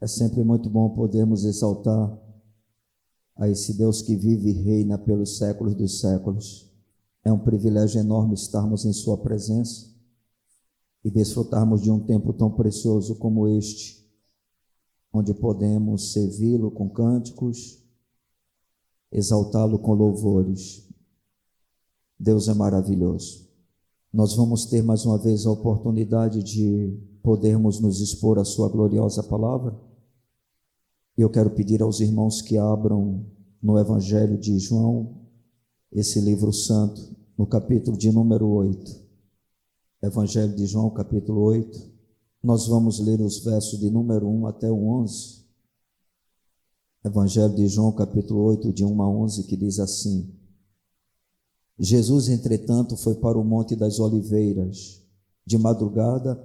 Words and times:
É 0.00 0.06
sempre 0.06 0.42
muito 0.42 0.70
bom 0.70 0.88
podermos 0.90 1.44
exaltar 1.44 2.18
a 3.36 3.48
esse 3.48 3.74
Deus 3.74 4.00
que 4.00 4.16
vive 4.16 4.50
e 4.50 4.52
reina 4.52 4.96
pelos 4.96 5.36
séculos 5.36 5.74
dos 5.74 6.00
séculos. 6.00 6.70
É 7.22 7.30
um 7.30 7.38
privilégio 7.38 8.00
enorme 8.00 8.34
estarmos 8.34 8.86
em 8.86 8.92
Sua 8.92 9.18
presença 9.18 9.90
e 11.04 11.10
desfrutarmos 11.10 11.82
de 11.82 11.90
um 11.90 12.00
tempo 12.00 12.32
tão 12.32 12.50
precioso 12.50 13.14
como 13.16 13.46
este, 13.46 14.06
onde 15.12 15.34
podemos 15.34 16.12
servi-lo 16.12 16.70
com 16.70 16.88
cânticos, 16.88 17.82
exaltá-lo 19.12 19.78
com 19.78 19.92
louvores. 19.92 20.88
Deus 22.18 22.48
é 22.48 22.54
maravilhoso. 22.54 23.48
Nós 24.12 24.34
vamos 24.34 24.64
ter 24.64 24.82
mais 24.82 25.04
uma 25.04 25.18
vez 25.18 25.46
a 25.46 25.50
oportunidade 25.50 26.42
de 26.42 26.98
podermos 27.22 27.80
nos 27.80 28.00
expor 28.00 28.38
à 28.38 28.44
Sua 28.44 28.68
gloriosa 28.68 29.22
palavra. 29.22 29.89
E 31.20 31.22
eu 31.22 31.28
quero 31.28 31.50
pedir 31.50 31.82
aos 31.82 32.00
irmãos 32.00 32.40
que 32.40 32.56
abram 32.56 33.26
no 33.62 33.78
Evangelho 33.78 34.38
de 34.38 34.58
João, 34.58 35.20
esse 35.92 36.18
livro 36.18 36.50
santo, 36.50 37.14
no 37.36 37.46
capítulo 37.46 37.94
de 37.94 38.10
número 38.10 38.48
8. 38.48 39.02
Evangelho 40.02 40.56
de 40.56 40.64
João, 40.64 40.88
capítulo 40.88 41.42
8. 41.42 41.78
Nós 42.42 42.66
vamos 42.66 43.00
ler 43.00 43.20
os 43.20 43.44
versos 43.44 43.78
de 43.78 43.90
número 43.90 44.26
1 44.30 44.46
até 44.46 44.70
o 44.70 44.82
11. 45.02 45.44
Evangelho 47.04 47.54
de 47.54 47.68
João, 47.68 47.92
capítulo 47.92 48.40
8, 48.44 48.72
de 48.72 48.82
1 48.82 49.02
a 49.02 49.10
11, 49.10 49.44
que 49.44 49.58
diz 49.58 49.78
assim: 49.78 50.34
Jesus, 51.78 52.30
entretanto, 52.30 52.96
foi 52.96 53.16
para 53.16 53.38
o 53.38 53.44
Monte 53.44 53.76
das 53.76 54.00
Oliveiras. 54.00 55.06
De 55.44 55.58
madrugada, 55.58 56.42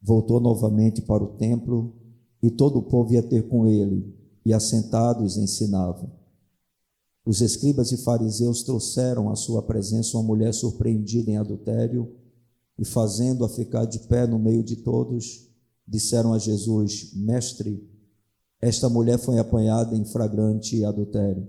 voltou 0.00 0.38
novamente 0.38 1.02
para 1.02 1.24
o 1.24 1.36
templo 1.36 2.00
e 2.42 2.50
todo 2.50 2.78
o 2.78 2.82
povo 2.82 3.12
ia 3.12 3.22
ter 3.22 3.48
com 3.48 3.66
ele, 3.66 4.12
e 4.44 4.52
assentados 4.52 5.36
ensinava. 5.36 6.10
Os 7.24 7.40
escribas 7.40 7.92
e 7.92 7.96
fariseus 7.98 8.64
trouxeram 8.64 9.30
à 9.30 9.36
sua 9.36 9.62
presença 9.62 10.16
uma 10.16 10.26
mulher 10.26 10.52
surpreendida 10.52 11.30
em 11.30 11.36
adultério, 11.36 12.16
e 12.78 12.84
fazendo-a 12.84 13.48
ficar 13.48 13.84
de 13.84 14.00
pé 14.00 14.26
no 14.26 14.38
meio 14.38 14.64
de 14.64 14.76
todos, 14.76 15.48
disseram 15.86 16.32
a 16.32 16.38
Jesus: 16.38 17.12
Mestre, 17.14 17.88
esta 18.60 18.88
mulher 18.88 19.18
foi 19.18 19.38
apanhada 19.38 19.96
em 19.96 20.04
flagrante 20.04 20.84
adultério. 20.84 21.46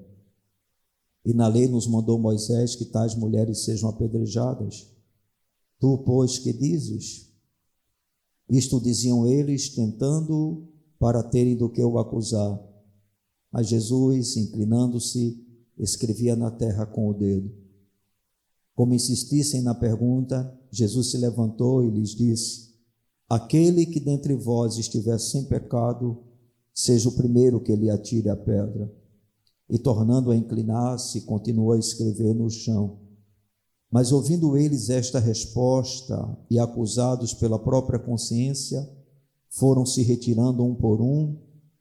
E 1.25 1.33
na 1.33 1.47
lei 1.47 1.67
nos 1.67 1.87
mandou 1.87 2.19
Moisés 2.19 2.75
que 2.75 2.85
tais 2.85 3.15
mulheres 3.15 3.63
sejam 3.63 3.89
apedrejadas. 3.89 4.87
Tu, 5.79 5.97
pois, 5.99 6.37
que 6.37 6.51
dizes? 6.51 7.31
Isto 8.49 8.81
diziam 8.81 9.25
eles, 9.25 9.69
tentando 9.69 10.67
para 11.03 11.21
terem 11.21 11.53
do 11.53 11.69
que 11.69 11.83
o 11.83 11.99
acusar. 11.99 12.57
Mas 13.51 13.67
Jesus, 13.67 14.37
inclinando-se, 14.37 15.37
escrevia 15.77 16.33
na 16.33 16.49
terra 16.49 16.85
com 16.85 17.09
o 17.09 17.13
dedo. 17.13 17.53
Como 18.73 18.93
insistissem 18.93 19.61
na 19.61 19.75
pergunta, 19.75 20.57
Jesus 20.71 21.11
se 21.11 21.17
levantou 21.17 21.83
e 21.83 21.89
lhes 21.89 22.11
disse: 22.11 22.69
Aquele 23.27 23.85
que 23.85 23.99
dentre 23.99 24.33
vós 24.33 24.77
estiver 24.77 25.19
sem 25.19 25.43
pecado, 25.43 26.23
seja 26.73 27.09
o 27.09 27.15
primeiro 27.17 27.59
que 27.59 27.75
lhe 27.75 27.89
atire 27.89 28.29
a 28.29 28.37
pedra. 28.37 28.89
E 29.69 29.77
tornando 29.77 30.31
a 30.31 30.37
inclinar-se, 30.37 31.19
continuou 31.23 31.73
a 31.73 31.79
escrever 31.79 32.33
no 32.33 32.49
chão. 32.49 32.99
Mas 33.91 34.13
ouvindo 34.13 34.55
eles 34.55 34.89
esta 34.89 35.19
resposta 35.19 36.37
e 36.49 36.57
acusados 36.57 37.33
pela 37.33 37.59
própria 37.59 37.99
consciência, 37.99 38.89
foram 39.53 39.85
se 39.85 40.01
retirando 40.01 40.63
um 40.63 40.73
por 40.73 41.01
um, 41.01 41.37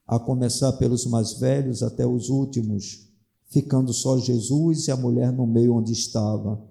a 0.06 0.19
começar 0.19 0.73
pelos 0.75 1.06
mais 1.06 1.39
velhos 1.39 1.83
até 1.83 2.06
os 2.06 2.29
últimos, 2.29 3.09
ficando 3.48 3.92
só 3.92 4.19
Jesus 4.19 4.89
e 4.89 4.91
a 4.91 4.97
mulher 4.97 5.33
no 5.33 5.47
meio 5.47 5.75
onde 5.75 5.92
estava. 5.92 6.62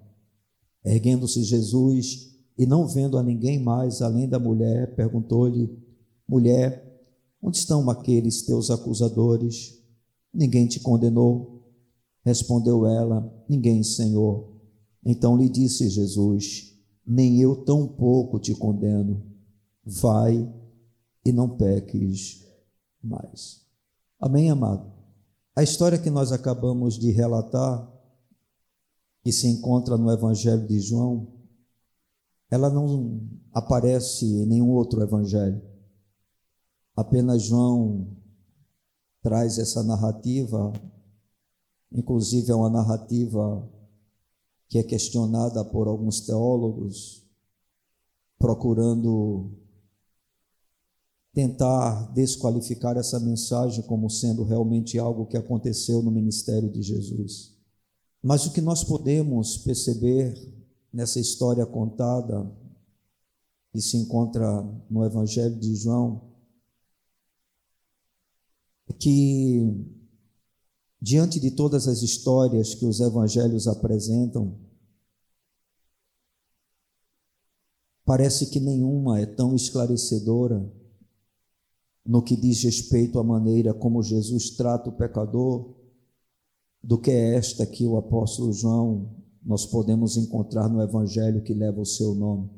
Erguendo-se 0.84 1.42
Jesus 1.42 2.30
e 2.56 2.66
não 2.66 2.86
vendo 2.86 3.18
a 3.18 3.22
ninguém 3.22 3.58
mais 3.58 4.00
além 4.00 4.28
da 4.28 4.38
mulher, 4.38 4.94
perguntou-lhe: 4.94 5.76
Mulher, 6.28 7.00
onde 7.42 7.56
estão 7.56 7.88
aqueles 7.90 8.42
teus 8.42 8.70
acusadores? 8.70 9.80
Ninguém 10.32 10.66
te 10.66 10.78
condenou? 10.78 11.62
Respondeu 12.24 12.86
ela: 12.86 13.28
Ninguém, 13.48 13.82
Senhor. 13.82 14.52
Então 15.04 15.36
lhe 15.36 15.48
disse 15.48 15.88
Jesus: 15.88 16.76
Nem 17.04 17.40
eu 17.40 17.64
tampouco 17.64 18.38
te 18.38 18.54
condeno. 18.54 19.22
Vai 19.84 20.61
e 21.24 21.32
não 21.32 21.56
peques 21.56 22.46
mais. 23.02 23.66
Amém, 24.20 24.50
amado? 24.50 24.92
A 25.54 25.62
história 25.62 25.98
que 25.98 26.10
nós 26.10 26.32
acabamos 26.32 26.98
de 26.98 27.10
relatar, 27.10 27.90
que 29.22 29.32
se 29.32 29.46
encontra 29.46 29.96
no 29.96 30.10
Evangelho 30.10 30.66
de 30.66 30.80
João, 30.80 31.32
ela 32.50 32.68
não 32.68 33.28
aparece 33.52 34.26
em 34.26 34.46
nenhum 34.46 34.68
outro 34.68 35.02
evangelho. 35.02 35.62
Apenas 36.94 37.44
João 37.44 38.14
traz 39.22 39.58
essa 39.58 39.82
narrativa, 39.82 40.70
inclusive 41.90 42.50
é 42.50 42.54
uma 42.54 42.68
narrativa 42.68 43.66
que 44.68 44.78
é 44.78 44.82
questionada 44.82 45.64
por 45.64 45.88
alguns 45.88 46.20
teólogos, 46.20 47.26
procurando 48.38 49.61
tentar 51.32 52.12
desqualificar 52.12 52.96
essa 52.96 53.18
mensagem 53.18 53.82
como 53.84 54.10
sendo 54.10 54.44
realmente 54.44 54.98
algo 54.98 55.26
que 55.26 55.36
aconteceu 55.36 56.02
no 56.02 56.10
ministério 56.10 56.70
de 56.70 56.82
Jesus. 56.82 57.56
Mas 58.22 58.46
o 58.46 58.52
que 58.52 58.60
nós 58.60 58.84
podemos 58.84 59.56
perceber 59.56 60.34
nessa 60.92 61.18
história 61.18 61.64
contada, 61.64 62.48
que 63.72 63.80
se 63.80 63.96
encontra 63.96 64.62
no 64.90 65.04
Evangelho 65.04 65.58
de 65.58 65.74
João, 65.74 66.30
é 68.86 68.92
que, 68.92 69.86
diante 71.00 71.40
de 71.40 71.50
todas 71.52 71.88
as 71.88 72.02
histórias 72.02 72.74
que 72.74 72.84
os 72.84 73.00
evangelhos 73.00 73.66
apresentam, 73.66 74.58
parece 78.04 78.50
que 78.50 78.60
nenhuma 78.60 79.18
é 79.18 79.24
tão 79.24 79.54
esclarecedora 79.56 80.70
no 82.04 82.22
que 82.22 82.36
diz 82.36 82.62
respeito 82.62 83.18
à 83.18 83.24
maneira 83.24 83.72
como 83.72 84.02
Jesus 84.02 84.50
trata 84.50 84.90
o 84.90 84.96
pecador, 84.96 85.74
do 86.82 86.98
que 86.98 87.10
é 87.10 87.36
esta 87.36 87.64
que 87.64 87.86
o 87.86 87.96
apóstolo 87.96 88.52
João 88.52 89.22
nós 89.44 89.66
podemos 89.66 90.16
encontrar 90.16 90.68
no 90.68 90.82
evangelho 90.82 91.42
que 91.42 91.54
leva 91.54 91.80
o 91.80 91.86
seu 91.86 92.14
nome. 92.14 92.50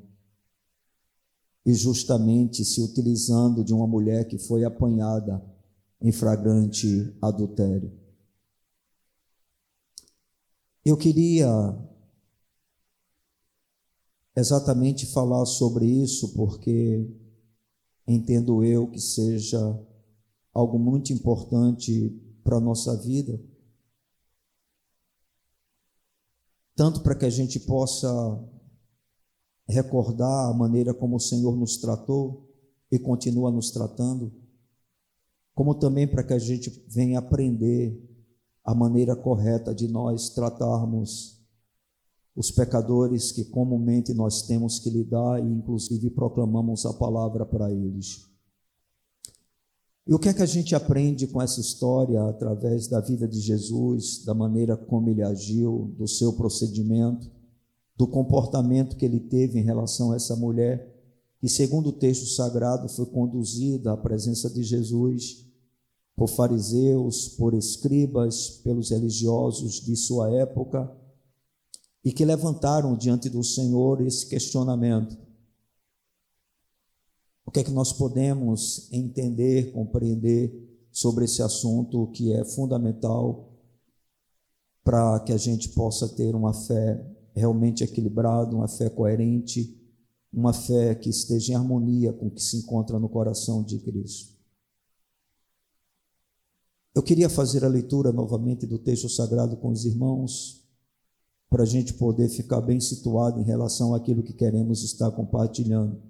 E 1.65 1.75
justamente 1.75 2.65
se 2.65 2.83
utilizando 2.83 3.65
de 3.65 3.73
uma 3.73 3.87
mulher 3.87 4.27
que 4.27 4.39
foi 4.39 4.65
apanhada 4.65 5.43
em 6.01 6.13
flagrante 6.13 7.17
adultério. 7.23 7.91
Eu 10.85 10.97
queria 10.99 11.49
exatamente 14.37 15.07
falar 15.07 15.47
sobre 15.47 15.87
isso 15.87 16.35
porque 16.35 17.09
entendo 18.07 18.63
eu 18.63 18.91
que 18.91 19.01
seja 19.01 19.59
algo 20.53 20.79
muito 20.79 21.13
importante 21.13 22.11
para 22.43 22.59
a 22.59 22.61
nossa 22.61 22.97
vida, 23.03 23.41
tanto 26.77 27.03
para 27.03 27.15
que 27.15 27.25
a 27.25 27.31
gente 27.31 27.59
possa 27.61 28.09
recordar 29.69 30.51
a 30.51 30.55
maneira 30.55 30.93
como 30.93 31.17
o 31.17 31.21
Senhor 31.21 31.57
nos 31.57 31.79
tratou 31.79 32.49
e 32.91 32.99
continua 32.99 33.51
nos 33.51 33.71
tratando, 33.71 34.33
como 35.55 35.75
também 35.75 36.07
para 36.07 36.23
que 36.23 36.35
a 36.35 36.39
gente 36.39 36.85
venha 36.89 37.19
aprender 37.19 37.99
a 38.65 38.75
maneira 38.75 39.17
correta 39.17 39.75
de 39.75 39.89
nós 39.89 40.31
tratarmos 40.31 41.34
os 42.37 42.51
pecadores 42.51 43.31
que 43.31 43.45
comumente 43.45 44.13
nós 44.13 44.43
temos 44.43 44.79
que 44.79 44.91
lidar 44.91 45.41
e 45.41 45.47
inclusive 45.47 46.11
proclamamos 46.11 46.85
a 46.85 46.93
palavra 46.93 47.47
para 47.47 47.71
eles. 47.71 48.27
E 50.07 50.13
o 50.13 50.19
que 50.19 50.29
é 50.29 50.35
que 50.35 50.43
a 50.43 50.47
gente 50.47 50.75
aprende 50.75 51.27
com 51.27 51.41
essa 51.41 51.61
história 51.61 52.23
através 52.25 52.89
da 52.89 53.01
vida 53.01 53.27
de 53.27 53.41
Jesus, 53.41 54.23
da 54.25 54.35
maneira 54.35 54.77
como 54.77 55.09
ele 55.09 55.23
agiu, 55.23 55.95
do 55.97 56.07
seu 56.07 56.35
procedimento, 56.35 57.31
do 57.97 58.07
comportamento 58.07 58.97
que 58.97 59.05
ele 59.05 59.21
teve 59.21 59.59
em 59.59 59.63
relação 59.63 60.13
a 60.13 60.17
essa 60.17 60.37
mulher, 60.37 60.93
que 61.41 61.49
segundo 61.49 61.89
o 61.89 61.93
texto 61.93 62.27
sagrado 62.27 62.89
foi 62.89 63.07
conduzida 63.07 63.93
à 63.93 63.97
presença 63.97 64.51
de 64.51 64.63
Jesus 64.63 65.47
por 66.17 66.29
fariseus, 66.29 67.29
por 67.29 67.55
escribas, 67.55 68.61
pelos 68.63 68.91
religiosos 68.91 69.81
de 69.81 69.97
sua 69.97 70.31
época, 70.31 70.91
e 72.05 72.13
que 72.13 72.25
levantaram 72.25 72.95
diante 72.97 73.31
do 73.31 73.43
Senhor 73.43 74.01
esse 74.03 74.27
questionamento. 74.29 75.17
O 77.47 77.51
que 77.51 77.61
é 77.61 77.65
que 77.65 77.71
nós 77.71 77.93
podemos 77.93 78.93
entender, 78.93 79.73
compreender 79.73 80.87
sobre 80.93 81.25
esse 81.25 81.43
assunto 81.43 82.09
que 82.09 82.33
é 82.33 82.45
fundamental 82.45 83.53
para 84.83 85.19
que 85.21 85.33
a 85.33 85.37
gente 85.37 85.71
possa 85.71 86.09
ter 86.09 86.35
uma 86.35 86.53
fé 86.53 87.05
realmente 87.35 87.83
equilibrada, 87.83 88.55
uma 88.55 88.69
fé 88.69 88.91
coerente, 88.91 89.81
uma 90.33 90.53
fé 90.53 90.95
que 90.95 91.09
esteja 91.09 91.53
em 91.53 91.57
harmonia 91.57 92.13
com 92.13 92.27
o 92.27 92.31
que 92.31 92.43
se 92.43 92.59
encontra 92.59 92.99
no 92.99 93.09
coração 93.09 93.63
de 93.63 93.79
Cristo. 93.79 94.35
Eu 96.95 97.03
queria 97.03 97.29
fazer 97.29 97.65
a 97.65 97.69
leitura 97.69 98.13
novamente 98.13 98.67
do 98.67 98.79
texto 98.79 99.09
sagrado 99.09 99.57
com 99.57 99.71
os 99.71 99.85
irmãos, 99.85 100.64
para 101.49 101.63
a 101.63 101.67
gente 101.67 101.95
poder 101.95 102.29
ficar 102.29 102.61
bem 102.61 102.81
situado 102.81 103.41
em 103.41 103.45
relação 103.45 103.95
àquilo 103.95 104.23
que 104.23 104.33
queremos 104.33 104.83
estar 104.83 105.11
compartilhando. 105.13 106.03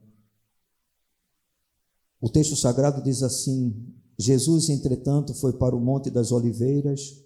O 2.20 2.28
texto 2.28 2.56
sagrado 2.56 3.02
diz 3.02 3.22
assim: 3.22 3.94
Jesus, 4.19 4.70
entretanto, 4.70 5.34
foi 5.34 5.52
para 5.52 5.76
o 5.76 5.81
Monte 5.81 6.10
das 6.10 6.32
Oliveiras 6.32 7.22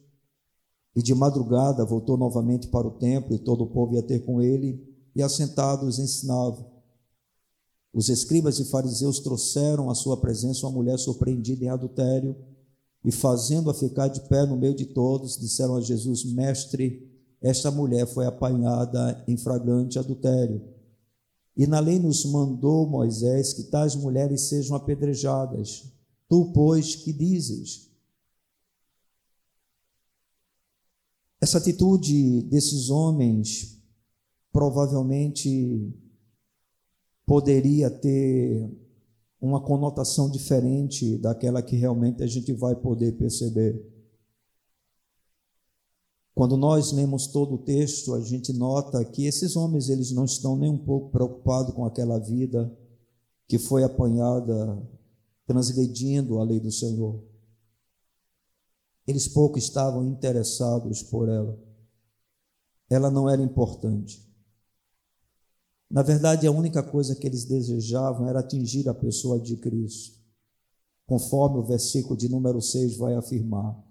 e 0.96 1.02
de 1.02 1.14
madrugada 1.14 1.84
voltou 1.84 2.16
novamente 2.16 2.66
para 2.68 2.86
o 2.86 2.98
templo 2.98 3.34
e 3.34 3.38
todo 3.38 3.62
o 3.62 3.68
povo 3.68 3.94
ia 3.94 4.02
ter 4.02 4.24
com 4.24 4.42
ele 4.42 4.84
e 5.14 5.22
assentados 5.22 5.98
ensinava. 5.98 6.66
Os 7.92 8.08
escribas 8.08 8.58
e 8.58 8.64
fariseus 8.64 9.20
trouxeram 9.20 9.90
à 9.90 9.94
sua 9.94 10.16
presença 10.16 10.66
uma 10.66 10.72
mulher 10.72 10.98
surpreendida 10.98 11.64
em 11.64 11.68
adultério 11.68 12.36
e 13.04 13.12
fazendo-a 13.12 13.74
ficar 13.74 14.08
de 14.08 14.20
pé 14.28 14.44
no 14.44 14.56
meio 14.56 14.74
de 14.74 14.86
todos, 14.86 15.38
disseram 15.38 15.76
a 15.76 15.80
Jesus: 15.80 16.24
Mestre, 16.24 17.07
esta 17.40 17.70
mulher 17.70 18.06
foi 18.06 18.26
apanhada 18.26 19.24
em 19.28 19.36
flagrante 19.36 19.98
adultério. 19.98 20.62
E 21.56 21.66
na 21.66 21.80
lei 21.80 21.98
nos 21.98 22.24
mandou 22.24 22.88
Moisés 22.88 23.52
que 23.52 23.64
tais 23.64 23.94
mulheres 23.94 24.42
sejam 24.42 24.76
apedrejadas. 24.76 25.92
Tu, 26.28 26.52
pois, 26.52 26.94
que 26.94 27.12
dizes? 27.12 27.88
Essa 31.40 31.58
atitude 31.58 32.42
desses 32.42 32.90
homens 32.90 33.80
provavelmente 34.52 35.92
poderia 37.24 37.90
ter 37.90 38.68
uma 39.40 39.60
conotação 39.60 40.30
diferente 40.30 41.16
daquela 41.18 41.62
que 41.62 41.76
realmente 41.76 42.22
a 42.22 42.26
gente 42.26 42.52
vai 42.52 42.74
poder 42.74 43.12
perceber. 43.12 43.97
Quando 46.38 46.56
nós 46.56 46.92
lemos 46.92 47.26
todo 47.26 47.56
o 47.56 47.58
texto, 47.58 48.14
a 48.14 48.20
gente 48.20 48.52
nota 48.52 49.04
que 49.04 49.26
esses 49.26 49.56
homens 49.56 49.88
eles 49.88 50.12
não 50.12 50.24
estão 50.24 50.56
nem 50.56 50.70
um 50.70 50.78
pouco 50.78 51.10
preocupados 51.10 51.74
com 51.74 51.84
aquela 51.84 52.16
vida 52.20 52.72
que 53.48 53.58
foi 53.58 53.82
apanhada 53.82 54.88
transgredindo 55.44 56.38
a 56.38 56.44
lei 56.44 56.60
do 56.60 56.70
Senhor. 56.70 57.24
Eles 59.04 59.26
pouco 59.26 59.58
estavam 59.58 60.06
interessados 60.06 61.02
por 61.02 61.28
ela. 61.28 61.58
Ela 62.88 63.10
não 63.10 63.28
era 63.28 63.42
importante. 63.42 64.24
Na 65.90 66.02
verdade, 66.02 66.46
a 66.46 66.52
única 66.52 66.84
coisa 66.84 67.16
que 67.16 67.26
eles 67.26 67.46
desejavam 67.46 68.28
era 68.28 68.38
atingir 68.38 68.88
a 68.88 68.94
pessoa 68.94 69.40
de 69.40 69.56
Cristo, 69.56 70.20
conforme 71.04 71.58
o 71.58 71.66
versículo 71.66 72.16
de 72.16 72.28
número 72.28 72.62
6 72.62 72.96
vai 72.96 73.16
afirmar. 73.16 73.87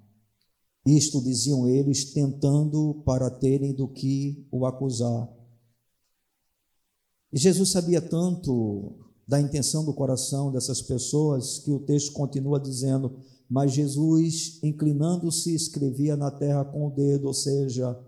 Isto 0.88 1.22
diziam 1.22 1.68
eles, 1.68 2.14
tentando 2.14 3.02
para 3.06 3.30
terem 3.30 3.74
do 3.74 3.90
que 3.90 4.48
o 4.50 4.66
acusar. 4.66 5.30
E 7.34 7.38
Jesus 7.38 7.72
sabia 7.72 8.02
tanto 8.02 8.96
da 9.28 9.42
intenção 9.42 9.84
do 9.84 9.94
coração 9.94 10.50
dessas 10.50 10.82
pessoas 10.82 11.60
que 11.60 11.72
o 11.72 11.82
texto 11.82 12.14
continua 12.14 12.58
dizendo: 12.58 13.20
Mas 13.50 13.74
Jesus, 13.74 14.64
inclinando-se, 14.64 15.54
escrevia 15.54 16.16
na 16.16 16.32
terra 16.32 16.64
com 16.64 16.88
o 16.88 16.92
dedo, 16.92 17.28
ou 17.28 17.34
seja, 17.34 18.00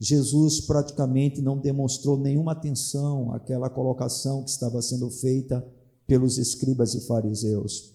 Jesus 0.00 0.60
praticamente 0.60 1.40
não 1.40 1.56
demonstrou 1.56 2.18
nenhuma 2.18 2.50
atenção 2.50 3.32
àquela 3.32 3.70
colocação 3.70 4.42
que 4.42 4.50
estava 4.50 4.82
sendo 4.82 5.08
feita 5.08 5.64
pelos 6.04 6.36
escribas 6.36 6.96
e 6.96 7.06
fariseus. 7.06 7.93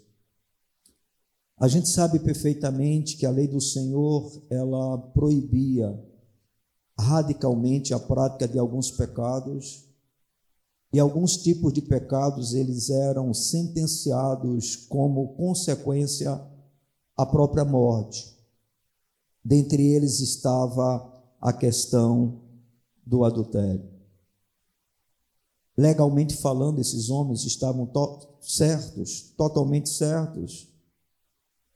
A 1.59 1.67
gente 1.67 1.89
sabe 1.89 2.19
perfeitamente 2.19 3.17
que 3.17 3.25
a 3.25 3.31
lei 3.31 3.45
do 3.45 3.59
Senhor, 3.59 4.41
ela 4.49 4.97
proibia 4.97 6.01
radicalmente 6.97 7.93
a 7.93 7.99
prática 7.99 8.47
de 8.47 8.57
alguns 8.57 8.91
pecados, 8.91 9.85
e 10.91 10.99
alguns 10.99 11.37
tipos 11.37 11.71
de 11.73 11.81
pecados 11.81 12.53
eles 12.53 12.89
eram 12.89 13.33
sentenciados 13.33 14.75
como 14.75 15.35
consequência 15.35 16.41
à 17.15 17.25
própria 17.25 17.63
morte. 17.63 18.35
Dentre 19.43 19.85
eles 19.85 20.19
estava 20.19 21.13
a 21.39 21.53
questão 21.53 22.41
do 23.05 23.23
adultério. 23.23 23.87
Legalmente 25.77 26.35
falando, 26.37 26.79
esses 26.79 27.09
homens 27.09 27.45
estavam 27.45 27.85
to 27.85 28.27
certos, 28.41 29.33
totalmente 29.37 29.89
certos. 29.89 30.69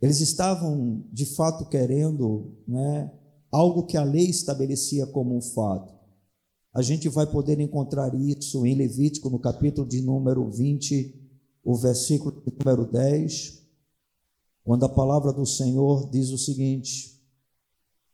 Eles 0.04 0.20
estavam 0.20 1.02
de 1.14 1.26
fato 1.26 1.70
querendo 1.70 2.58
né, 2.68 3.10
algo 3.50 3.86
que 3.86 3.96
a 3.96 4.04
lei 4.04 4.26
estabelecia 4.26 5.08
como 5.08 5.34
um 5.34 5.42
fato. 5.42 5.98
A 6.74 6.82
gente 6.82 7.08
vai 7.08 7.26
poder 7.26 7.58
encontrar 7.62 8.14
isso 8.14 8.66
em 8.66 8.76
Levítico, 8.76 9.30
no 9.30 9.40
capítulo 9.40 9.88
de 9.88 10.02
número 10.02 10.52
20, 10.52 11.26
o 11.64 11.74
versículo 11.78 12.44
de 12.46 12.54
número 12.66 12.92
10, 12.92 13.64
quando 14.66 14.84
a 14.84 14.90
palavra 14.90 15.32
do 15.32 15.46
Senhor 15.46 16.10
diz 16.12 16.32
o 16.32 16.38
seguinte: 16.38 17.18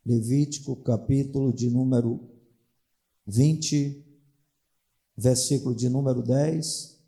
Levítico, 0.06 0.76
capítulo 0.76 1.52
de 1.52 1.68
número 1.70 2.20
20, 3.26 4.06
versículo 5.16 5.74
de 5.74 5.88
número 5.88 6.22
10. 6.22 6.99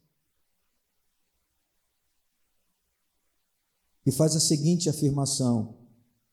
E 4.04 4.10
faz 4.12 4.34
a 4.36 4.40
seguinte 4.40 4.88
afirmação: 4.88 5.76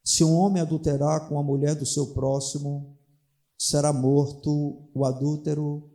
Se 0.04 0.24
um 0.24 0.34
homem 0.34 0.62
adulterar 0.62 1.28
com 1.28 1.40
a 1.40 1.44
mulher 1.44 1.76
do 1.76 1.86
seu 1.86 2.14
próximo, 2.14 2.98
será 3.58 3.94
morto 3.94 4.90
o 4.94 5.06
adúltero 5.06 5.90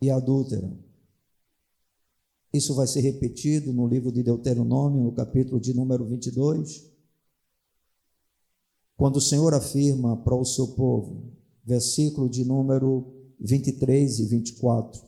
e 0.00 0.10
a 0.10 0.16
adúltera. 0.16 0.70
Isso 2.52 2.74
vai 2.74 2.86
ser 2.86 3.00
repetido 3.00 3.72
no 3.72 3.86
livro 3.86 4.12
de 4.12 4.22
Deuteronômio, 4.22 5.02
no 5.02 5.12
capítulo 5.12 5.60
de 5.60 5.74
número 5.74 6.04
22 6.04 6.94
quando 8.96 9.16
o 9.16 9.20
Senhor 9.20 9.52
afirma 9.54 10.16
para 10.16 10.36
o 10.36 10.44
seu 10.44 10.68
povo, 10.68 11.32
versículo 11.64 12.28
de 12.28 12.44
número 12.44 13.12
23 13.40 14.20
e 14.20 14.26
24: 14.26 15.02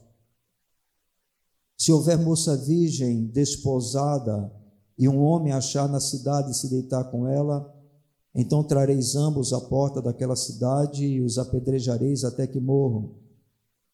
Se 1.77 1.93
houver 1.93 2.19
moça 2.19 2.57
virgem 2.57 3.27
desposada 3.27 4.53
e 4.99 5.09
um 5.09 5.23
homem 5.23 5.53
achar 5.53 5.89
na 5.89 6.01
cidade 6.01 6.51
e 6.51 6.55
se 6.55 6.69
deitar 6.69 7.05
com 7.11 7.27
ela, 7.27 7.73
então 8.35 8.63
trareis 8.63 9.15
ambos 9.17 9.53
à 9.53 9.61
porta 9.61 10.01
daquela 10.01 10.37
cidade 10.37 11.05
e 11.05 11.21
os 11.21 11.39
apedrejareis 11.39 12.25
até 12.25 12.47
que 12.47 12.61
morram. 12.61 13.15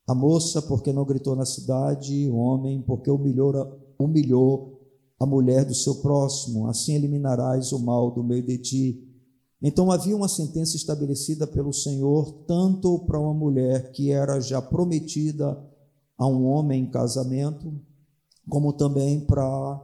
A 0.07 0.15
moça, 0.15 0.61
porque 0.63 0.93
não 0.93 1.05
gritou 1.05 1.37
na 1.37 1.47
cidade, 1.47 2.29
o 2.29 2.37
homem, 2.37 2.83
porque 2.83 3.11
humilhou, 3.11 3.79
humilhou 3.99 4.81
a 5.19 5.25
mulher 5.25 5.65
do 5.65 5.75
seu 5.75 5.97
próximo. 5.97 6.67
Assim 6.67 6.95
eliminarás 6.95 7.73
o 7.73 7.79
mal 7.79 8.11
do 8.11 8.25
meio 8.25 8.45
de 8.45 8.59
ti 8.59 9.13
então 9.63 9.93
havia 9.93 10.17
uma 10.17 10.29
sentença 10.29 10.77
estabelecida 10.77 11.47
pelo 11.47 11.73
Senhor 11.73 12.33
tanto 12.49 12.99
para 13.07 13.21
uma 13.21 13.33
mulher 13.33 13.93
que 13.93 14.11
era 14.11 14.41
já 14.41 14.61
prometida 14.61 15.57
a 16.19 16.27
um 16.27 16.47
homem 16.47 16.83
em 16.83 16.91
casamento, 16.91 17.73
como 18.49 18.73
também 18.73 19.21
para 19.21 19.81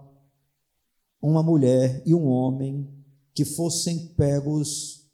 uma 1.21 1.43
mulher 1.43 2.03
e 2.07 2.15
um 2.15 2.27
homem 2.27 2.89
que 3.35 3.45
fossem 3.45 4.09
pegos, 4.17 5.07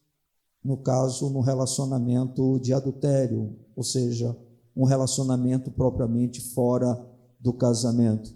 no 0.62 0.76
caso, 0.76 1.30
no 1.30 1.40
relacionamento 1.40 2.58
de 2.60 2.72
adultério, 2.72 3.56
ou 3.76 3.82
seja, 3.82 4.36
um 4.76 4.84
relacionamento 4.84 5.70
propriamente 5.70 6.40
fora 6.40 6.98
do 7.38 7.52
casamento. 7.52 8.34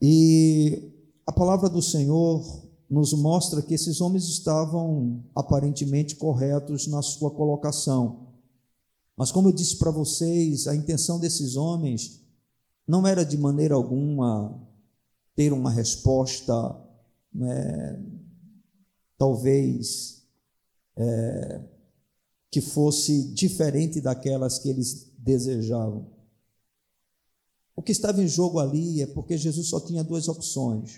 E 0.00 0.92
a 1.26 1.32
palavra 1.32 1.68
do 1.68 1.80
Senhor 1.80 2.44
nos 2.88 3.12
mostra 3.14 3.62
que 3.62 3.74
esses 3.74 4.00
homens 4.00 4.24
estavam 4.28 5.24
aparentemente 5.34 6.16
corretos 6.16 6.86
na 6.86 7.00
sua 7.02 7.30
colocação. 7.30 8.28
Mas, 9.16 9.32
como 9.32 9.48
eu 9.48 9.52
disse 9.52 9.76
para 9.78 9.90
vocês, 9.90 10.66
a 10.66 10.74
intenção 10.74 11.18
desses 11.18 11.56
homens 11.56 12.20
não 12.86 13.06
era 13.06 13.24
de 13.24 13.38
maneira 13.38 13.74
alguma 13.74 14.60
ter 15.34 15.52
uma 15.52 15.70
resposta, 15.70 16.54
né, 17.32 18.02
talvez, 19.18 20.24
é, 20.96 21.64
que 22.50 22.60
fosse 22.60 23.32
diferente 23.34 24.00
daquelas 24.00 24.58
que 24.58 24.68
eles 24.68 25.12
desejavam. 25.18 26.12
O 27.74 27.82
que 27.82 27.92
estava 27.92 28.22
em 28.22 28.28
jogo 28.28 28.60
ali 28.60 29.02
é 29.02 29.06
porque 29.06 29.36
Jesus 29.36 29.68
só 29.68 29.80
tinha 29.80 30.04
duas 30.04 30.28
opções. 30.28 30.96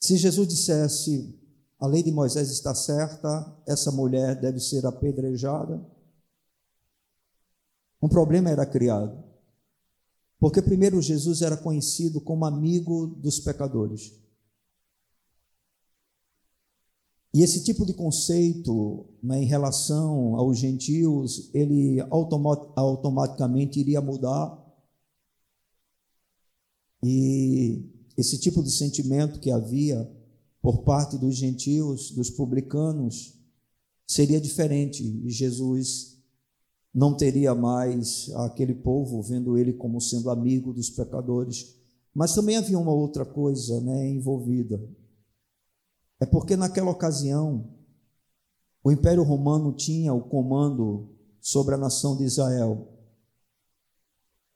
Se 0.00 0.16
Jesus 0.16 0.48
dissesse, 0.48 1.38
a 1.78 1.86
lei 1.86 2.02
de 2.02 2.12
Moisés 2.12 2.50
está 2.50 2.74
certa, 2.74 3.54
essa 3.66 3.90
mulher 3.90 4.40
deve 4.40 4.60
ser 4.60 4.86
apedrejada, 4.86 5.84
um 8.00 8.08
problema 8.08 8.50
era 8.50 8.66
criado. 8.66 9.23
Porque 10.44 10.60
primeiro 10.60 11.00
Jesus 11.00 11.40
era 11.40 11.56
conhecido 11.56 12.20
como 12.20 12.44
amigo 12.44 13.06
dos 13.06 13.40
pecadores. 13.40 14.12
E 17.32 17.42
esse 17.42 17.64
tipo 17.64 17.86
de 17.86 17.94
conceito 17.94 19.06
né, 19.22 19.42
em 19.42 19.46
relação 19.46 20.36
aos 20.36 20.58
gentios, 20.58 21.48
ele 21.54 21.98
automaticamente 22.76 23.80
iria 23.80 24.02
mudar. 24.02 24.62
E 27.02 27.90
esse 28.14 28.38
tipo 28.38 28.62
de 28.62 28.70
sentimento 28.70 29.40
que 29.40 29.50
havia 29.50 30.06
por 30.60 30.82
parte 30.82 31.16
dos 31.16 31.36
gentios, 31.36 32.10
dos 32.10 32.28
publicanos, 32.28 33.32
seria 34.06 34.38
diferente. 34.38 35.02
E 35.24 35.30
Jesus 35.30 36.13
não 36.94 37.16
teria 37.16 37.54
mais 37.54 38.30
aquele 38.36 38.74
povo 38.74 39.20
vendo 39.20 39.58
ele 39.58 39.72
como 39.72 40.00
sendo 40.00 40.30
amigo 40.30 40.72
dos 40.72 40.90
pecadores. 40.90 41.74
Mas 42.14 42.34
também 42.34 42.56
havia 42.56 42.78
uma 42.78 42.92
outra 42.92 43.24
coisa 43.24 43.80
né, 43.80 44.08
envolvida. 44.08 44.80
É 46.20 46.26
porque 46.26 46.56
naquela 46.56 46.90
ocasião 46.90 47.68
o 48.84 48.92
Império 48.92 49.24
Romano 49.24 49.72
tinha 49.72 50.14
o 50.14 50.22
comando 50.22 51.08
sobre 51.40 51.74
a 51.74 51.78
nação 51.78 52.16
de 52.16 52.24
Israel. 52.24 52.88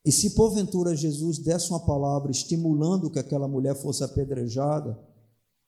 E 0.05 0.13
se 0.13 0.31
porventura 0.31 0.95
Jesus 0.95 1.39
desse 1.39 1.71
uma 1.71 1.85
palavra 1.85 2.31
estimulando 2.31 3.11
que 3.11 3.19
aquela 3.19 3.49
mulher 3.49 3.75
fosse 3.75 4.05
apedrejada, 4.05 4.99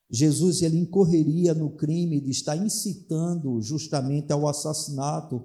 Jesus 0.09 0.63
ele 0.63 0.79
incorreria 0.79 1.53
no 1.55 1.71
crime 1.71 2.21
de 2.21 2.31
estar 2.31 2.57
incitando 2.57 3.61
justamente 3.61 4.33
ao 4.33 4.49
assassinato, 4.49 5.43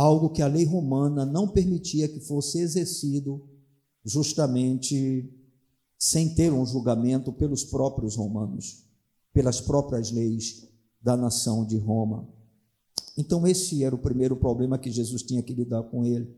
algo 0.00 0.30
que 0.30 0.42
a 0.42 0.46
lei 0.46 0.64
romana 0.64 1.26
não 1.26 1.48
permitia 1.48 2.08
que 2.08 2.20
fosse 2.20 2.60
exercido 2.60 3.44
justamente 4.04 5.28
sem 5.98 6.34
ter 6.34 6.52
um 6.52 6.64
julgamento 6.64 7.32
pelos 7.32 7.64
próprios 7.64 8.14
romanos 8.14 8.88
pelas 9.32 9.60
próprias 9.60 10.10
leis 10.10 10.68
da 11.00 11.16
nação 11.16 11.64
de 11.64 11.76
Roma. 11.76 12.28
Então, 13.16 13.46
esse 13.46 13.84
era 13.84 13.94
o 13.94 14.02
primeiro 14.02 14.36
problema 14.36 14.78
que 14.78 14.90
Jesus 14.90 15.22
tinha 15.22 15.42
que 15.42 15.54
lidar 15.54 15.84
com 15.84 16.04
ele. 16.04 16.36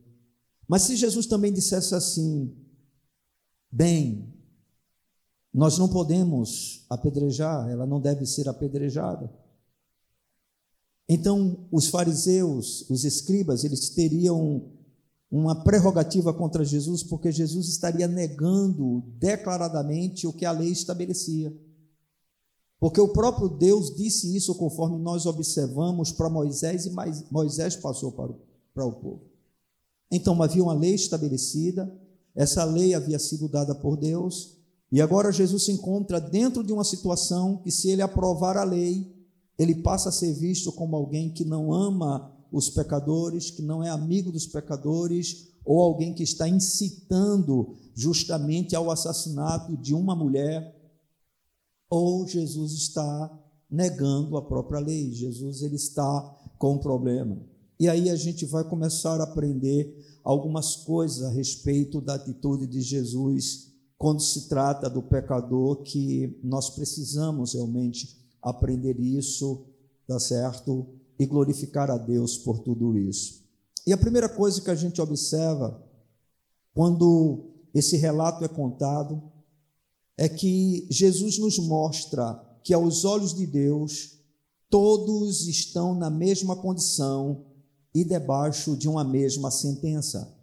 Mas 0.69 0.83
se 0.83 0.97
Jesus 0.97 1.27
também 1.27 1.51
dissesse 1.53 1.95
assim: 1.95 2.55
bem, 3.73 4.35
nós 5.53 5.79
não 5.79 5.89
podemos 5.89 6.85
apedrejar, 6.91 7.71
ela 7.71 7.87
não 7.87 8.01
deve 8.01 8.27
ser 8.27 8.49
apedrejada. 8.49 9.33
Então, 11.13 11.67
os 11.73 11.89
fariseus, 11.89 12.89
os 12.89 13.05
escribas, 13.05 13.65
eles 13.65 13.89
teriam 13.89 14.71
uma 15.29 15.65
prerrogativa 15.65 16.33
contra 16.33 16.65
Jesus, 16.65 17.03
porque 17.03 17.33
Jesus 17.33 17.67
estaria 17.67 18.07
negando 18.07 19.03
declaradamente 19.19 20.29
o 20.29 20.33
que 20.33 20.45
a 20.45 20.53
lei 20.53 20.69
estabelecia. 20.69 21.53
Porque 22.79 23.01
o 23.01 23.09
próprio 23.09 23.49
Deus 23.49 23.93
disse 23.97 24.37
isso 24.37 24.55
conforme 24.55 25.03
nós 25.03 25.27
observamos 25.27 26.13
para 26.13 26.31
Moisés 26.31 26.87
e 26.87 26.93
Moisés 27.29 27.75
passou 27.75 28.13
para 28.13 28.31
o, 28.31 28.41
para 28.73 28.87
o 28.87 28.93
povo. 28.93 29.23
Então 30.13 30.41
havia 30.41 30.63
uma 30.63 30.75
lei 30.75 30.95
estabelecida, 30.95 31.93
essa 32.37 32.63
lei 32.63 32.95
havia 32.95 33.19
sido 33.19 33.49
dada 33.49 33.75
por 33.75 33.97
Deus, 33.97 34.59
e 34.93 35.01
agora 35.01 35.33
Jesus 35.33 35.65
se 35.65 35.73
encontra 35.73 36.21
dentro 36.21 36.63
de 36.63 36.73
uma 36.73 36.85
situação 36.85 37.57
que, 37.57 37.73
se 37.73 37.91
ele 37.91 38.01
aprovar 38.01 38.57
a 38.57 38.63
lei, 38.63 39.20
ele 39.61 39.75
passa 39.75 40.09
a 40.09 40.13
ser 40.13 40.33
visto 40.33 40.73
como 40.73 40.97
alguém 40.97 41.29
que 41.29 41.45
não 41.45 41.71
ama 41.71 42.35
os 42.51 42.71
pecadores, 42.71 43.51
que 43.51 43.61
não 43.61 43.85
é 43.85 43.91
amigo 43.91 44.33
dos 44.33 44.47
pecadores, 44.47 45.49
ou 45.63 45.79
alguém 45.81 46.15
que 46.15 46.23
está 46.23 46.49
incitando 46.49 47.77
justamente 47.95 48.75
ao 48.75 48.91
assassinato 48.91 49.77
de 49.77 49.95
uma 49.95 50.17
mulher 50.17 50.75
ou 51.91 52.27
Jesus 52.27 52.73
está 52.73 53.39
negando 53.71 54.39
a 54.39 54.43
própria 54.43 54.81
lei. 54.81 55.13
Jesus 55.13 55.61
ele 55.61 55.77
está 55.77 56.23
com 56.57 56.77
um 56.77 56.79
problema. 56.79 57.39
E 57.79 57.87
aí 57.87 58.09
a 58.09 58.17
gente 58.17 58.47
vai 58.47 58.65
começar 58.65 59.21
a 59.21 59.25
aprender 59.25 59.95
algumas 60.25 60.75
coisas 60.75 61.23
a 61.23 61.31
respeito 61.31 62.01
da 62.01 62.15
atitude 62.15 62.67
de 62.67 62.81
Jesus 62.81 63.69
quando 63.99 64.23
se 64.23 64.49
trata 64.49 64.89
do 64.89 65.03
pecador 65.03 65.83
que 65.83 66.41
nós 66.43 66.71
precisamos 66.71 67.53
realmente 67.53 68.20
aprender 68.43 68.99
isso, 68.99 69.67
tá 70.07 70.19
certo? 70.19 70.87
E 71.19 71.27
glorificar 71.27 71.91
a 71.91 71.99
Deus 71.99 72.39
por 72.39 72.61
tudo 72.61 72.97
isso. 72.97 73.45
E 73.87 73.93
a 73.93 73.99
primeira 73.99 74.29
coisa 74.29 74.61
que 74.61 74.71
a 74.71 74.75
gente 74.75 75.01
observa 75.01 75.83
quando 76.75 77.51
esse 77.75 77.97
relato 77.97 78.45
é 78.45 78.49
contado 78.49 79.23
é 80.17 80.29
que 80.29 80.87
Jesus 80.91 81.39
nos 81.39 81.59
mostra 81.59 82.35
que, 82.63 82.75
aos 82.75 83.05
olhos 83.05 83.35
de 83.35 83.47
Deus, 83.47 84.19
todos 84.69 85.49
estão 85.49 85.95
na 85.95 86.11
mesma 86.11 86.57
condição 86.57 87.47
e 87.95 88.05
debaixo 88.05 88.77
de 88.77 88.89
uma 88.89 89.03
mesma 89.03 89.51
sentença. 89.51 90.37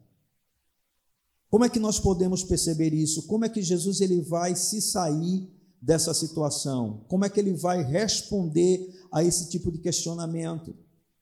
Como 1.49 1.63
é 1.63 1.69
que 1.69 1.79
nós 1.79 1.99
podemos 1.99 2.43
perceber 2.43 2.93
isso? 2.93 3.23
Como 3.27 3.45
é 3.45 3.49
que 3.49 3.61
Jesus 3.61 4.01
ele 4.01 4.21
vai 4.21 4.55
se 4.55 4.81
sair 4.81 5.47
dessa 5.81 6.13
situação? 6.13 7.05
Como 7.07 7.25
é 7.25 7.29
que 7.29 7.39
ele 7.39 7.53
vai 7.53 7.83
responder 7.83 8.93
a 9.11 9.23
esse 9.23 9.49
tipo 9.49 9.71
de 9.71 9.79
questionamento? 9.79 10.75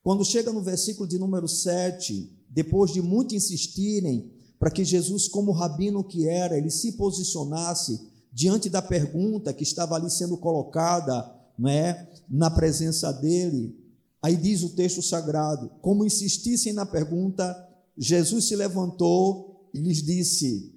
Quando 0.03 0.23
chega 0.23 0.51
no 0.51 0.61
versículo 0.61 1.07
de 1.07 1.17
número 1.17 1.47
7, 1.47 2.31
depois 2.49 2.91
de 2.91 3.01
muito 3.01 3.33
insistirem 3.35 4.31
para 4.59 4.71
que 4.71 4.85
Jesus, 4.85 5.27
como 5.27 5.51
rabino 5.51 6.03
que 6.03 6.27
era, 6.27 6.57
ele 6.57 6.69
se 6.69 6.93
posicionasse 6.93 7.99
diante 8.31 8.69
da 8.69 8.81
pergunta 8.81 9.53
que 9.53 9.63
estava 9.63 9.95
ali 9.95 10.09
sendo 10.09 10.37
colocada 10.37 11.33
né, 11.57 12.07
na 12.29 12.49
presença 12.51 13.11
dele. 13.11 13.75
Aí 14.21 14.35
diz 14.35 14.63
o 14.63 14.69
texto 14.69 15.01
sagrado: 15.01 15.69
como 15.81 16.05
insistissem 16.05 16.73
na 16.73 16.85
pergunta, 16.85 17.55
Jesus 17.97 18.45
se 18.45 18.55
levantou 18.55 19.69
e 19.73 19.79
lhes 19.79 20.01
disse: 20.01 20.73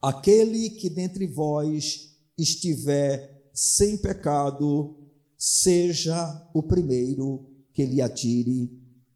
Aquele 0.00 0.70
que 0.70 0.88
dentre 0.88 1.26
vós 1.26 2.15
estiver 2.36 3.50
sem 3.52 3.96
pecado, 3.96 4.96
seja 5.36 6.50
o 6.54 6.62
primeiro 6.62 7.46
que 7.72 7.84
lhe 7.84 8.00
atire 8.00 8.70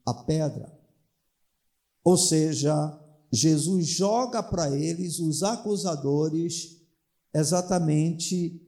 a 0.06 0.14
pedra. 0.14 0.72
Ou 2.02 2.16
seja, 2.16 2.98
Jesus 3.32 3.86
joga 3.86 4.42
para 4.42 4.74
eles 4.74 5.18
os 5.18 5.42
acusadores 5.42 6.80
exatamente 7.32 8.60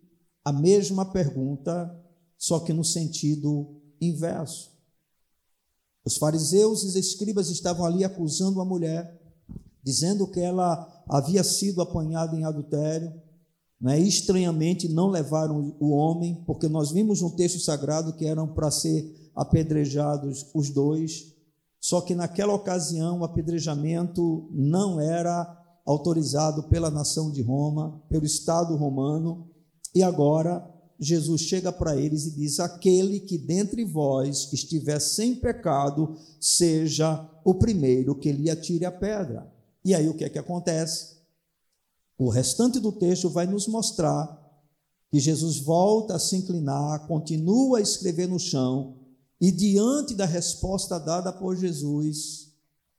a 0.44 0.52
mesma 0.52 1.10
pergunta, 1.12 1.90
só 2.36 2.60
que 2.60 2.72
no 2.72 2.84
sentido 2.84 3.80
inverso. 4.00 4.72
Os 6.04 6.16
fariseus 6.16 6.82
e 6.82 6.86
os 6.86 6.96
escribas 6.96 7.48
estavam 7.48 7.86
ali 7.86 8.04
acusando 8.04 8.60
a 8.60 8.64
mulher, 8.64 9.20
dizendo 9.82 10.26
que 10.26 10.40
ela 10.40 11.04
havia 11.08 11.44
sido 11.44 11.80
apanhada 11.80 12.36
em 12.36 12.44
adultério. 12.44 13.12
Né? 13.82 13.98
Estranhamente, 13.98 14.88
não 14.88 15.08
levaram 15.08 15.74
o 15.80 15.90
homem, 15.90 16.44
porque 16.46 16.68
nós 16.68 16.92
vimos 16.92 17.20
no 17.20 17.34
texto 17.34 17.58
sagrado 17.58 18.12
que 18.12 18.24
eram 18.24 18.46
para 18.46 18.70
ser 18.70 19.30
apedrejados 19.34 20.46
os 20.54 20.70
dois. 20.70 21.34
Só 21.80 22.00
que 22.00 22.14
naquela 22.14 22.54
ocasião 22.54 23.18
o 23.18 23.24
apedrejamento 23.24 24.48
não 24.52 25.00
era 25.00 25.58
autorizado 25.84 26.68
pela 26.68 26.92
nação 26.92 27.32
de 27.32 27.42
Roma, 27.42 28.00
pelo 28.08 28.24
Estado 28.24 28.76
romano, 28.76 29.50
e 29.92 30.00
agora 30.00 30.64
Jesus 31.00 31.40
chega 31.40 31.72
para 31.72 31.96
eles 31.96 32.26
e 32.26 32.36
diz: 32.36 32.60
Aquele 32.60 33.18
que 33.18 33.36
dentre 33.36 33.84
vós 33.84 34.52
estiver 34.52 35.00
sem 35.00 35.34
pecado, 35.34 36.16
seja 36.40 37.28
o 37.44 37.52
primeiro 37.52 38.14
que 38.14 38.30
lhe 38.30 38.48
atire 38.48 38.84
a 38.84 38.92
pedra. 38.92 39.52
E 39.84 39.92
aí 39.92 40.08
o 40.08 40.14
que 40.14 40.22
é 40.22 40.28
que 40.28 40.38
acontece? 40.38 41.21
O 42.18 42.28
restante 42.28 42.78
do 42.78 42.92
texto 42.92 43.28
vai 43.28 43.46
nos 43.46 43.66
mostrar 43.66 44.40
que 45.10 45.20
Jesus 45.20 45.58
volta 45.58 46.16
a 46.16 46.18
se 46.18 46.36
inclinar, 46.36 47.06
continua 47.06 47.78
a 47.78 47.82
escrever 47.82 48.28
no 48.28 48.38
chão, 48.38 48.96
e 49.40 49.50
diante 49.50 50.14
da 50.14 50.24
resposta 50.24 50.98
dada 50.98 51.32
por 51.32 51.56
Jesus, 51.56 52.52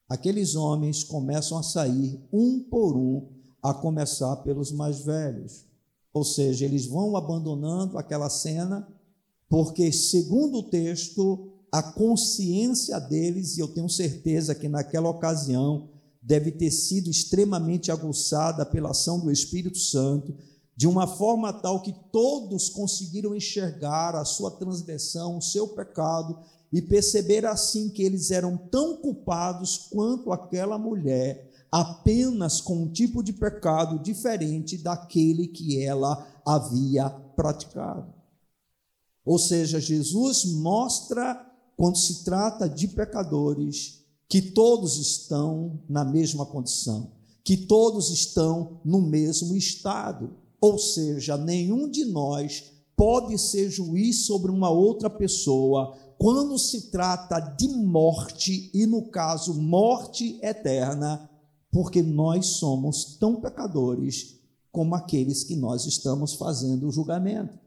aqueles 0.09 0.55
homens 0.55 1.03
começam 1.03 1.57
a 1.57 1.63
sair 1.63 2.21
um 2.31 2.59
por 2.59 2.95
um, 2.95 3.29
a 3.61 3.73
começar 3.73 4.35
pelos 4.37 4.71
mais 4.71 4.99
velhos. 4.99 5.65
Ou 6.13 6.23
seja, 6.23 6.65
eles 6.65 6.85
vão 6.85 7.15
abandonando 7.15 7.97
aquela 7.97 8.29
cena, 8.29 8.87
porque, 9.49 9.91
segundo 9.91 10.59
o 10.59 10.69
texto, 10.69 11.53
a 11.71 11.81
consciência 11.81 12.99
deles, 12.99 13.57
e 13.57 13.61
eu 13.61 13.69
tenho 13.69 13.89
certeza 13.89 14.53
que 14.53 14.67
naquela 14.67 15.09
ocasião 15.09 15.89
deve 16.23 16.51
ter 16.51 16.71
sido 16.71 17.09
extremamente 17.09 17.91
aguçada 17.91 18.65
pela 18.65 18.91
ação 18.91 19.19
do 19.19 19.29
Espírito 19.29 19.77
Santo, 19.77 20.33
de 20.75 20.87
uma 20.87 21.05
forma 21.05 21.51
tal 21.51 21.81
que 21.81 21.93
todos 22.11 22.69
conseguiram 22.69 23.35
enxergar 23.35 24.15
a 24.15 24.23
sua 24.23 24.49
transgressão, 24.49 25.37
o 25.37 25.41
seu 25.41 25.67
pecado 25.67 26.39
e 26.71 26.81
perceber 26.81 27.45
assim 27.45 27.89
que 27.89 28.01
eles 28.01 28.31
eram 28.31 28.57
tão 28.57 28.97
culpados 28.97 29.89
quanto 29.91 30.31
aquela 30.31 30.77
mulher, 30.77 31.51
apenas 31.71 32.61
com 32.61 32.83
um 32.83 32.91
tipo 32.91 33.21
de 33.21 33.33
pecado 33.33 33.99
diferente 33.99 34.77
daquele 34.77 35.47
que 35.47 35.83
ela 35.83 36.25
havia 36.45 37.09
praticado. 37.09 38.11
Ou 39.25 39.37
seja, 39.37 39.79
Jesus 39.79 40.45
mostra, 40.45 41.45
quando 41.77 41.97
se 41.97 42.23
trata 42.23 42.67
de 42.67 42.87
pecadores, 42.87 44.02
que 44.27 44.41
todos 44.41 44.97
estão 44.97 45.79
na 45.87 46.03
mesma 46.03 46.45
condição, 46.45 47.11
que 47.43 47.57
todos 47.57 48.09
estão 48.09 48.79
no 48.83 49.01
mesmo 49.01 49.55
estado. 49.55 50.35
Ou 50.59 50.77
seja, 50.77 51.37
nenhum 51.37 51.89
de 51.89 52.05
nós 52.05 52.71
pode 52.95 53.37
ser 53.37 53.69
juiz 53.69 54.25
sobre 54.25 54.51
uma 54.51 54.69
outra 54.69 55.09
pessoa 55.09 55.97
quando 56.17 56.57
se 56.57 56.89
trata 56.89 57.39
de 57.39 57.67
morte, 57.67 58.71
e 58.73 58.85
no 58.85 59.09
caso, 59.09 59.53
morte 59.55 60.39
eterna, 60.41 61.29
porque 61.69 62.01
nós 62.01 62.45
somos 62.45 63.17
tão 63.19 63.41
pecadores 63.41 64.39
como 64.71 64.95
aqueles 64.95 65.43
que 65.43 65.55
nós 65.55 65.85
estamos 65.85 66.33
fazendo 66.35 66.87
o 66.87 66.91
julgamento. 66.91 67.59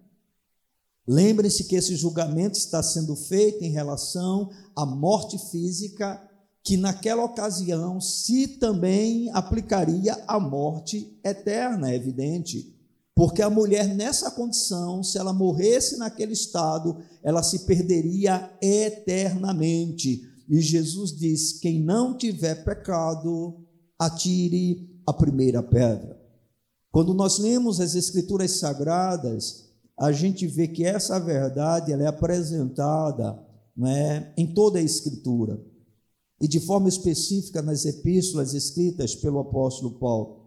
Lembre-se 1.06 1.64
que 1.64 1.76
esse 1.76 1.94
julgamento 1.94 2.58
está 2.58 2.82
sendo 2.82 3.14
feito 3.14 3.62
em 3.62 3.70
relação 3.70 4.50
à 4.74 4.84
morte 4.84 5.38
física, 5.50 6.25
que 6.66 6.76
naquela 6.76 7.22
ocasião 7.22 8.00
se 8.00 8.48
também 8.48 9.30
aplicaria 9.32 10.20
à 10.26 10.40
morte 10.40 11.16
eterna, 11.22 11.92
é 11.92 11.94
evidente. 11.94 12.74
Porque 13.14 13.40
a 13.40 13.48
mulher, 13.48 13.94
nessa 13.94 14.32
condição, 14.32 15.00
se 15.00 15.16
ela 15.16 15.32
morresse 15.32 15.96
naquele 15.96 16.32
estado, 16.32 16.98
ela 17.22 17.40
se 17.40 17.60
perderia 17.60 18.50
eternamente. 18.60 20.28
E 20.48 20.60
Jesus 20.60 21.16
diz: 21.16 21.52
quem 21.52 21.80
não 21.80 22.18
tiver 22.18 22.64
pecado, 22.64 23.64
atire 23.96 24.90
a 25.06 25.12
primeira 25.12 25.62
pedra. 25.62 26.20
Quando 26.90 27.14
nós 27.14 27.38
lemos 27.38 27.80
as 27.80 27.94
Escrituras 27.94 28.58
Sagradas, 28.58 29.66
a 29.96 30.10
gente 30.10 30.48
vê 30.48 30.66
que 30.66 30.84
essa 30.84 31.20
verdade 31.20 31.92
ela 31.92 32.02
é 32.02 32.06
apresentada 32.08 33.38
né, 33.76 34.32
em 34.36 34.52
toda 34.52 34.80
a 34.80 34.82
Escritura 34.82 35.64
e 36.40 36.46
de 36.46 36.60
forma 36.60 36.88
específica 36.88 37.62
nas 37.62 37.84
epístolas 37.84 38.54
escritas 38.54 39.14
pelo 39.14 39.38
apóstolo 39.38 39.98
Paulo. 39.98 40.46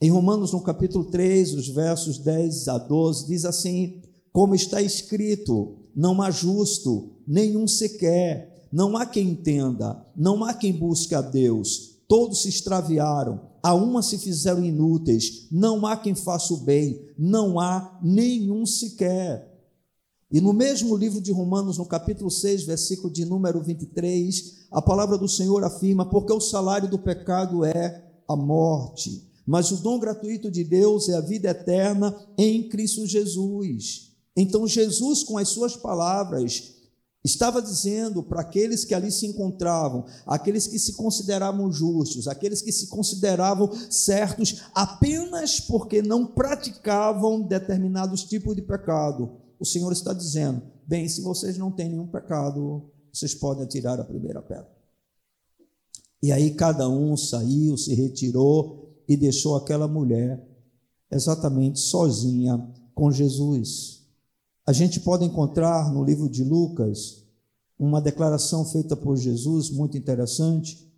Em 0.00 0.10
Romanos, 0.10 0.52
no 0.52 0.60
capítulo 0.60 1.06
3, 1.06 1.54
os 1.54 1.68
versos 1.68 2.18
10 2.18 2.68
a 2.68 2.78
12, 2.78 3.26
diz 3.26 3.44
assim: 3.44 4.02
Como 4.32 4.54
está 4.54 4.80
escrito, 4.80 5.76
não 5.94 6.22
há 6.22 6.30
justo, 6.30 7.16
nenhum 7.26 7.66
sequer, 7.66 8.68
não 8.70 8.96
há 8.96 9.04
quem 9.06 9.30
entenda, 9.30 10.06
não 10.16 10.44
há 10.44 10.54
quem 10.54 10.72
busque 10.72 11.14
a 11.14 11.20
Deus, 11.20 11.98
todos 12.06 12.42
se 12.42 12.48
extraviaram, 12.48 13.40
a 13.62 13.74
uma 13.74 14.02
se 14.02 14.18
fizeram 14.18 14.64
inúteis, 14.64 15.48
não 15.50 15.84
há 15.84 15.96
quem 15.96 16.14
faça 16.14 16.54
o 16.54 16.58
bem, 16.58 17.08
não 17.18 17.58
há 17.58 17.98
nenhum 18.02 18.64
sequer. 18.64 19.47
E 20.30 20.40
no 20.40 20.52
mesmo 20.52 20.94
livro 20.94 21.20
de 21.20 21.32
Romanos, 21.32 21.78
no 21.78 21.86
capítulo 21.86 22.30
6, 22.30 22.64
versículo 22.64 23.10
de 23.10 23.24
número 23.24 23.62
23, 23.62 24.66
a 24.70 24.82
palavra 24.82 25.16
do 25.16 25.26
Senhor 25.28 25.64
afirma: 25.64 26.08
Porque 26.08 26.32
o 26.32 26.40
salário 26.40 26.88
do 26.88 26.98
pecado 26.98 27.64
é 27.64 28.04
a 28.28 28.36
morte, 28.36 29.26
mas 29.46 29.70
o 29.70 29.78
dom 29.78 29.98
gratuito 29.98 30.50
de 30.50 30.62
Deus 30.62 31.08
é 31.08 31.14
a 31.14 31.22
vida 31.22 31.48
eterna 31.48 32.14
em 32.36 32.68
Cristo 32.68 33.06
Jesus. 33.06 34.12
Então, 34.36 34.66
Jesus, 34.66 35.24
com 35.24 35.38
as 35.38 35.48
suas 35.48 35.76
palavras, 35.76 36.78
Estava 37.24 37.60
dizendo 37.60 38.22
para 38.22 38.40
aqueles 38.40 38.84
que 38.84 38.94
ali 38.94 39.10
se 39.10 39.26
encontravam, 39.26 40.06
aqueles 40.24 40.66
que 40.66 40.78
se 40.78 40.94
consideravam 40.94 41.70
justos, 41.70 42.28
aqueles 42.28 42.62
que 42.62 42.70
se 42.70 42.86
consideravam 42.86 43.70
certos 43.90 44.62
apenas 44.72 45.60
porque 45.60 46.00
não 46.00 46.24
praticavam 46.24 47.42
determinados 47.42 48.22
tipos 48.22 48.54
de 48.54 48.62
pecado. 48.62 49.32
O 49.58 49.64
Senhor 49.64 49.92
está 49.92 50.12
dizendo: 50.12 50.62
bem, 50.86 51.08
se 51.08 51.20
vocês 51.20 51.58
não 51.58 51.70
têm 51.70 51.88
nenhum 51.88 52.06
pecado, 52.06 52.90
vocês 53.12 53.34
podem 53.34 53.64
atirar 53.64 54.00
a 54.00 54.04
primeira 54.04 54.40
pedra. 54.40 54.68
E 56.22 56.32
aí 56.32 56.54
cada 56.54 56.88
um 56.88 57.16
saiu, 57.16 57.76
se 57.76 57.94
retirou 57.94 59.02
e 59.08 59.16
deixou 59.16 59.56
aquela 59.56 59.86
mulher 59.86 60.44
exatamente 61.10 61.78
sozinha 61.80 62.58
com 62.94 63.10
Jesus. 63.10 64.02
A 64.66 64.72
gente 64.72 65.00
pode 65.00 65.24
encontrar 65.24 65.92
no 65.92 66.04
livro 66.04 66.28
de 66.28 66.44
Lucas 66.44 67.24
uma 67.78 68.00
declaração 68.00 68.64
feita 68.64 68.96
por 68.96 69.16
Jesus, 69.16 69.70
muito 69.70 69.96
interessante, 69.96 70.92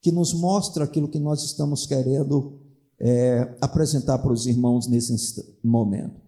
que 0.00 0.10
nos 0.10 0.32
mostra 0.32 0.84
aquilo 0.84 1.08
que 1.08 1.18
nós 1.18 1.44
estamos 1.44 1.86
querendo 1.86 2.58
é, 2.98 3.54
apresentar 3.60 4.18
para 4.18 4.32
os 4.32 4.46
irmãos 4.46 4.86
nesse 4.86 5.58
momento. 5.62 6.21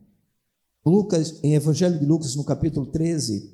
Lucas, 0.85 1.37
em 1.42 1.55
Evangelho 1.55 1.99
de 1.99 2.05
Lucas, 2.05 2.37
no 2.37 2.44
capítulo 2.44 2.87
13, 2.87 3.53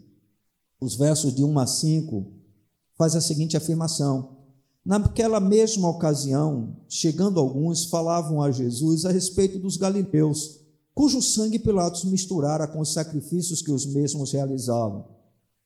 os 0.80 0.96
versos 0.96 1.34
de 1.34 1.44
1 1.44 1.58
a 1.58 1.66
5, 1.66 2.26
faz 2.96 3.14
a 3.14 3.20
seguinte 3.20 3.56
afirmação: 3.56 4.36
Naquela 4.84 5.38
mesma 5.38 5.88
ocasião, 5.88 6.76
chegando 6.88 7.38
alguns, 7.38 7.84
falavam 7.84 8.42
a 8.42 8.50
Jesus 8.50 9.04
a 9.04 9.12
respeito 9.12 9.58
dos 9.58 9.76
galileus 9.76 10.60
cujo 11.00 11.22
sangue 11.22 11.58
Pilatos 11.58 12.04
misturara 12.04 12.66
com 12.66 12.80
os 12.80 12.92
sacrifícios 12.92 13.62
que 13.62 13.70
os 13.70 13.86
mesmos 13.86 14.32
realizavam. 14.32 15.06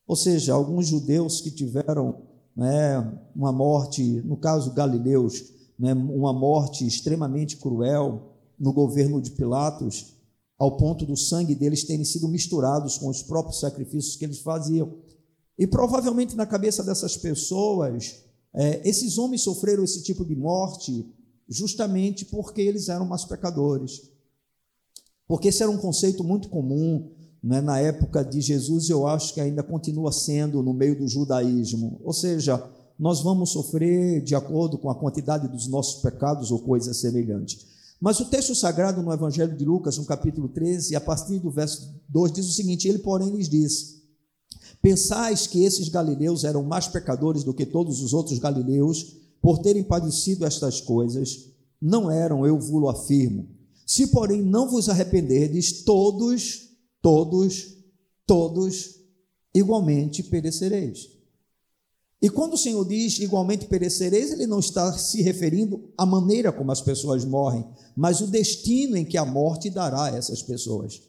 Ou 0.07 0.14
seja, 0.14 0.53
alguns 0.53 0.87
judeus 0.87 1.40
que 1.40 1.50
tiveram 1.50 2.22
né, 2.55 3.00
uma 3.35 3.50
morte, 3.50 4.22
no 4.24 4.37
caso 4.37 4.72
galileus, 4.72 5.42
né, 5.79 5.92
uma 5.92 6.33
morte 6.33 6.87
extremamente 6.87 7.57
cruel 7.57 8.35
no 8.57 8.72
governo 8.72 9.20
de 9.20 9.33
Pilatos, 9.33 10.13
ao 10.59 10.77
ponto 10.77 11.05
do 11.05 11.17
sangue 11.17 11.55
deles 11.55 11.85
terem 11.85 12.05
sido 12.05 12.29
misturados 12.29 12.99
com 12.99 13.09
os 13.09 13.23
próprios 13.23 13.61
sacrifícios 13.61 14.17
que 14.17 14.25
eles 14.25 14.40
faziam. 14.40 14.95
E 15.59 15.67
provavelmente 15.67 16.37
na 16.37 16.47
cabeça 16.47 16.83
dessas 16.83 17.17
pessoas, 17.17 18.23
é, 18.55 18.88
esses 18.88 19.19
homens 19.19 19.43
sofreram 19.43 19.85
esse 19.85 20.03
tipo 20.03 20.25
de 20.25 20.35
morte 20.35 21.07
justamente 21.49 22.25
porque 22.25 22.62
eles 22.62 22.88
eram 22.88 23.07
mais 23.07 23.25
pecadores. 23.25 24.03
Porque 25.27 25.49
esse 25.49 25.62
era 25.62 25.71
um 25.71 25.79
conceito 25.79 26.23
muito 26.23 26.49
comum 26.49 27.11
né, 27.45 27.61
na 27.61 27.79
época 27.79 28.25
de 28.25 28.40
Jesus, 28.40 28.88
eu 28.88 29.07
acho 29.07 29.35
que 29.35 29.40
ainda 29.40 29.62
continua 29.62 30.11
sendo 30.11 30.62
no 30.62 30.73
meio 30.73 30.99
do 30.99 31.07
judaísmo. 31.07 32.01
Ou 32.03 32.12
seja, 32.12 32.62
nós 32.99 33.23
vamos 33.23 33.51
sofrer 33.51 34.23
de 34.23 34.35
acordo 34.35 34.79
com 34.79 34.88
a 34.88 34.95
quantidade 34.95 35.47
dos 35.49 35.69
nossos 35.69 36.01
pecados 36.01 36.51
ou 36.51 36.61
coisa 36.61 36.95
semelhante. 36.95 37.59
Mas 38.05 38.21
o 38.21 38.27
texto 38.27 38.55
sagrado 38.55 39.03
no 39.03 39.11
Evangelho 39.11 39.57
de 39.57 39.64
Lucas, 39.64 39.97
no 39.97 40.05
capítulo 40.05 40.47
13, 40.47 40.95
a 40.95 41.01
partir 41.01 41.38
do 41.38 41.51
verso 41.51 41.90
2, 42.07 42.33
diz 42.33 42.47
o 42.47 42.53
seguinte: 42.53 42.87
Ele, 42.87 42.99
porém, 42.99 43.31
lhes 43.35 43.49
disse: 43.49 44.03
Pensais 44.83 45.47
que 45.47 45.64
esses 45.64 45.88
galileus 45.88 46.45
eram 46.45 46.62
mais 46.62 46.87
pecadores 46.87 47.45
do 47.45 47.55
que 47.55 47.64
todos 47.64 48.03
os 48.03 48.12
outros 48.12 48.38
galileus, 48.38 49.17
por 49.40 49.61
terem 49.61 49.83
padecido 49.83 50.45
estas 50.45 50.83
coisas? 50.83 51.47
Não 51.81 52.11
eram, 52.11 52.47
eu 52.47 52.59
vos 52.59 52.90
afirmo. 52.90 53.49
Se, 53.87 54.09
porém, 54.09 54.43
não 54.43 54.69
vos 54.69 54.90
arrependerdes, 54.90 55.83
todos, 55.83 56.73
todos, 57.01 57.75
todos, 58.27 58.97
igualmente 59.55 60.23
perecereis. 60.23 61.09
E 62.25 62.31
quando 62.31 62.55
o 62.55 62.57
Senhor 62.57 62.83
diz 62.89 63.19
igualmente 63.19 63.67
perecereis, 63.67 64.33
ele 64.33 64.47
não 64.47 64.59
está 64.59 64.91
se 64.97 65.21
referindo 65.21 65.93
à 65.95 66.07
maneira 66.07 66.51
como 66.51 66.73
as 66.73 66.81
pessoas 66.81 67.23
morrem, 67.23 67.67
mas 67.95 68.23
o 68.23 68.27
destino 68.27 68.97
em 68.97 69.05
que 69.05 69.19
a 69.19 69.27
morte 69.27 69.69
dará 69.69 70.05
a 70.05 70.17
essas 70.17 70.43
pessoas. 70.43 71.03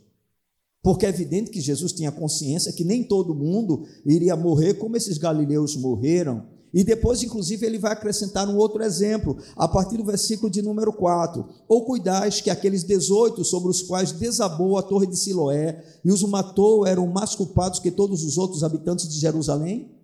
Porque 0.83 1.05
é 1.05 1.09
evidente 1.09 1.51
que 1.51 1.61
Jesus 1.61 1.93
tinha 1.93 2.11
consciência 2.11 2.73
que 2.73 2.83
nem 2.83 3.01
todo 3.01 3.33
mundo 3.33 3.85
iria 4.05 4.35
morrer 4.35 4.73
como 4.73 4.97
esses 4.97 5.17
galileus 5.17 5.77
morreram, 5.77 6.47
e 6.73 6.83
depois, 6.83 7.23
inclusive, 7.23 7.65
ele 7.65 7.79
vai 7.79 7.93
acrescentar 7.93 8.49
um 8.49 8.57
outro 8.57 8.83
exemplo, 8.83 9.37
a 9.55 9.69
partir 9.69 9.95
do 9.95 10.03
versículo 10.03 10.51
de 10.51 10.61
número 10.61 10.91
4. 10.91 11.47
Ou 11.69 11.85
cuidais 11.85 12.41
que 12.41 12.49
aqueles 12.49 12.83
18 12.83 13.41
sobre 13.45 13.69
os 13.69 13.81
quais 13.81 14.11
desabou 14.11 14.77
a 14.77 14.83
torre 14.83 15.07
de 15.07 15.15
Siloé 15.15 15.81
e 16.03 16.11
os 16.11 16.21
matou 16.23 16.85
eram 16.85 17.07
mais 17.07 17.35
culpados 17.35 17.79
que 17.79 17.89
todos 17.89 18.21
os 18.25 18.37
outros 18.37 18.65
habitantes 18.65 19.07
de 19.07 19.17
Jerusalém? 19.17 19.95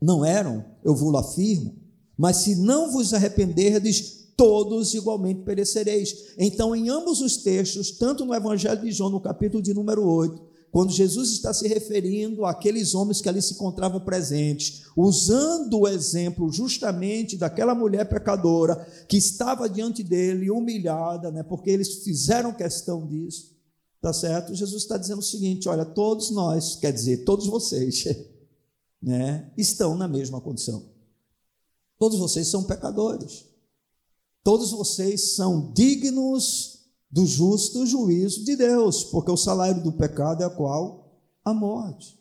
Não 0.00 0.24
eram, 0.24 0.64
eu 0.84 0.94
vos 0.94 1.14
afirmo. 1.14 1.74
Mas 2.16 2.38
se 2.38 2.56
não 2.56 2.90
vos 2.90 3.14
arrependerdes, 3.14 4.18
todos 4.36 4.94
igualmente 4.94 5.42
perecereis. 5.42 6.34
Então, 6.38 6.74
em 6.74 6.88
ambos 6.88 7.20
os 7.20 7.38
textos, 7.38 7.90
tanto 7.90 8.24
no 8.24 8.34
Evangelho 8.34 8.82
de 8.82 8.92
João, 8.92 9.10
no 9.10 9.20
capítulo 9.20 9.62
de 9.62 9.74
número 9.74 10.06
8, 10.06 10.48
quando 10.70 10.92
Jesus 10.92 11.32
está 11.32 11.52
se 11.52 11.66
referindo 11.66 12.44
àqueles 12.44 12.94
homens 12.94 13.20
que 13.20 13.28
ali 13.28 13.40
se 13.40 13.54
encontravam 13.54 14.00
presentes, 14.00 14.82
usando 14.96 15.80
o 15.80 15.88
exemplo 15.88 16.52
justamente 16.52 17.36
daquela 17.36 17.74
mulher 17.74 18.08
pecadora 18.08 18.76
que 19.08 19.16
estava 19.16 19.68
diante 19.68 20.02
dele, 20.02 20.50
humilhada, 20.50 21.30
né, 21.30 21.42
porque 21.42 21.70
eles 21.70 22.04
fizeram 22.04 22.52
questão 22.52 23.06
disso, 23.06 23.56
tá 24.00 24.12
certo? 24.12 24.54
Jesus 24.54 24.82
está 24.82 24.96
dizendo 24.98 25.20
o 25.20 25.22
seguinte: 25.22 25.68
olha, 25.68 25.84
todos 25.84 26.30
nós, 26.30 26.76
quer 26.76 26.92
dizer, 26.92 27.24
todos 27.24 27.46
vocês, 27.46 28.04
né, 29.00 29.52
estão 29.56 29.96
na 29.96 30.08
mesma 30.08 30.40
condição. 30.40 30.88
Todos 31.98 32.18
vocês 32.18 32.48
são 32.48 32.64
pecadores. 32.64 33.44
Todos 34.44 34.70
vocês 34.70 35.34
são 35.34 35.72
dignos 35.72 36.78
do 37.10 37.26
justo 37.26 37.86
juízo 37.86 38.44
de 38.44 38.56
Deus, 38.56 39.04
porque 39.04 39.30
o 39.30 39.36
salário 39.36 39.82
do 39.82 39.92
pecado 39.92 40.42
é 40.42 40.46
a 40.46 40.50
qual? 40.50 41.20
A 41.44 41.52
morte. 41.52 42.18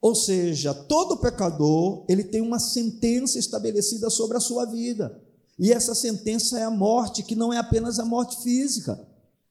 Ou 0.00 0.14
seja, 0.14 0.74
todo 0.74 1.18
pecador, 1.18 2.04
ele 2.08 2.24
tem 2.24 2.40
uma 2.40 2.58
sentença 2.58 3.38
estabelecida 3.38 4.10
sobre 4.10 4.36
a 4.36 4.40
sua 4.40 4.64
vida. 4.64 5.22
E 5.58 5.72
essa 5.72 5.94
sentença 5.94 6.58
é 6.58 6.64
a 6.64 6.70
morte, 6.70 7.22
que 7.22 7.36
não 7.36 7.52
é 7.52 7.58
apenas 7.58 8.00
a 8.00 8.04
morte 8.04 8.42
física. 8.42 8.98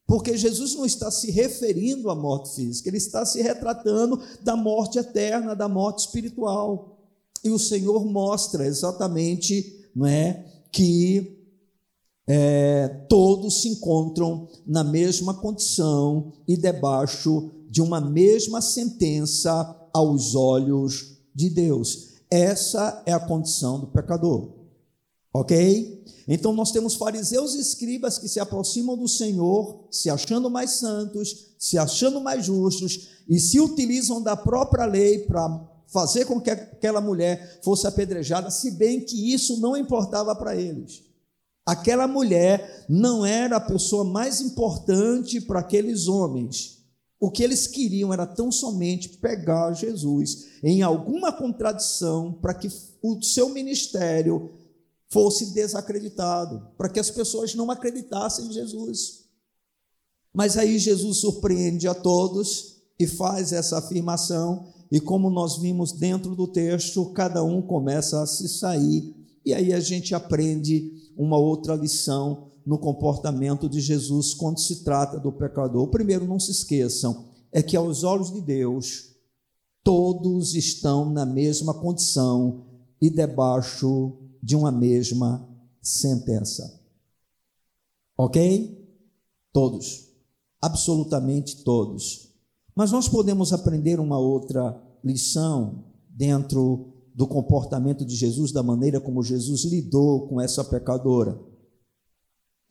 Porque 0.08 0.38
Jesus 0.38 0.76
não 0.76 0.86
está 0.86 1.10
se 1.10 1.32
referindo 1.32 2.10
à 2.10 2.16
morte 2.16 2.56
física, 2.56 2.90
ele 2.90 2.98
está 2.98 3.26
se 3.26 3.42
retratando 3.42 4.22
da 4.42 4.56
morte 4.56 5.00
eterna, 5.00 5.56
da 5.56 5.70
morte 5.70 6.00
espiritual. 6.00 7.00
E 7.44 7.50
o 7.50 7.60
Senhor 7.60 8.06
mostra 8.06 8.66
exatamente, 8.66 9.90
não 9.96 10.06
é, 10.06 10.46
que 10.72 11.38
é, 12.28 12.88
todos 13.10 13.62
se 13.62 13.70
encontram 13.70 14.48
na 14.66 14.84
mesma 14.84 15.34
condição 15.34 16.34
e 16.48 16.56
debaixo 16.56 17.50
de 17.70 17.82
uma 17.82 18.00
mesma 18.00 18.62
sentença 18.62 19.90
aos 19.94 20.36
olhos 20.36 21.18
de 21.34 21.50
Deus. 21.50 22.12
Essa 22.30 23.02
é 23.06 23.14
a 23.14 23.20
condição 23.20 23.80
do 23.80 23.88
pecador. 23.88 24.61
Ok? 25.34 26.04
Então 26.28 26.54
nós 26.54 26.72
temos 26.72 26.96
fariseus 26.96 27.56
e 27.56 27.60
escribas 27.60 28.18
que 28.18 28.28
se 28.28 28.40
aproximam 28.40 28.98
do 28.98 29.08
Senhor, 29.08 29.88
se 29.90 30.10
achando 30.10 30.50
mais 30.50 30.72
santos, 30.72 31.54
se 31.58 31.78
achando 31.78 32.20
mais 32.20 32.46
justos 32.46 33.10
e 33.30 33.40
se 33.40 33.60
utilizam 33.60 34.22
da 34.22 34.36
própria 34.36 34.86
lei 34.86 35.20
para 35.20 35.68
fazer 35.88 36.26
com 36.26 36.40
que 36.40 36.50
aquela 36.50 37.02
mulher 37.02 37.60
fosse 37.64 37.86
apedrejada, 37.86 38.50
se 38.50 38.72
bem 38.72 39.02
que 39.02 39.34
isso 39.34 39.60
não 39.60 39.76
importava 39.76 40.36
para 40.36 40.56
eles. 40.56 41.04
Aquela 41.66 42.08
mulher 42.08 42.86
não 42.90 43.26
era 43.26 43.58
a 43.58 43.62
pessoa 43.62 44.04
mais 44.04 44.42
importante 44.42 45.40
para 45.40 45.60
aqueles 45.60 46.08
homens. 46.08 46.80
O 47.20 47.30
que 47.30 47.44
eles 47.44 47.68
queriam 47.68 48.12
era 48.12 48.26
tão 48.26 48.52
somente 48.52 49.10
pegar 49.10 49.74
Jesus 49.74 50.48
em 50.64 50.82
alguma 50.82 51.32
contradição 51.32 52.34
para 52.34 52.54
que 52.54 52.68
o 53.04 53.22
seu 53.22 53.50
ministério 53.50 54.50
fosse 55.12 55.54
desacreditado, 55.54 56.68
para 56.78 56.90
que 56.90 57.00
as 57.00 57.12
pessoas 57.12 57.54
não 57.54 57.70
acreditassem 57.70 58.46
em 58.46 58.52
Jesus. 58.52 59.26
Mas 60.34 60.58
aí 60.58 60.80
Jesus 60.80 61.18
surpreende 61.18 61.88
a 61.88 61.94
todos 61.94 62.78
e 62.98 63.06
faz 63.06 63.52
essa 63.52 63.78
afirmação, 63.78 64.72
e 64.90 65.00
como 65.00 65.30
nós 65.30 65.58
vimos 65.58 65.92
dentro 65.92 66.34
do 66.36 66.48
texto, 66.48 67.12
cada 67.12 67.44
um 67.44 67.62
começa 67.62 68.22
a 68.22 68.26
se 68.26 68.48
sair, 68.48 69.14
e 69.46 69.54
aí 69.54 69.74
a 69.74 69.80
gente 69.80 70.16
aprende 70.16 70.94
uma 71.18 71.38
outra 71.38 71.76
lição 71.76 72.52
no 72.66 72.78
comportamento 72.78 73.68
de 73.68 73.82
Jesus 73.82 74.34
quando 74.34 74.60
se 74.60 74.84
trata 74.84 75.20
do 75.20 75.32
pecador. 75.32 75.88
Primeiro, 75.88 76.26
não 76.26 76.40
se 76.40 76.52
esqueçam, 76.52 77.26
é 77.52 77.62
que 77.62 77.76
aos 77.76 78.04
olhos 78.04 78.32
de 78.32 78.40
Deus, 78.40 79.10
todos 79.84 80.56
estão 80.56 81.10
na 81.10 81.26
mesma 81.26 81.74
condição 81.74 82.66
e 83.02 83.10
debaixo 83.10 84.21
de 84.42 84.56
uma 84.56 84.72
mesma 84.72 85.48
sentença. 85.82 86.80
Ok? 88.18 88.78
Todos. 89.54 90.08
Absolutamente 90.62 91.64
todos. 91.64 92.32
Mas 92.76 92.92
nós 92.92 93.08
podemos 93.08 93.52
aprender 93.52 94.00
uma 94.00 94.18
outra 94.18 94.82
lição 95.04 95.86
dentro 96.10 96.94
do 97.14 97.28
comportamento 97.28 98.06
de 98.06 98.16
Jesus, 98.16 98.52
da 98.52 98.64
maneira 98.64 99.00
como 99.00 99.24
Jesus 99.24 99.66
lidou 99.66 100.28
com 100.28 100.40
essa 100.40 100.64
pecadora. 100.64 101.40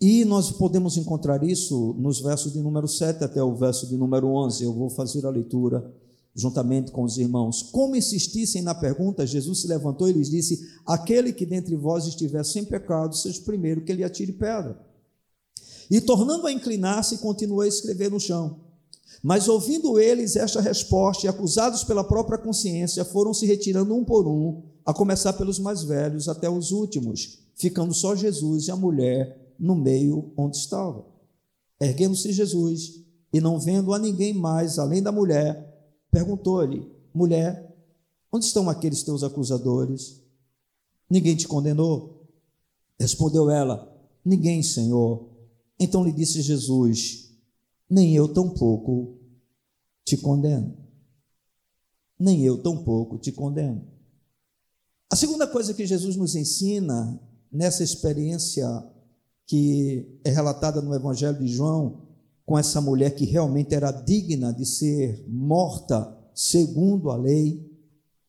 E 0.00 0.24
nós 0.24 0.50
podemos 0.50 0.96
encontrar 0.96 1.44
isso 1.44 1.94
nos 1.98 2.20
versos 2.20 2.54
de 2.54 2.60
número 2.60 2.88
7 2.88 3.22
até 3.22 3.42
o 3.42 3.54
verso 3.54 3.86
de 3.86 3.98
número 3.98 4.28
11. 4.28 4.64
Eu 4.64 4.72
vou 4.72 4.88
fazer 4.88 5.26
a 5.26 5.30
leitura 5.30 5.94
juntamente 6.34 6.92
com 6.92 7.02
os 7.02 7.18
irmãos. 7.18 7.62
Como 7.62 7.96
insistissem 7.96 8.62
na 8.62 8.74
pergunta, 8.74 9.26
Jesus 9.26 9.60
se 9.60 9.66
levantou 9.66 10.08
e 10.08 10.12
lhes 10.12 10.30
disse: 10.30 10.60
Aquele 10.86 11.32
que 11.32 11.46
dentre 11.46 11.76
vós 11.76 12.06
estiver 12.06 12.44
sem 12.44 12.64
pecado, 12.64 13.16
seja 13.16 13.40
o 13.40 13.44
primeiro 13.44 13.84
que 13.84 13.92
lhe 13.92 14.04
atire 14.04 14.32
pedra. 14.32 14.78
E 15.90 16.00
tornando 16.00 16.46
a 16.46 16.52
inclinar-se, 16.52 17.18
continuou 17.18 17.62
a 17.62 17.68
escrever 17.68 18.10
no 18.10 18.20
chão. 18.20 18.60
Mas 19.22 19.48
ouvindo 19.48 19.98
eles 19.98 20.36
esta 20.36 20.60
resposta 20.60 21.26
e 21.26 21.28
acusados 21.28 21.84
pela 21.84 22.04
própria 22.04 22.38
consciência, 22.38 23.04
foram 23.04 23.34
se 23.34 23.44
retirando 23.44 23.94
um 23.94 24.04
por 24.04 24.26
um, 24.26 24.62
a 24.84 24.94
começar 24.94 25.32
pelos 25.34 25.58
mais 25.58 25.82
velhos 25.82 26.28
até 26.28 26.48
os 26.48 26.70
últimos, 26.70 27.40
ficando 27.54 27.92
só 27.92 28.14
Jesus 28.14 28.68
e 28.68 28.70
a 28.70 28.76
mulher 28.76 29.54
no 29.58 29.74
meio 29.74 30.32
onde 30.36 30.56
estava. 30.56 31.04
Erguendo-se 31.78 32.32
Jesus 32.32 33.00
e 33.32 33.40
não 33.40 33.58
vendo 33.58 33.92
a 33.92 33.98
ninguém 33.98 34.32
mais 34.32 34.78
além 34.78 35.02
da 35.02 35.12
mulher, 35.12 35.69
perguntou-lhe: 36.10 36.90
Mulher, 37.14 37.74
onde 38.32 38.44
estão 38.44 38.68
aqueles 38.68 39.02
teus 39.02 39.22
acusadores? 39.22 40.22
Ninguém 41.08 41.36
te 41.36 41.48
condenou? 41.48 42.26
Respondeu 42.98 43.50
ela: 43.50 43.90
Ninguém, 44.24 44.62
Senhor. 44.62 45.28
Então 45.78 46.04
lhe 46.04 46.12
disse 46.12 46.42
Jesus: 46.42 47.30
nem 47.90 48.14
eu 48.14 48.32
tampouco 48.32 49.18
te 50.04 50.16
condeno. 50.16 50.76
Nem 52.16 52.44
eu 52.44 52.62
tampouco 52.62 53.18
te 53.18 53.32
condeno. 53.32 53.84
A 55.10 55.16
segunda 55.16 55.48
coisa 55.48 55.74
que 55.74 55.84
Jesus 55.84 56.14
nos 56.14 56.36
ensina 56.36 57.20
nessa 57.50 57.82
experiência 57.82 58.68
que 59.44 60.20
é 60.22 60.30
relatada 60.30 60.80
no 60.80 60.94
Evangelho 60.94 61.36
de 61.38 61.48
João, 61.48 62.06
com 62.50 62.58
essa 62.58 62.80
mulher 62.80 63.14
que 63.14 63.24
realmente 63.24 63.76
era 63.76 63.92
digna 63.92 64.52
de 64.52 64.66
ser 64.66 65.24
morta 65.28 66.18
segundo 66.34 67.08
a 67.08 67.16
lei, 67.16 67.64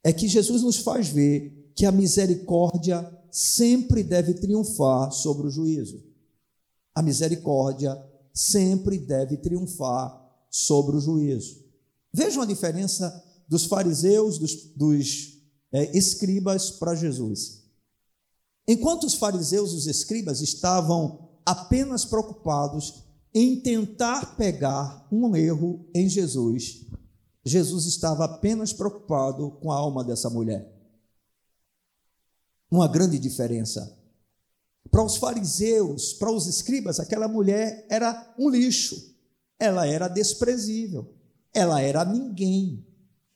é 0.03 0.13
que 0.13 0.27
Jesus 0.27 0.61
nos 0.61 0.77
faz 0.77 1.07
ver 1.07 1.71
que 1.75 1.87
a 1.87 1.91
misericórdia 1.91 3.01
sempre 3.31 4.03
deve 4.03 4.35
triunfar 4.35 5.11
sobre 5.11 5.47
o 5.47 5.49
juízo. 5.49 6.03
A 6.93 7.01
misericórdia 7.01 7.99
sempre 8.31 8.99
deve 8.99 9.37
triunfar 9.37 10.15
sobre 10.51 10.97
o 10.97 11.01
juízo. 11.01 11.57
Vejam 12.13 12.43
a 12.43 12.45
diferença 12.45 13.23
dos 13.47 13.65
fariseus, 13.65 14.37
dos, 14.37 14.53
dos 14.75 15.41
é, 15.71 15.97
escribas 15.97 16.69
para 16.69 16.93
Jesus. 16.93 17.63
Enquanto 18.67 19.05
os 19.05 19.15
fariseus 19.15 19.71
e 19.71 19.77
os 19.77 19.87
escribas 19.87 20.41
estavam 20.41 21.27
apenas 21.43 22.05
preocupados 22.05 23.09
em 23.33 23.59
tentar 23.59 24.35
pegar 24.35 25.07
um 25.11 25.35
erro 25.35 25.85
em 25.93 26.09
Jesus, 26.09 26.85
Jesus 27.43 27.85
estava 27.85 28.25
apenas 28.25 28.73
preocupado 28.73 29.51
com 29.61 29.71
a 29.71 29.75
alma 29.75 30.03
dessa 30.03 30.29
mulher. 30.29 30.71
Uma 32.69 32.87
grande 32.87 33.17
diferença. 33.17 33.97
Para 34.89 35.03
os 35.03 35.17
fariseus, 35.17 36.13
para 36.13 36.31
os 36.31 36.47
escribas, 36.47 36.99
aquela 36.99 37.27
mulher 37.27 37.85
era 37.89 38.33
um 38.37 38.49
lixo, 38.49 39.15
ela 39.57 39.87
era 39.87 40.07
desprezível, 40.07 41.13
ela 41.53 41.81
era 41.81 42.03
ninguém, 42.03 42.85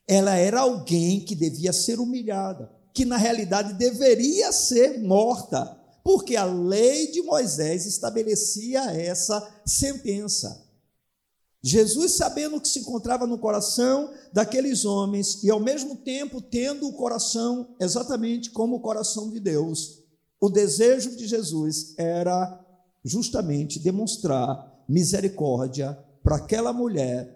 ela 0.08 0.36
era 0.36 0.62
alguém 0.62 1.22
que 1.22 1.36
devia 1.36 1.72
ser 1.72 2.00
humilhada, 2.00 2.72
que 2.94 3.06
na 3.06 3.18
realidade 3.18 3.74
deveria 3.74 4.52
ser 4.52 5.00
morta, 5.00 5.80
porque 6.06 6.36
a 6.36 6.46
lei 6.46 7.12
de 7.12 7.24
Moisés 7.24 7.88
estabelecia 7.88 8.92
essa 8.92 9.44
sentença. 9.66 10.64
Jesus, 11.64 12.12
sabendo 12.12 12.58
o 12.58 12.62
que 12.62 12.68
se 12.68 12.78
encontrava 12.78 13.26
no 13.26 13.40
coração 13.40 14.14
daqueles 14.32 14.86
homens 14.86 15.44
e 15.44 15.50
ao 15.50 15.60
mesmo 15.60 15.96
tempo 15.96 16.40
tendo 16.40 16.88
o 16.88 16.94
coração 16.94 17.76
exatamente 17.82 18.52
como 18.52 18.76
o 18.76 18.82
coração 18.82 19.32
de 19.32 19.40
Deus, 19.40 20.04
o 20.40 20.48
desejo 20.48 21.16
de 21.16 21.26
Jesus 21.26 21.96
era 21.98 22.64
justamente 23.04 23.80
demonstrar 23.80 24.86
misericórdia 24.88 25.98
para 26.22 26.36
aquela 26.36 26.72
mulher, 26.72 27.36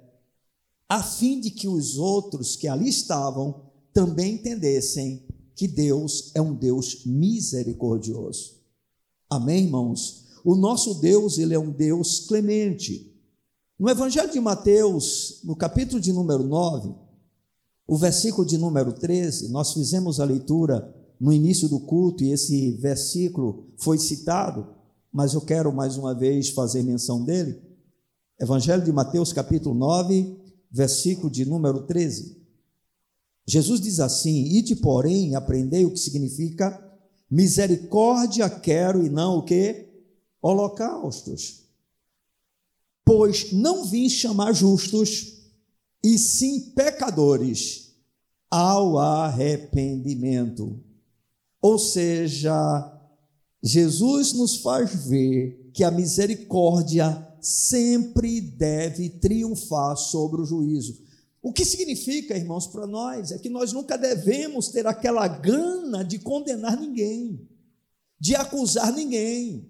a 0.87 1.01
fim 1.01 1.39
de 1.39 1.49
que 1.49 1.67
os 1.67 1.97
outros 1.97 2.55
que 2.55 2.67
ali 2.67 2.87
estavam 2.87 3.63
também 3.91 4.35
entendessem 4.35 5.25
que 5.55 5.67
Deus 5.67 6.31
é 6.35 6.41
um 6.41 6.53
Deus 6.53 7.03
misericordioso. 7.03 8.58
Amém, 9.29 9.65
irmãos? 9.65 10.25
O 10.43 10.55
nosso 10.55 10.95
Deus, 10.95 11.37
ele 11.37 11.53
é 11.53 11.59
um 11.59 11.69
Deus 11.69 12.21
clemente. 12.21 13.15
No 13.77 13.87
Evangelho 13.87 14.31
de 14.31 14.39
Mateus, 14.39 15.41
no 15.43 15.55
capítulo 15.55 16.01
de 16.01 16.11
número 16.11 16.43
9, 16.43 16.95
o 17.87 17.95
versículo 17.95 18.47
de 18.47 18.57
número 18.57 18.91
13, 18.91 19.49
nós 19.49 19.73
fizemos 19.73 20.19
a 20.19 20.25
leitura 20.25 20.95
no 21.19 21.31
início 21.31 21.69
do 21.69 21.79
culto 21.79 22.23
e 22.23 22.31
esse 22.31 22.71
versículo 22.71 23.67
foi 23.77 23.99
citado, 23.99 24.67
mas 25.13 25.35
eu 25.35 25.41
quero 25.41 25.71
mais 25.71 25.95
uma 25.95 26.15
vez 26.15 26.49
fazer 26.49 26.81
menção 26.81 27.23
dele. 27.23 27.61
Evangelho 28.41 28.83
de 28.83 28.91
Mateus, 28.91 29.31
capítulo 29.31 29.75
9, 29.75 30.39
versículo 30.71 31.29
de 31.29 31.45
número 31.45 31.83
13. 31.83 32.35
Jesus 33.45 33.79
diz 33.79 33.99
assim: 33.99 34.45
Ide, 34.45 34.75
porém, 34.75 35.35
aprendei 35.35 35.85
o 35.85 35.91
que 35.91 35.99
significa 35.99 36.88
misericórdia 37.29 38.49
quero 38.49 39.05
e 39.05 39.09
não 39.09 39.37
o 39.37 39.43
que? 39.43 39.87
Holocaustos. 40.41 41.65
Pois 43.05 43.51
não 43.51 43.85
vim 43.85 44.09
chamar 44.09 44.53
justos, 44.53 45.39
e 46.03 46.17
sim 46.17 46.71
pecadores 46.71 47.93
ao 48.49 48.97
arrependimento. 48.97 50.79
Ou 51.61 51.77
seja, 51.77 52.53
Jesus 53.61 54.33
nos 54.33 54.57
faz 54.57 55.07
ver 55.07 55.71
que 55.73 55.83
a 55.83 55.91
misericórdia 55.91 57.27
sempre 57.41 58.39
deve 58.41 59.09
triunfar 59.09 59.97
sobre 59.97 60.41
o 60.41 60.45
juízo. 60.45 61.08
O 61.49 61.51
que 61.51 61.65
significa, 61.65 62.37
irmãos, 62.37 62.67
para 62.67 62.85
nós 62.85 63.31
é 63.31 63.39
que 63.39 63.49
nós 63.49 63.73
nunca 63.73 63.97
devemos 63.97 64.67
ter 64.67 64.85
aquela 64.85 65.27
gana 65.27 66.05
de 66.05 66.19
condenar 66.19 66.79
ninguém, 66.79 67.49
de 68.19 68.35
acusar 68.35 68.93
ninguém, 68.93 69.67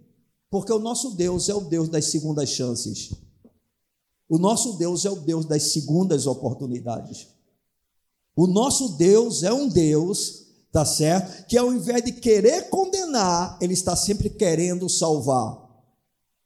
porque 0.49 0.73
o 0.73 0.77
nosso 0.77 1.11
Deus 1.11 1.47
é 1.47 1.55
o 1.55 1.61
Deus 1.61 1.87
das 1.87 2.03
segundas 2.07 2.49
chances. 2.49 3.13
O 4.27 4.37
nosso 4.37 4.73
Deus 4.73 5.05
é 5.05 5.09
o 5.09 5.21
Deus 5.21 5.45
das 5.45 5.71
segundas 5.71 6.27
oportunidades. 6.27 7.29
O 8.35 8.45
nosso 8.45 8.97
Deus 8.97 9.43
é 9.43 9.53
um 9.53 9.69
Deus, 9.69 10.47
tá 10.73 10.83
certo? 10.83 11.47
Que 11.47 11.57
ao 11.57 11.71
invés 11.71 12.03
de 12.03 12.11
querer 12.11 12.69
condenar, 12.69 13.57
ele 13.61 13.73
está 13.73 13.95
sempre 13.95 14.29
querendo 14.29 14.89
salvar. 14.89 15.65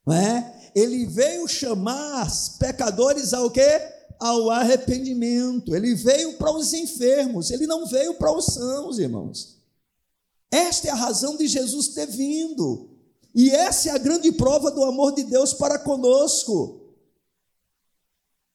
Não 0.06 0.13
é? 0.13 0.72
Ele 0.76 1.08
veio 1.08 1.48
chamar 1.48 2.28
pecadores 2.60 3.34
ao 3.34 3.50
quê? 3.50 3.92
Ao 4.19 4.49
arrependimento. 4.49 5.76
Ele 5.76 5.95
veio 5.95 6.34
para 6.38 6.52
os 6.52 6.73
enfermos, 6.73 7.52
ele 7.52 7.67
não 7.67 7.86
veio 7.86 8.15
para 8.15 8.36
os 8.36 8.45
sãos, 8.45 8.99
irmãos. 8.99 9.58
Esta 10.52 10.88
é 10.88 10.91
a 10.91 10.95
razão 10.95 11.36
de 11.36 11.47
Jesus 11.47 11.89
ter 11.89 12.06
vindo. 12.06 12.89
E 13.34 13.49
essa 13.49 13.89
é 13.89 13.91
a 13.91 13.97
grande 13.97 14.32
prova 14.32 14.69
do 14.69 14.84
amor 14.84 15.13
de 15.13 15.23
Deus 15.23 15.54
para 15.54 15.80
conosco. 15.80 16.82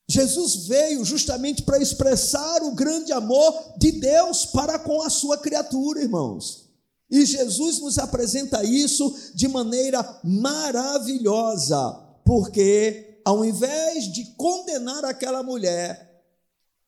Jesus 0.07 0.67
veio 0.67 1.05
justamente 1.05 1.61
para 1.61 1.77
expressar 1.77 2.63
o 2.63 2.71
grande 2.71 3.11
amor 3.11 3.53
de 3.77 3.91
Deus 3.91 4.45
para 4.45 4.79
com 4.79 5.01
a 5.03 5.09
sua 5.09 5.37
criatura, 5.37 6.01
irmãos. 6.01 6.69
E 7.11 7.25
Jesus 7.25 7.79
nos 7.79 7.97
apresenta 7.97 8.63
isso 8.63 9.13
de 9.35 9.47
maneira 9.47 10.19
maravilhosa, 10.23 11.91
porque 12.23 13.08
ao 13.29 13.45
invés 13.45 14.11
de 14.11 14.25
condenar 14.35 15.05
aquela 15.05 15.43
mulher, 15.43 16.23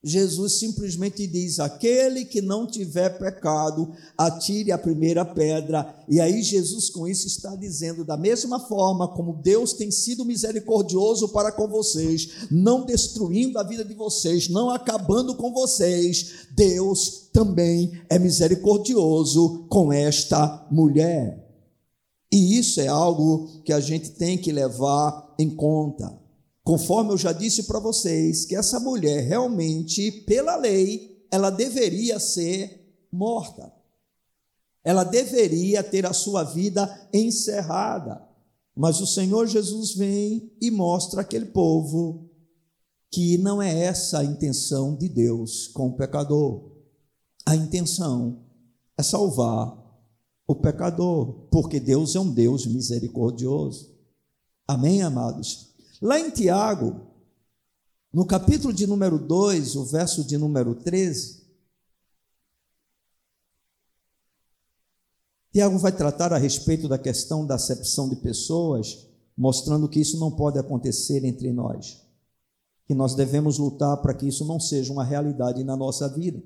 Jesus 0.04 0.54
simplesmente 0.58 1.28
diz: 1.28 1.60
aquele 1.60 2.26
que 2.26 2.42
não 2.42 2.66
tiver 2.66 3.20
pecado, 3.20 3.94
atire 4.18 4.72
a 4.72 4.78
primeira 4.78 5.24
pedra. 5.24 6.04
E 6.10 6.20
aí, 6.20 6.42
Jesus, 6.42 6.90
com 6.90 7.08
isso, 7.08 7.28
está 7.28 7.56
dizendo: 7.56 8.04
da 8.04 8.18
mesma 8.18 8.60
forma 8.60 9.08
como 9.10 9.40
Deus 9.40 9.74
tem 9.74 9.92
sido 9.92 10.26
misericordioso 10.26 11.30
para 11.30 11.52
com 11.52 11.68
vocês, 11.68 12.48
não 12.50 12.88
destruindo 12.88 13.60
a 13.60 13.64
vida 13.64 13.86
de 13.86 13.94
vocês, 13.94 14.50
não 14.50 14.72
acabando 14.72 15.36
com 15.36 15.54
vocês, 15.54 16.48
Deus 16.56 17.30
também 17.32 18.02
é 18.10 18.18
misericordioso 18.18 19.68
com 19.70 19.94
esta 19.94 20.68
mulher. 20.72 21.48
E 22.34 22.58
isso 22.58 22.82
é 22.82 22.88
algo 22.88 23.62
que 23.64 23.72
a 23.72 23.80
gente 23.80 24.10
tem 24.10 24.40
que 24.40 24.52
levar 24.52 25.36
em 25.38 25.48
conta. 25.48 26.20
Conforme 26.64 27.12
eu 27.12 27.18
já 27.18 27.32
disse 27.34 27.64
para 27.64 27.80
vocês, 27.80 28.46
que 28.46 28.56
essa 28.56 28.80
mulher 28.80 29.24
realmente, 29.24 30.12
pela 30.28 30.56
lei, 30.56 31.26
ela 31.32 31.50
deveria 31.50 32.20
ser 32.20 32.96
morta. 33.12 33.74
Ela 34.84 35.04
deveria 35.04 35.84
ter 35.84 36.06
a 36.06 36.14
sua 36.14 36.44
vida 36.44 37.10
encerrada. 37.14 38.22
Mas 38.76 39.00
o 39.02 39.08
Senhor 39.08 39.48
Jesus 39.48 39.96
vem 39.96 40.52
e 40.62 40.72
mostra 40.72 41.22
aquele 41.22 41.48
povo 41.48 42.30
que 43.10 43.38
não 43.38 43.62
é 43.62 43.84
essa 43.84 44.20
a 44.20 44.24
intenção 44.24 44.96
de 44.96 45.10
Deus 45.10 45.68
com 45.68 45.88
o 45.88 45.94
pecador. 45.98 46.72
A 47.46 47.56
intenção 47.56 48.44
é 48.98 49.04
salvar 49.04 49.78
o 50.48 50.56
pecador, 50.56 51.48
porque 51.52 51.80
Deus 51.80 52.16
é 52.16 52.20
um 52.20 52.32
Deus 52.32 52.66
misericordioso. 52.66 53.92
Amém, 54.68 55.02
amados? 55.02 55.71
Lá 56.02 56.20
em 56.20 56.32
Tiago, 56.32 57.12
no 58.12 58.26
capítulo 58.26 58.74
de 58.74 58.88
número 58.88 59.20
2, 59.20 59.76
o 59.76 59.86
verso 59.86 60.24
de 60.24 60.36
número 60.36 60.74
13, 60.74 61.42
Tiago 65.52 65.78
vai 65.78 65.92
tratar 65.92 66.34
a 66.34 66.38
respeito 66.38 66.88
da 66.88 66.98
questão 66.98 67.46
da 67.46 67.54
acepção 67.54 68.10
de 68.10 68.16
pessoas, 68.16 69.08
mostrando 69.38 69.88
que 69.88 70.00
isso 70.00 70.20
não 70.20 70.32
pode 70.32 70.58
acontecer 70.58 71.24
entre 71.24 71.54
nós, 71.54 72.02
que 72.88 72.96
nós 72.96 73.14
devemos 73.14 73.60
lutar 73.60 74.02
para 74.02 74.16
que 74.16 74.28
isso 74.28 74.44
não 74.44 74.60
seja 74.60 74.92
uma 74.92 75.04
realidade 75.04 75.64
na 75.64 75.78
nossa 75.78 76.10
vida. 76.10 76.42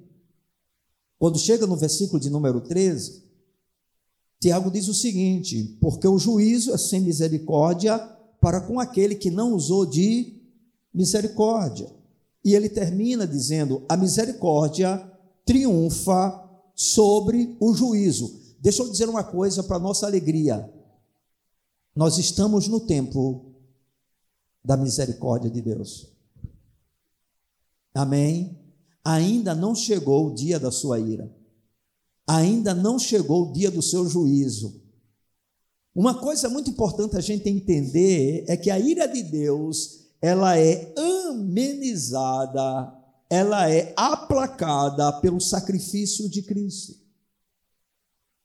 Quando 1.17 1.39
chega 1.39 1.65
no 1.65 1.77
versículo 1.77 2.19
de 2.19 2.29
número 2.29 2.59
13, 2.59 3.23
Tiago 4.41 4.69
diz 4.69 4.89
o 4.89 4.93
seguinte: 4.93 5.77
porque 5.79 6.07
o 6.07 6.19
juízo 6.19 6.73
é 6.73 6.77
sem 6.77 6.99
misericórdia 6.99 8.14
para 8.45 8.61
com 8.61 8.79
aquele 8.79 9.15
que 9.15 9.31
não 9.31 9.55
usou 9.55 9.87
de 9.87 10.39
misericórdia. 10.93 11.91
E 12.43 12.53
ele 12.53 12.69
termina 12.69 13.25
dizendo: 13.25 13.83
a 13.89 13.97
misericórdia 13.97 14.99
triunfa 15.43 16.47
sobre 16.75 17.57
o 17.59 17.73
juízo. 17.73 18.39
Deixa 18.59 18.83
eu 18.83 18.91
dizer 18.91 19.09
uma 19.09 19.23
coisa 19.23 19.63
para 19.63 19.79
nossa 19.79 20.05
alegria. 20.05 20.71
Nós 21.95 22.19
estamos 22.19 22.67
no 22.67 22.79
tempo 22.79 23.47
da 24.63 24.77
misericórdia 24.77 25.49
de 25.49 25.59
Deus. 25.63 26.07
Amém? 27.95 28.59
Ainda 29.03 29.55
não 29.55 29.73
chegou 29.73 30.27
o 30.27 30.35
dia 30.35 30.59
da 30.59 30.69
sua 30.71 30.99
ira. 30.99 31.35
Ainda 32.27 32.75
não 32.75 32.99
chegou 32.99 33.49
o 33.49 33.53
dia 33.53 33.71
do 33.71 33.81
seu 33.81 34.07
juízo. 34.07 34.84
Uma 35.95 36.13
coisa 36.13 36.49
muito 36.49 36.69
importante 36.69 37.15
a 37.15 37.21
gente 37.21 37.47
entender 37.47 38.43
é 38.49 38.57
que 38.57 38.69
a 38.69 38.77
ira 38.77 39.07
de 39.07 39.23
Deus, 39.23 40.01
ela 40.21 40.59
é 40.59 40.93
amenizada, 41.29 42.93
ela 43.29 43.71
é 43.71 43.93
aplacada 43.95 45.13
pelo 45.21 45.39
sacrifício 45.39 46.29
de 46.29 46.41
Cristo. 46.41 47.05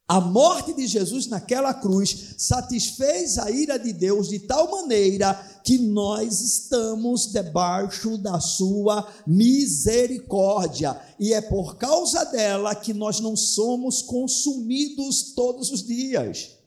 A 0.06 0.20
morte 0.20 0.72
de 0.74 0.86
Jesus 0.86 1.26
naquela 1.26 1.74
cruz 1.74 2.36
satisfez 2.38 3.36
a 3.36 3.50
ira 3.50 3.78
de 3.78 3.92
Deus 3.92 4.28
de 4.28 4.38
tal 4.40 4.70
maneira 4.70 5.34
que 5.64 5.76
nós 5.76 6.40
estamos 6.40 7.32
debaixo 7.32 8.16
da 8.16 8.38
sua 8.38 9.08
misericórdia, 9.26 11.00
e 11.18 11.32
é 11.32 11.40
por 11.40 11.76
causa 11.78 12.24
dela 12.26 12.76
que 12.76 12.94
nós 12.94 13.18
não 13.18 13.36
somos 13.36 14.02
consumidos 14.02 15.32
todos 15.34 15.72
os 15.72 15.84
dias. 15.84 16.59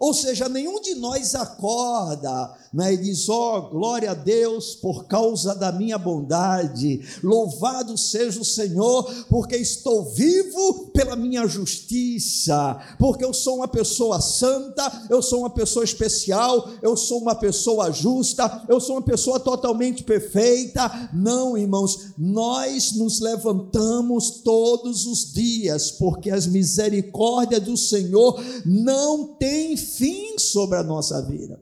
Ou 0.00 0.14
seja, 0.14 0.48
nenhum 0.48 0.80
de 0.80 0.94
nós 0.94 1.34
acorda 1.34 2.56
né, 2.72 2.94
e 2.94 2.96
diz: 2.96 3.28
Ó, 3.28 3.58
oh, 3.58 3.62
glória 3.68 4.12
a 4.12 4.14
Deus 4.14 4.74
por 4.74 5.04
causa 5.04 5.54
da 5.54 5.70
minha 5.70 5.98
bondade, 5.98 7.02
louvado 7.22 7.98
seja 7.98 8.40
o 8.40 8.44
Senhor, 8.44 9.04
porque 9.28 9.56
estou 9.56 10.06
vivo 10.06 10.90
pela 10.94 11.14
minha 11.14 11.46
justiça, 11.46 12.80
porque 12.98 13.22
eu 13.22 13.34
sou 13.34 13.56
uma 13.56 13.68
pessoa 13.68 14.22
santa, 14.22 15.06
eu 15.10 15.20
sou 15.20 15.40
uma 15.40 15.50
pessoa 15.50 15.84
especial, 15.84 16.70
eu 16.80 16.96
sou 16.96 17.18
uma 17.20 17.34
pessoa 17.34 17.92
justa, 17.92 18.64
eu 18.70 18.80
sou 18.80 18.96
uma 18.96 19.02
pessoa 19.02 19.38
totalmente 19.38 20.02
perfeita. 20.02 21.10
Não, 21.12 21.58
irmãos, 21.58 22.12
nós 22.16 22.92
nos 22.92 23.20
levantamos 23.20 24.30
todos 24.42 25.04
os 25.04 25.30
dias, 25.30 25.90
porque 25.90 26.30
as 26.30 26.46
misericórdias 26.46 27.62
do 27.62 27.76
Senhor 27.76 28.42
não 28.64 29.34
têm 29.34 29.76
fim 29.96 30.38
sobre 30.38 30.78
a 30.78 30.82
nossa 30.82 31.22
vida. 31.22 31.60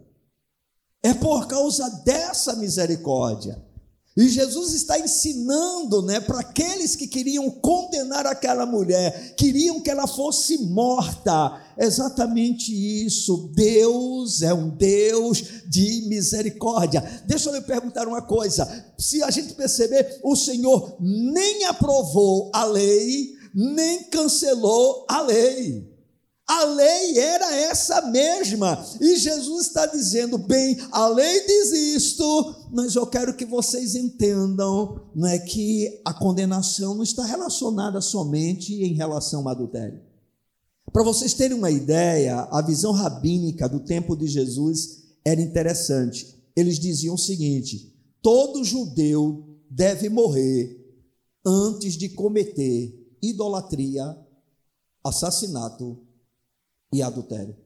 É 1.02 1.14
por 1.14 1.46
causa 1.46 1.88
dessa 2.04 2.56
misericórdia. 2.56 3.62
E 4.18 4.28
Jesus 4.28 4.74
está 4.74 4.98
ensinando, 4.98 6.02
né, 6.02 6.18
para 6.18 6.40
aqueles 6.40 6.96
que 6.96 7.06
queriam 7.06 7.48
condenar 7.48 8.26
aquela 8.26 8.66
mulher, 8.66 9.36
queriam 9.36 9.80
que 9.80 9.88
ela 9.88 10.08
fosse 10.08 10.58
morta. 10.58 11.56
Exatamente 11.78 12.72
isso. 13.06 13.52
Deus 13.54 14.42
é 14.42 14.52
um 14.52 14.70
Deus 14.70 15.40
de 15.68 16.08
misericórdia. 16.08 17.00
Deixa 17.26 17.48
eu 17.48 17.54
lhe 17.54 17.60
perguntar 17.60 18.08
uma 18.08 18.20
coisa: 18.20 18.66
se 18.98 19.22
a 19.22 19.30
gente 19.30 19.54
perceber, 19.54 20.18
o 20.24 20.34
Senhor 20.34 20.96
nem 20.98 21.66
aprovou 21.66 22.50
a 22.52 22.64
lei, 22.64 23.34
nem 23.54 24.02
cancelou 24.10 25.06
a 25.08 25.20
lei. 25.20 25.87
A 26.48 26.64
lei 26.64 27.18
era 27.18 27.54
essa 27.54 28.00
mesma. 28.06 28.82
E 29.02 29.16
Jesus 29.16 29.66
está 29.66 29.84
dizendo: 29.84 30.38
bem, 30.38 30.78
a 30.90 31.06
lei 31.06 31.46
diz 31.46 31.72
isto, 31.72 32.68
mas 32.72 32.94
eu 32.94 33.06
quero 33.06 33.36
que 33.36 33.44
vocês 33.44 33.94
entendam 33.94 34.98
não 35.14 35.28
é, 35.28 35.38
que 35.38 36.00
a 36.06 36.14
condenação 36.14 36.94
não 36.94 37.02
está 37.02 37.22
relacionada 37.26 38.00
somente 38.00 38.74
em 38.82 38.94
relação 38.94 39.42
ao 39.42 39.48
adultério. 39.48 40.00
Para 40.90 41.02
vocês 41.02 41.34
terem 41.34 41.54
uma 41.54 41.70
ideia, 41.70 42.40
a 42.50 42.62
visão 42.62 42.92
rabínica 42.92 43.68
do 43.68 43.80
tempo 43.80 44.16
de 44.16 44.26
Jesus 44.26 45.02
era 45.22 45.42
interessante. 45.42 46.34
Eles 46.56 46.78
diziam 46.78 47.14
o 47.14 47.18
seguinte: 47.18 47.94
todo 48.22 48.64
judeu 48.64 49.44
deve 49.70 50.08
morrer 50.08 50.82
antes 51.44 51.92
de 51.92 52.08
cometer 52.08 53.06
idolatria, 53.20 54.16
assassinato 55.04 56.07
e 56.92 57.02
adultério. 57.02 57.56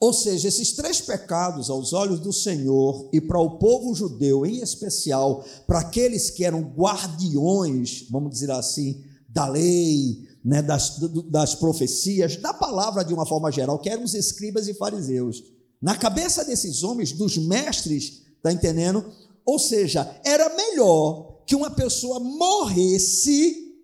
Ou 0.00 0.14
seja, 0.14 0.48
esses 0.48 0.72
três 0.72 0.98
pecados 1.00 1.68
aos 1.68 1.92
olhos 1.92 2.20
do 2.20 2.32
Senhor 2.32 3.10
e 3.12 3.20
para 3.20 3.38
o 3.38 3.58
povo 3.58 3.94
judeu, 3.94 4.46
em 4.46 4.62
especial, 4.62 5.44
para 5.66 5.80
aqueles 5.80 6.30
que 6.30 6.42
eram 6.42 6.62
guardiões, 6.62 8.06
vamos 8.10 8.30
dizer 8.30 8.50
assim, 8.50 9.04
da 9.28 9.46
lei, 9.46 10.26
né, 10.42 10.62
das, 10.62 10.98
das 11.28 11.54
profecias, 11.54 12.36
da 12.36 12.54
palavra 12.54 13.04
de 13.04 13.12
uma 13.12 13.26
forma 13.26 13.52
geral, 13.52 13.78
que 13.78 13.90
eram 13.90 14.02
os 14.02 14.14
escribas 14.14 14.68
e 14.68 14.74
fariseus. 14.74 15.44
Na 15.82 15.94
cabeça 15.94 16.46
desses 16.46 16.82
homens, 16.82 17.12
dos 17.12 17.36
mestres, 17.36 18.22
está 18.36 18.50
entendendo? 18.50 19.04
Ou 19.44 19.58
seja, 19.58 20.18
era 20.24 20.48
melhor 20.56 21.42
que 21.46 21.54
uma 21.54 21.70
pessoa 21.70 22.18
morresse, 22.18 23.76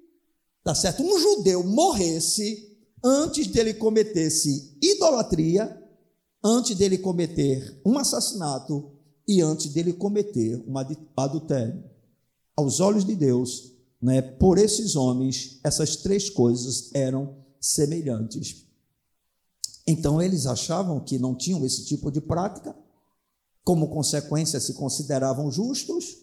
tá 0.64 0.74
certo? 0.74 1.02
Um 1.02 1.18
judeu 1.18 1.62
morresse 1.62 2.65
antes 3.04 3.46
dele 3.46 3.74
cometesse 3.74 4.76
idolatria, 4.82 5.82
antes 6.42 6.76
dele 6.76 6.98
cometer 6.98 7.80
um 7.84 7.98
assassinato 7.98 8.92
e 9.26 9.40
antes 9.40 9.72
dele 9.72 9.92
cometer 9.92 10.62
um 10.66 10.74
adultério. 11.16 11.84
Aos 12.56 12.80
olhos 12.80 13.04
de 13.04 13.14
Deus, 13.14 13.72
né, 14.00 14.22
por 14.22 14.58
esses 14.58 14.94
homens, 14.94 15.58
essas 15.64 15.96
três 15.96 16.30
coisas 16.30 16.90
eram 16.94 17.36
semelhantes. 17.60 18.64
Então 19.86 20.20
eles 20.20 20.46
achavam 20.46 21.00
que 21.00 21.18
não 21.18 21.34
tinham 21.34 21.64
esse 21.64 21.84
tipo 21.84 22.10
de 22.10 22.20
prática, 22.20 22.76
como 23.64 23.88
consequência 23.88 24.60
se 24.60 24.74
consideravam 24.74 25.50
justos, 25.50 26.18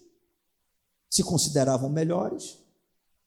se 1.10 1.24
consideravam 1.24 1.90
melhores. 1.90 2.58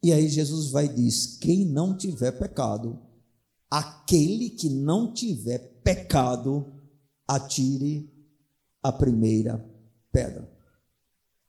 E 0.02 0.12
aí 0.12 0.28
Jesus 0.28 0.70
vai 0.70 0.88
diz: 0.88 1.38
quem 1.38 1.64
não 1.64 1.96
tiver 1.96 2.32
pecado, 2.32 2.98
aquele 3.70 4.50
que 4.50 4.68
não 4.68 5.12
tiver 5.12 5.58
pecado, 5.82 6.72
atire 7.26 8.12
a 8.82 8.92
primeira 8.92 9.64
pedra. 10.12 10.50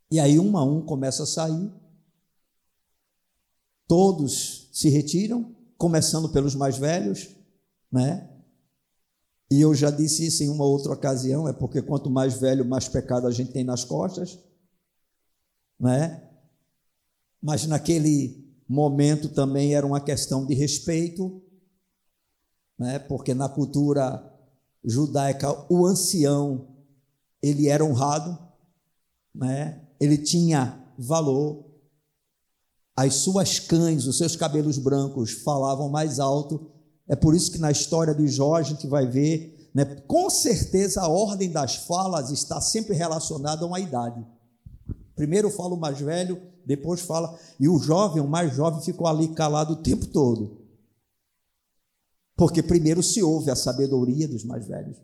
E 0.10 0.20
aí 0.20 0.40
um 0.40 0.58
a 0.58 0.64
um 0.64 0.82
começa 0.82 1.24
a 1.24 1.28
sair, 1.28 1.72
todos 3.88 4.70
se 4.74 4.90
retiram, 4.90 5.56
começando 5.78 6.30
pelos 6.30 6.56
mais 6.56 6.78
velhos, 6.78 7.30
né? 7.92 8.30
E 9.50 9.62
eu 9.62 9.74
já 9.74 9.90
disse 9.90 10.26
isso 10.26 10.44
em 10.44 10.50
uma 10.50 10.66
outra 10.66 10.92
ocasião, 10.92 11.48
é 11.48 11.54
porque 11.54 11.82
quanto 11.82 12.10
mais 12.10 12.40
velho, 12.40 12.66
mais 12.66 12.90
pecado 12.90 13.28
a 13.28 13.32
gente 13.32 13.52
tem 13.52 13.64
nas 13.64 13.84
costas, 13.84 14.38
né? 15.80 16.24
Mas 17.42 17.66
naquele 17.66 18.46
momento 18.68 19.30
também 19.30 19.74
era 19.74 19.86
uma 19.86 20.02
questão 20.02 20.46
de 20.46 20.54
respeito, 20.54 21.42
né? 22.78 23.00
porque 23.00 23.34
na 23.34 23.50
cultura 23.50 24.24
judaica 24.84 25.66
o 25.70 25.86
ancião 25.86 26.68
ele 27.42 27.68
era 27.68 27.84
honrado, 27.84 28.38
né? 29.34 29.82
ele 30.00 30.18
tinha 30.18 30.84
valor, 30.98 31.66
as 32.96 33.16
suas 33.16 33.60
cães, 33.60 34.08
os 34.08 34.18
seus 34.18 34.36
cabelos 34.36 34.78
brancos 34.80 35.32
falavam 35.44 35.88
mais 35.88 36.20
alto. 36.20 36.72
É 37.08 37.16
por 37.16 37.36
isso 37.36 37.52
que 37.52 37.60
na 37.60 37.70
história 37.70 38.14
de 38.14 38.28
Jó 38.28 38.56
a 38.56 38.64
gente 38.64 38.88
vai 38.88 39.06
ver, 39.06 39.70
né? 39.74 39.86
com 40.08 40.30
certeza 40.30 41.02
a 41.02 41.08
ordem 41.08 41.52
das 41.52 41.76
falas 41.76 42.32
está 42.32 42.60
sempre 42.60 42.96
relacionada 42.96 43.64
a 43.64 43.68
uma 43.68 43.80
idade. 43.80 44.26
Primeiro 45.16 45.50
fala 45.52 45.76
o 45.76 45.80
mais 45.80 46.00
velho, 46.00 46.42
depois 46.66 47.02
fala, 47.02 47.38
e 47.60 47.70
o 47.70 47.80
jovem, 47.80 48.22
o 48.22 48.28
mais 48.28 48.56
jovem, 48.56 48.82
ficou 48.82 49.08
ali 49.08 49.30
calado 49.30 49.74
o 49.74 49.82
tempo 49.82 50.06
todo. 50.08 50.57
Porque 52.38 52.62
primeiro 52.62 53.02
se 53.02 53.22
ouve 53.24 53.50
a 53.50 53.56
sabedoria 53.56 54.28
dos 54.28 54.46
mais 54.46 54.68
velhos, 54.68 54.98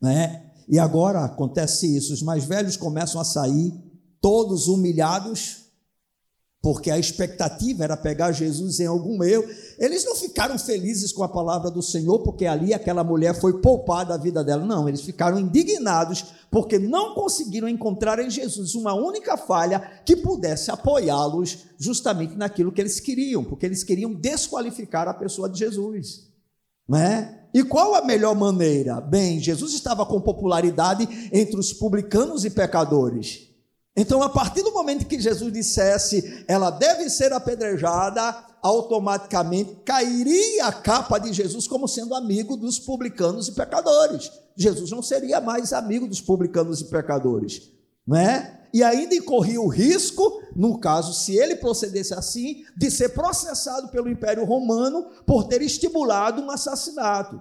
né? 0.00 0.52
E 0.68 0.78
agora 0.78 1.24
acontece 1.24 1.94
isso, 1.94 2.14
os 2.14 2.22
mais 2.22 2.44
velhos 2.44 2.76
começam 2.76 3.20
a 3.20 3.24
sair 3.24 3.74
todos 4.20 4.68
humilhados, 4.68 5.64
porque 6.62 6.90
a 6.90 6.98
expectativa 6.98 7.84
era 7.84 7.94
pegar 7.94 8.32
Jesus 8.32 8.80
em 8.80 8.86
algum 8.86 9.22
erro. 9.22 9.44
Eles 9.78 10.02
não 10.02 10.14
ficaram 10.14 10.58
felizes 10.58 11.12
com 11.12 11.22
a 11.22 11.28
palavra 11.28 11.70
do 11.70 11.82
Senhor, 11.82 12.20
porque 12.20 12.46
ali 12.46 12.72
aquela 12.72 13.04
mulher 13.04 13.38
foi 13.38 13.60
poupada 13.60 14.14
a 14.14 14.16
vida 14.16 14.42
dela. 14.42 14.64
Não, 14.64 14.88
eles 14.88 15.02
ficaram 15.02 15.38
indignados, 15.38 16.24
porque 16.50 16.78
não 16.78 17.14
conseguiram 17.14 17.68
encontrar 17.68 18.18
em 18.18 18.30
Jesus 18.30 18.74
uma 18.74 18.94
única 18.94 19.36
falha 19.36 19.80
que 20.06 20.16
pudesse 20.16 20.70
apoiá-los 20.70 21.66
justamente 21.76 22.34
naquilo 22.34 22.72
que 22.72 22.80
eles 22.80 22.98
queriam, 22.98 23.44
porque 23.44 23.66
eles 23.66 23.84
queriam 23.84 24.14
desqualificar 24.14 25.06
a 25.06 25.12
pessoa 25.12 25.50
de 25.50 25.58
Jesus. 25.58 26.32
Né? 26.88 27.40
E 27.52 27.62
qual 27.62 27.94
a 27.94 28.04
melhor 28.04 28.34
maneira? 28.34 29.00
Bem, 29.00 29.38
Jesus 29.38 29.74
estava 29.74 30.04
com 30.04 30.20
popularidade 30.20 31.06
entre 31.32 31.56
os 31.58 31.72
publicanos 31.72 32.44
e 32.44 32.50
pecadores. 32.50 33.48
Então, 33.96 34.22
a 34.22 34.28
partir 34.28 34.62
do 34.62 34.72
momento 34.72 35.06
que 35.06 35.20
Jesus 35.20 35.52
dissesse, 35.52 36.44
ela 36.48 36.68
deve 36.68 37.08
ser 37.08 37.32
apedrejada, 37.32 38.36
automaticamente 38.60 39.76
cairia 39.84 40.66
a 40.66 40.72
capa 40.72 41.18
de 41.18 41.32
Jesus 41.32 41.68
como 41.68 41.86
sendo 41.86 42.14
amigo 42.14 42.56
dos 42.56 42.78
publicanos 42.78 43.46
e 43.46 43.52
pecadores. 43.52 44.32
Jesus 44.56 44.90
não 44.90 45.02
seria 45.02 45.40
mais 45.40 45.72
amigo 45.72 46.08
dos 46.08 46.20
publicanos 46.20 46.80
e 46.80 46.86
pecadores, 46.86 47.70
não 48.06 48.16
é? 48.16 48.63
E 48.74 48.82
ainda 48.82 49.22
corria 49.22 49.60
o 49.60 49.68
risco, 49.68 50.42
no 50.56 50.78
caso, 50.78 51.14
se 51.14 51.38
ele 51.38 51.54
procedesse 51.54 52.12
assim, 52.12 52.64
de 52.76 52.90
ser 52.90 53.10
processado 53.10 53.86
pelo 53.86 54.10
Império 54.10 54.44
Romano 54.44 55.06
por 55.24 55.44
ter 55.44 55.62
estimulado 55.62 56.42
um 56.42 56.50
assassinato. 56.50 57.40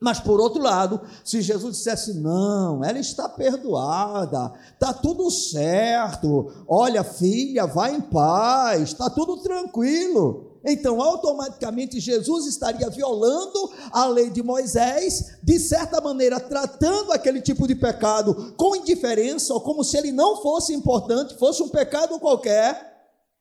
Mas 0.00 0.18
por 0.18 0.40
outro 0.40 0.62
lado, 0.62 1.02
se 1.22 1.42
Jesus 1.42 1.76
dissesse: 1.76 2.14
"Não, 2.14 2.82
ela 2.82 2.98
está 2.98 3.28
perdoada, 3.28 4.50
está 4.72 4.94
tudo 4.94 5.30
certo. 5.30 6.50
Olha, 6.66 7.04
filha, 7.04 7.66
vai 7.66 7.94
em 7.94 8.00
paz, 8.00 8.80
está 8.80 9.10
tudo 9.10 9.42
tranquilo." 9.42 10.51
Então 10.64 11.02
automaticamente 11.02 11.98
Jesus 11.98 12.46
estaria 12.46 12.88
violando 12.88 13.70
a 13.90 14.06
lei 14.06 14.30
de 14.30 14.42
Moisés, 14.42 15.38
de 15.42 15.58
certa 15.58 16.00
maneira 16.00 16.38
tratando 16.38 17.12
aquele 17.12 17.40
tipo 17.40 17.66
de 17.66 17.74
pecado 17.74 18.54
com 18.56 18.76
indiferença, 18.76 19.52
ou 19.52 19.60
como 19.60 19.82
se 19.82 19.96
ele 19.96 20.12
não 20.12 20.40
fosse 20.40 20.72
importante, 20.72 21.36
fosse 21.36 21.62
um 21.62 21.68
pecado 21.68 22.18
qualquer, 22.20 22.92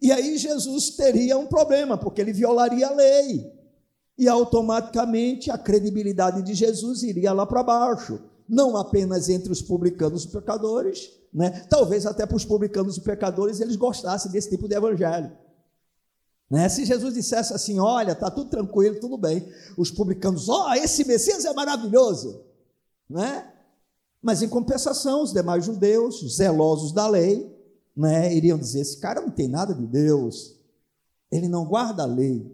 e 0.01 0.11
aí 0.11 0.37
Jesus 0.37 0.91
teria 0.91 1.37
um 1.37 1.45
problema, 1.45 1.97
porque 1.97 2.21
ele 2.21 2.33
violaria 2.33 2.87
a 2.87 2.93
lei, 2.93 3.51
e 4.17 4.27
automaticamente 4.27 5.51
a 5.51 5.57
credibilidade 5.57 6.41
de 6.41 6.53
Jesus 6.53 7.03
iria 7.03 7.33
lá 7.33 7.45
para 7.45 7.63
baixo, 7.63 8.19
não 8.49 8.75
apenas 8.75 9.29
entre 9.29 9.51
os 9.51 9.61
publicanos 9.61 10.25
e 10.25 10.27
pecadores, 10.27 11.09
né? 11.33 11.65
talvez 11.69 12.05
até 12.05 12.25
para 12.25 12.35
os 12.35 12.43
publicanos 12.43 12.97
e 12.97 13.01
pecadores 13.01 13.61
eles 13.61 13.75
gostassem 13.75 14.31
desse 14.31 14.49
tipo 14.49 14.67
de 14.67 14.75
evangelho. 14.75 15.31
Né? 16.51 16.67
Se 16.67 16.83
Jesus 16.83 17.13
dissesse 17.13 17.53
assim: 17.53 17.79
olha, 17.79 18.11
está 18.11 18.29
tudo 18.29 18.49
tranquilo, 18.49 18.99
tudo 18.99 19.17
bem, 19.17 19.47
os 19.77 19.89
publicanos, 19.89 20.49
ó, 20.49 20.67
oh, 20.69 20.73
esse 20.73 21.05
Messias 21.05 21.45
é 21.45 21.53
maravilhoso, 21.53 22.43
né? 23.09 23.49
Mas 24.21 24.41
em 24.41 24.49
compensação, 24.49 25.23
os 25.23 25.31
demais 25.31 25.63
judeus, 25.63 26.35
zelosos 26.35 26.91
da 26.91 27.07
lei, 27.07 27.49
né, 27.95 28.33
iriam 28.35 28.57
dizer: 28.57 28.81
esse 28.81 28.99
cara 28.99 29.21
não 29.21 29.31
tem 29.31 29.47
nada 29.47 29.73
de 29.73 29.87
Deus, 29.87 30.59
ele 31.31 31.47
não 31.47 31.65
guarda 31.65 32.03
a 32.03 32.05
lei, 32.05 32.53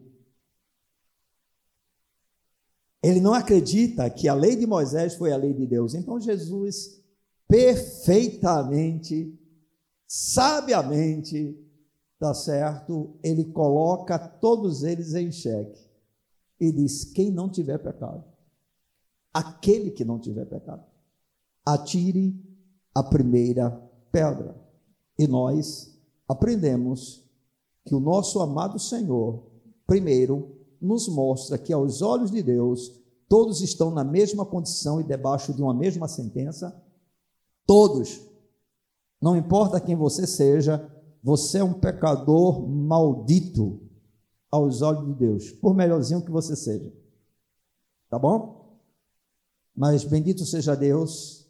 ele 3.02 3.20
não 3.20 3.34
acredita 3.34 4.08
que 4.12 4.28
a 4.28 4.36
lei 4.36 4.56
de 4.56 4.68
Moisés 4.68 5.16
foi 5.16 5.32
a 5.32 5.38
lei 5.38 5.54
de 5.54 5.66
Deus. 5.66 5.96
Então 5.96 6.22
Jesus 6.22 7.02
perfeitamente 7.48 9.36
sabiamente, 10.08 11.58
tá 12.20 12.34
certo? 12.34 13.16
Ele 13.24 13.46
coloca 13.46 14.18
todos 14.18 14.84
eles 14.84 15.14
em 15.14 15.32
xeque 15.32 15.88
e 16.60 16.72
diz: 16.72 17.04
quem 17.04 17.32
não 17.32 17.50
tiver 17.50 17.78
pecado, 17.78 18.24
aquele 19.34 19.92
que 19.92 20.04
não 20.04 20.20
tiver 20.20 20.46
pecado, 20.46 20.84
atire 21.66 22.36
a 22.94 23.04
primeira 23.04 23.72
pedra. 24.12 24.56
E 25.18 25.28
nós 25.28 25.96
aprendemos 26.28 27.24
que 27.86 27.96
o 27.96 28.00
nosso 28.00 28.40
amado 28.40 28.80
Senhor, 28.80 29.44
primeiro, 29.86 30.56
nos 30.82 31.08
mostra 31.08 31.58
que 31.58 31.74
aos 31.74 32.02
olhos 32.02 32.32
de 32.32 32.44
Deus, 32.44 32.92
todos 33.28 33.62
estão 33.62 33.92
na 33.92 34.04
mesma 34.04 34.46
condição 34.46 35.00
e 35.00 35.04
debaixo 35.04 35.54
de 35.54 35.62
uma 35.62 35.74
mesma 35.74 36.08
sentença. 36.08 36.76
Todos. 37.66 38.22
Não 39.22 39.36
importa 39.36 39.80
quem 39.80 39.96
você 39.96 40.28
seja, 40.28 40.90
você 41.28 41.58
é 41.58 41.64
um 41.64 41.74
pecador 41.74 42.66
maldito 42.66 43.82
aos 44.50 44.82
olhos 44.82 45.06
de 45.08 45.14
Deus, 45.14 45.52
por 45.52 45.76
melhorzinho 45.76 46.24
que 46.24 46.32
você 46.32 46.56
seja. 46.56 46.90
Tá 48.10 48.18
bom? 48.18 48.80
Mas 49.76 50.06
bendito 50.06 50.46
seja 50.46 50.74
Deus, 50.74 51.46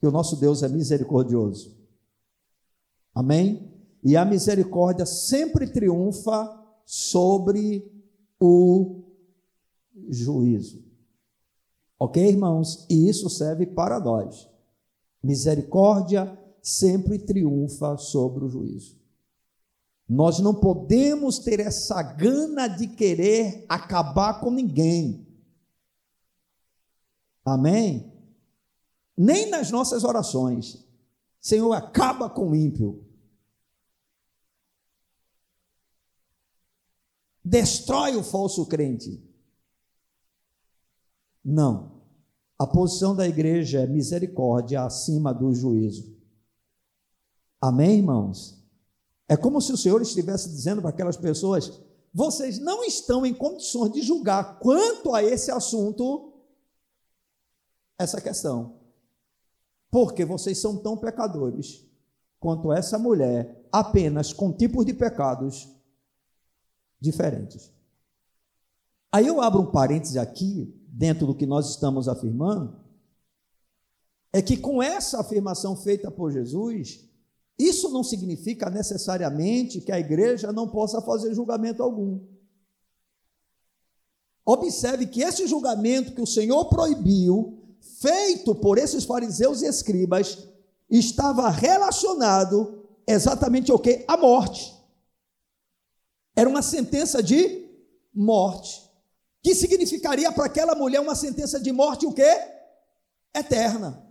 que 0.00 0.06
o 0.08 0.10
nosso 0.10 0.34
Deus 0.34 0.64
é 0.64 0.68
misericordioso. 0.68 1.78
Amém? 3.14 3.72
E 4.02 4.16
a 4.16 4.24
misericórdia 4.24 5.06
sempre 5.06 5.68
triunfa 5.68 6.52
sobre 6.84 7.88
o 8.40 9.04
juízo. 10.08 10.84
Ok, 12.00 12.20
irmãos? 12.20 12.84
E 12.90 13.08
isso 13.08 13.30
serve 13.30 13.64
para 13.64 14.00
nós. 14.00 14.50
Misericórdia 15.22 16.36
sempre 16.60 17.16
triunfa 17.16 17.96
sobre 17.96 18.44
o 18.44 18.48
juízo. 18.48 19.03
Nós 20.08 20.38
não 20.38 20.54
podemos 20.54 21.38
ter 21.38 21.60
essa 21.60 22.02
gana 22.02 22.68
de 22.68 22.88
querer 22.88 23.64
acabar 23.68 24.40
com 24.40 24.50
ninguém. 24.50 25.26
Amém? 27.44 28.12
Nem 29.16 29.48
nas 29.48 29.70
nossas 29.70 30.04
orações. 30.04 30.84
Senhor, 31.40 31.72
acaba 31.72 32.28
com 32.28 32.50
o 32.50 32.54
ímpio. 32.54 33.04
Destrói 37.44 38.16
o 38.16 38.24
falso 38.24 38.66
crente. 38.66 39.22
Não. 41.44 42.02
A 42.58 42.66
posição 42.66 43.14
da 43.14 43.28
igreja 43.28 43.80
é 43.80 43.86
misericórdia 43.86 44.82
acima 44.82 45.34
do 45.34 45.52
juízo. 45.54 46.16
Amém, 47.60 47.98
irmãos? 47.98 48.63
É 49.28 49.36
como 49.36 49.60
se 49.60 49.72
o 49.72 49.76
Senhor 49.76 50.00
estivesse 50.02 50.48
dizendo 50.48 50.80
para 50.80 50.90
aquelas 50.90 51.16
pessoas: 51.16 51.80
vocês 52.12 52.58
não 52.58 52.84
estão 52.84 53.24
em 53.24 53.34
condições 53.34 53.92
de 53.92 54.02
julgar 54.02 54.58
quanto 54.58 55.14
a 55.14 55.22
esse 55.22 55.50
assunto, 55.50 56.32
essa 57.98 58.20
questão, 58.20 58.80
porque 59.90 60.24
vocês 60.24 60.58
são 60.58 60.76
tão 60.76 60.96
pecadores 60.96 61.86
quanto 62.38 62.72
essa 62.72 62.98
mulher, 62.98 63.66
apenas 63.72 64.32
com 64.32 64.52
tipos 64.52 64.84
de 64.84 64.92
pecados 64.92 65.68
diferentes. 67.00 67.72
Aí 69.10 69.26
eu 69.26 69.40
abro 69.40 69.62
um 69.62 69.70
parêntese 69.70 70.18
aqui, 70.18 70.78
dentro 70.88 71.26
do 71.26 71.34
que 71.34 71.46
nós 71.46 71.70
estamos 71.70 72.08
afirmando, 72.08 72.84
é 74.32 74.42
que 74.42 74.56
com 74.56 74.82
essa 74.82 75.20
afirmação 75.20 75.76
feita 75.76 76.10
por 76.10 76.30
Jesus, 76.32 77.08
isso 77.58 77.88
não 77.90 78.02
significa 78.02 78.68
necessariamente 78.68 79.80
que 79.80 79.92
a 79.92 79.98
igreja 79.98 80.52
não 80.52 80.68
possa 80.68 81.00
fazer 81.00 81.34
julgamento 81.34 81.82
algum. 81.82 82.20
Observe 84.44 85.06
que 85.06 85.22
esse 85.22 85.46
julgamento 85.46 86.14
que 86.14 86.20
o 86.20 86.26
Senhor 86.26 86.66
proibiu, 86.66 87.62
feito 88.00 88.54
por 88.54 88.76
esses 88.76 89.04
fariseus 89.04 89.62
e 89.62 89.66
escribas, 89.66 90.46
estava 90.90 91.48
relacionado 91.48 92.84
exatamente 93.06 93.70
ao 93.70 93.78
que? 93.78 94.04
A 94.06 94.16
morte. 94.16 94.74
Era 96.36 96.48
uma 96.48 96.62
sentença 96.62 97.22
de 97.22 97.70
morte. 98.12 98.82
Que 99.42 99.54
significaria 99.54 100.30
para 100.32 100.46
aquela 100.46 100.74
mulher 100.74 101.00
uma 101.00 101.14
sentença 101.14 101.60
de 101.60 101.70
morte 101.70 102.06
o 102.06 102.12
quê? 102.12 102.36
Eterna. 103.34 104.03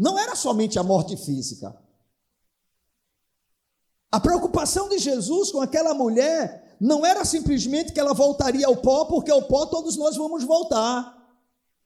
Não 0.00 0.18
era 0.18 0.34
somente 0.34 0.78
a 0.78 0.82
morte 0.82 1.14
física. 1.14 1.76
A 4.10 4.18
preocupação 4.18 4.88
de 4.88 4.98
Jesus 4.98 5.52
com 5.52 5.60
aquela 5.60 5.92
mulher 5.92 6.74
não 6.80 7.04
era 7.04 7.22
simplesmente 7.22 7.92
que 7.92 8.00
ela 8.00 8.14
voltaria 8.14 8.66
ao 8.66 8.78
pó, 8.78 9.04
porque 9.04 9.30
ao 9.30 9.42
pó 9.42 9.66
todos 9.66 9.98
nós 9.98 10.16
vamos 10.16 10.42
voltar. 10.42 11.14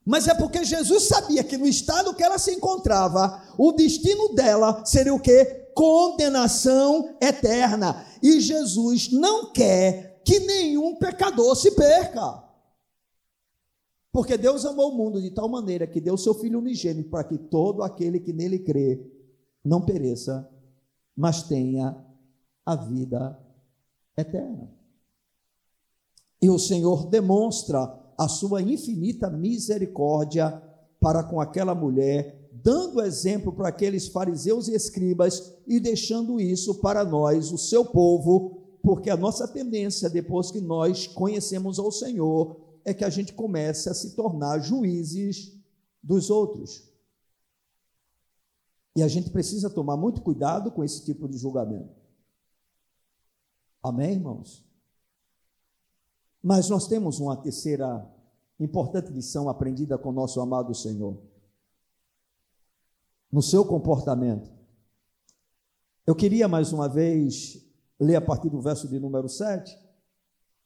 Mas 0.06 0.28
é 0.28 0.34
porque 0.34 0.62
Jesus 0.62 1.08
sabia 1.08 1.42
que 1.42 1.58
no 1.58 1.66
estado 1.66 2.14
que 2.14 2.22
ela 2.22 2.38
se 2.38 2.52
encontrava, 2.52 3.42
o 3.58 3.72
destino 3.72 4.32
dela 4.32 4.84
seria 4.86 5.12
o 5.12 5.18
quê? 5.18 5.72
Condenação 5.74 7.16
eterna. 7.20 8.06
E 8.22 8.40
Jesus 8.40 9.10
não 9.10 9.50
quer 9.50 10.20
que 10.24 10.38
nenhum 10.38 10.94
pecador 10.94 11.56
se 11.56 11.72
perca. 11.72 12.43
Porque 14.14 14.38
Deus 14.38 14.64
amou 14.64 14.92
o 14.92 14.96
mundo 14.96 15.20
de 15.20 15.28
tal 15.32 15.48
maneira 15.48 15.88
que 15.88 16.00
deu 16.00 16.16
seu 16.16 16.34
Filho 16.34 16.60
unigênito 16.60 17.10
para 17.10 17.24
que 17.24 17.36
todo 17.36 17.82
aquele 17.82 18.20
que 18.20 18.32
nele 18.32 18.60
crê 18.60 19.04
não 19.64 19.84
pereça, 19.84 20.48
mas 21.16 21.42
tenha 21.42 21.96
a 22.64 22.76
vida 22.76 23.36
eterna. 24.16 24.72
E 26.40 26.48
o 26.48 26.60
Senhor 26.60 27.08
demonstra 27.08 27.92
a 28.16 28.28
sua 28.28 28.62
infinita 28.62 29.28
misericórdia 29.28 30.62
para 31.00 31.24
com 31.24 31.40
aquela 31.40 31.74
mulher, 31.74 32.48
dando 32.52 33.02
exemplo 33.02 33.52
para 33.52 33.66
aqueles 33.66 34.06
fariseus 34.06 34.68
e 34.68 34.76
escribas 34.76 35.56
e 35.66 35.80
deixando 35.80 36.40
isso 36.40 36.76
para 36.76 37.04
nós, 37.04 37.50
o 37.50 37.58
seu 37.58 37.84
povo, 37.84 38.62
porque 38.80 39.10
a 39.10 39.16
nossa 39.16 39.48
tendência, 39.48 40.08
depois 40.08 40.52
que 40.52 40.60
nós 40.60 41.08
conhecemos 41.08 41.80
ao 41.80 41.90
Senhor, 41.90 42.63
é 42.85 42.93
que 42.93 43.05
a 43.05 43.11
gente 43.11 43.32
comece 43.32 43.89
a 43.89 43.95
se 43.95 44.14
tornar 44.14 44.59
juízes 44.61 45.59
dos 46.03 46.28
outros. 46.28 46.93
E 48.95 49.03
a 49.03 49.09
gente 49.09 49.30
precisa 49.30 49.70
tomar 49.70 49.97
muito 49.97 50.20
cuidado 50.20 50.70
com 50.70 50.85
esse 50.85 51.05
tipo 51.05 51.26
de 51.26 51.39
julgamento. 51.39 51.95
Amém, 53.82 54.12
irmãos? 54.12 54.64
Mas 56.43 56.68
nós 56.68 56.87
temos 56.87 57.18
uma 57.18 57.37
terceira 57.37 58.07
importante 58.61 59.11
lição 59.11 59.49
aprendida 59.49 59.99
com 59.99 60.12
nosso 60.12 60.41
amado 60.41 60.74
Senhor. 60.74 61.18
No 63.32 63.43
seu 63.43 63.64
comportamento. 63.64 64.53
Eu 66.07 66.14
queria 66.14 66.47
mais 66.47 66.72
uma 66.72 66.89
vez 66.89 67.66
ler 67.99 68.16
a 68.16 68.20
partir 68.20 68.51
do 68.51 68.61
verso 68.61 68.87
de 68.87 69.01
número 69.01 69.28
7 69.28 69.84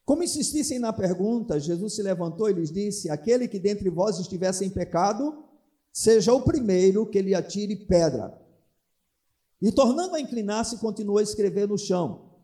como 0.08 0.22
insistissem 0.22 0.78
na 0.78 0.90
pergunta, 0.90 1.60
Jesus 1.60 1.94
se 1.94 2.02
levantou 2.02 2.48
e 2.48 2.54
lhes 2.54 2.72
disse: 2.72 3.10
Aquele 3.10 3.46
que 3.46 3.58
dentre 3.58 3.90
vós 3.90 4.18
estivesse 4.18 4.64
em 4.64 4.70
pecado, 4.70 5.44
seja 5.92 6.32
o 6.32 6.40
primeiro 6.40 7.04
que 7.04 7.20
lhe 7.20 7.34
atire 7.34 7.76
pedra. 7.76 8.32
E 9.60 9.70
tornando 9.70 10.16
a 10.16 10.20
inclinar-se, 10.20 10.78
continuou 10.78 11.18
a 11.18 11.22
escrever 11.22 11.68
no 11.68 11.76
chão. 11.76 12.38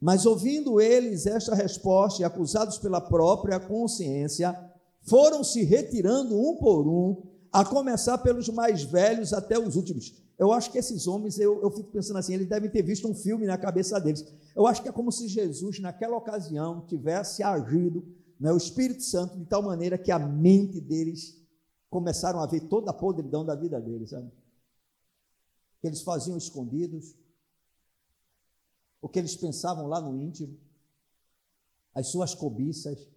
Mas 0.00 0.26
ouvindo 0.26 0.80
eles 0.80 1.26
esta 1.26 1.54
resposta 1.54 2.22
e 2.22 2.24
acusados 2.24 2.76
pela 2.78 3.00
própria 3.00 3.60
consciência, 3.60 4.58
foram 5.02 5.44
se 5.44 5.62
retirando 5.62 6.36
um 6.36 6.56
por 6.56 6.88
um, 6.88 7.22
a 7.52 7.64
começar 7.64 8.18
pelos 8.18 8.48
mais 8.48 8.82
velhos 8.82 9.32
até 9.32 9.56
os 9.56 9.76
últimos. 9.76 10.12
Eu 10.38 10.52
acho 10.52 10.70
que 10.70 10.78
esses 10.78 11.06
homens, 11.06 11.38
eu, 11.38 11.62
eu 11.62 11.70
fico 11.70 11.90
pensando 11.90 12.18
assim, 12.18 12.34
eles 12.34 12.46
devem 12.46 12.70
ter 12.70 12.82
visto 12.82 13.08
um 13.08 13.14
filme 13.14 13.46
na 13.46 13.56
cabeça 13.56 13.98
deles. 13.98 14.24
Eu 14.54 14.66
acho 14.66 14.82
que 14.82 14.88
é 14.88 14.92
como 14.92 15.10
se 15.10 15.28
Jesus, 15.28 15.80
naquela 15.80 16.16
ocasião, 16.16 16.86
tivesse 16.86 17.42
agido, 17.42 18.06
né, 18.38 18.52
o 18.52 18.56
Espírito 18.56 19.02
Santo, 19.02 19.38
de 19.38 19.46
tal 19.46 19.62
maneira 19.62 19.96
que 19.96 20.10
a 20.10 20.18
mente 20.18 20.80
deles 20.80 21.42
começaram 21.88 22.40
a 22.40 22.46
ver 22.46 22.60
toda 22.68 22.90
a 22.90 22.94
podridão 22.94 23.44
da 23.44 23.54
vida 23.54 23.80
deles, 23.80 24.10
sabe? 24.10 24.26
O 24.26 25.80
que 25.80 25.86
eles 25.86 26.02
faziam 26.02 26.36
escondidos, 26.36 27.16
o 29.00 29.08
que 29.08 29.18
eles 29.18 29.36
pensavam 29.36 29.86
lá 29.86 30.00
no 30.00 30.16
íntimo, 30.22 30.58
as 31.94 32.08
suas 32.08 32.34
cobiças, 32.34 33.08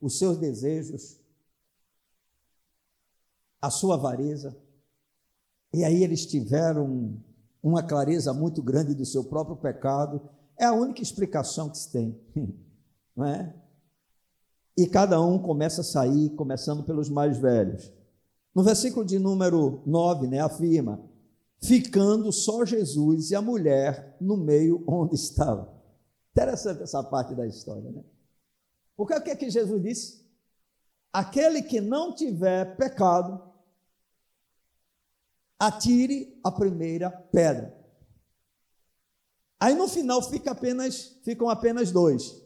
os 0.00 0.16
seus 0.16 0.38
desejos, 0.38 1.18
a 3.60 3.68
sua 3.68 3.96
avareza. 3.96 4.56
E 5.72 5.84
aí 5.84 6.02
eles 6.02 6.26
tiveram 6.26 7.16
uma 7.62 7.82
clareza 7.82 8.32
muito 8.32 8.62
grande 8.62 8.94
do 8.94 9.04
seu 9.04 9.24
próprio 9.24 9.56
pecado. 9.56 10.20
É 10.58 10.64
a 10.64 10.72
única 10.72 11.02
explicação 11.02 11.70
que 11.70 11.78
se 11.78 11.92
tem, 11.92 12.20
não 13.14 13.26
é? 13.26 13.54
E 14.76 14.86
cada 14.86 15.20
um 15.20 15.38
começa 15.38 15.82
a 15.82 15.84
sair, 15.84 16.30
começando 16.30 16.82
pelos 16.82 17.08
mais 17.08 17.38
velhos. 17.38 17.92
No 18.54 18.62
versículo 18.62 19.04
de 19.04 19.18
número 19.18 19.82
9, 19.86 20.26
né, 20.26 20.40
afirma: 20.40 21.00
ficando 21.62 22.32
só 22.32 22.64
Jesus 22.64 23.30
e 23.30 23.34
a 23.34 23.42
mulher 23.42 24.16
no 24.20 24.36
meio 24.36 24.82
onde 24.86 25.14
estava. 25.14 25.72
Interessante 26.32 26.82
essa 26.82 27.02
parte 27.02 27.34
da 27.34 27.46
história, 27.46 27.90
né? 27.90 28.02
Porque 28.96 29.14
o 29.14 29.22
que 29.22 29.30
é 29.30 29.36
que 29.36 29.50
Jesus 29.50 29.82
disse? 29.82 30.26
Aquele 31.12 31.62
que 31.62 31.80
não 31.80 32.14
tiver 32.14 32.76
pecado, 32.76 33.49
atire 35.60 36.40
a 36.42 36.50
primeira 36.50 37.10
pedra. 37.10 37.78
Aí 39.60 39.74
no 39.74 39.86
final 39.86 40.22
fica 40.22 40.52
apenas, 40.52 41.20
ficam 41.22 41.50
apenas 41.50 41.92
dois: 41.92 42.42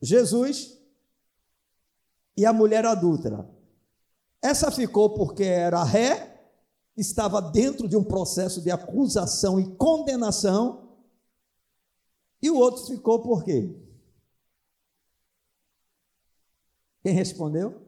Jesus 0.00 0.78
e 2.34 2.46
a 2.46 2.52
mulher 2.52 2.86
adúltera. 2.86 3.46
Essa 4.40 4.70
ficou 4.70 5.10
porque 5.10 5.44
era 5.44 5.84
ré, 5.84 6.50
estava 6.96 7.42
dentro 7.42 7.86
de 7.86 7.96
um 7.96 8.04
processo 8.04 8.62
de 8.62 8.70
acusação 8.70 9.60
e 9.60 9.76
condenação, 9.76 10.96
e 12.40 12.48
o 12.48 12.56
outro 12.56 12.86
ficou 12.86 13.20
por 13.20 13.44
quê? 13.44 13.76
Quem 17.02 17.12
respondeu? 17.12 17.82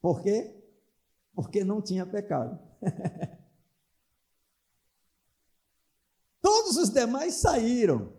Por 0.00 0.22
quê? 0.22 0.61
Porque 1.34 1.64
não 1.64 1.80
tinha 1.80 2.04
pecado. 2.04 2.58
Todos 6.40 6.76
os 6.76 6.90
demais 6.90 7.34
saíram, 7.34 8.12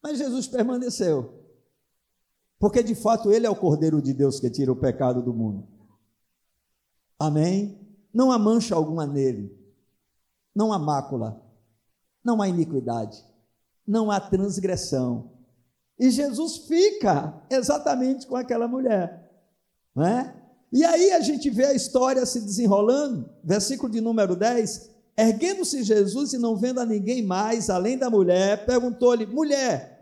mas 0.00 0.18
Jesus 0.18 0.46
permaneceu. 0.46 1.42
Porque 2.58 2.82
de 2.82 2.94
fato 2.94 3.32
ele 3.32 3.46
é 3.46 3.50
o 3.50 3.56
Cordeiro 3.56 4.00
de 4.00 4.14
Deus 4.14 4.38
que 4.38 4.48
tira 4.48 4.70
o 4.70 4.76
pecado 4.76 5.20
do 5.20 5.34
mundo. 5.34 5.66
Amém? 7.18 7.78
Não 8.12 8.30
há 8.30 8.38
mancha 8.38 8.74
alguma 8.74 9.06
nele, 9.06 9.52
não 10.54 10.72
há 10.72 10.78
mácula, 10.78 11.42
não 12.22 12.40
há 12.40 12.48
iniquidade, 12.48 13.24
não 13.86 14.10
há 14.10 14.20
transgressão. 14.20 15.32
E 15.98 16.10
Jesus 16.10 16.58
fica 16.68 17.42
exatamente 17.50 18.26
com 18.26 18.36
aquela 18.36 18.68
mulher, 18.68 19.30
não 19.94 20.06
é? 20.06 20.43
E 20.74 20.84
aí 20.84 21.12
a 21.12 21.20
gente 21.20 21.48
vê 21.48 21.64
a 21.64 21.72
história 21.72 22.26
se 22.26 22.42
desenrolando, 22.42 23.30
versículo 23.42 23.90
de 23.90 24.02
número 24.02 24.36
10. 24.36 24.90
Erguendo-se 25.16 25.82
Jesus 25.82 26.34
e 26.34 26.38
não 26.38 26.54
vendo 26.56 26.80
a 26.80 26.84
ninguém 26.84 27.22
mais, 27.22 27.70
além 27.70 27.96
da 27.96 28.10
mulher, 28.10 28.66
perguntou-lhe: 28.66 29.24
Mulher, 29.24 29.94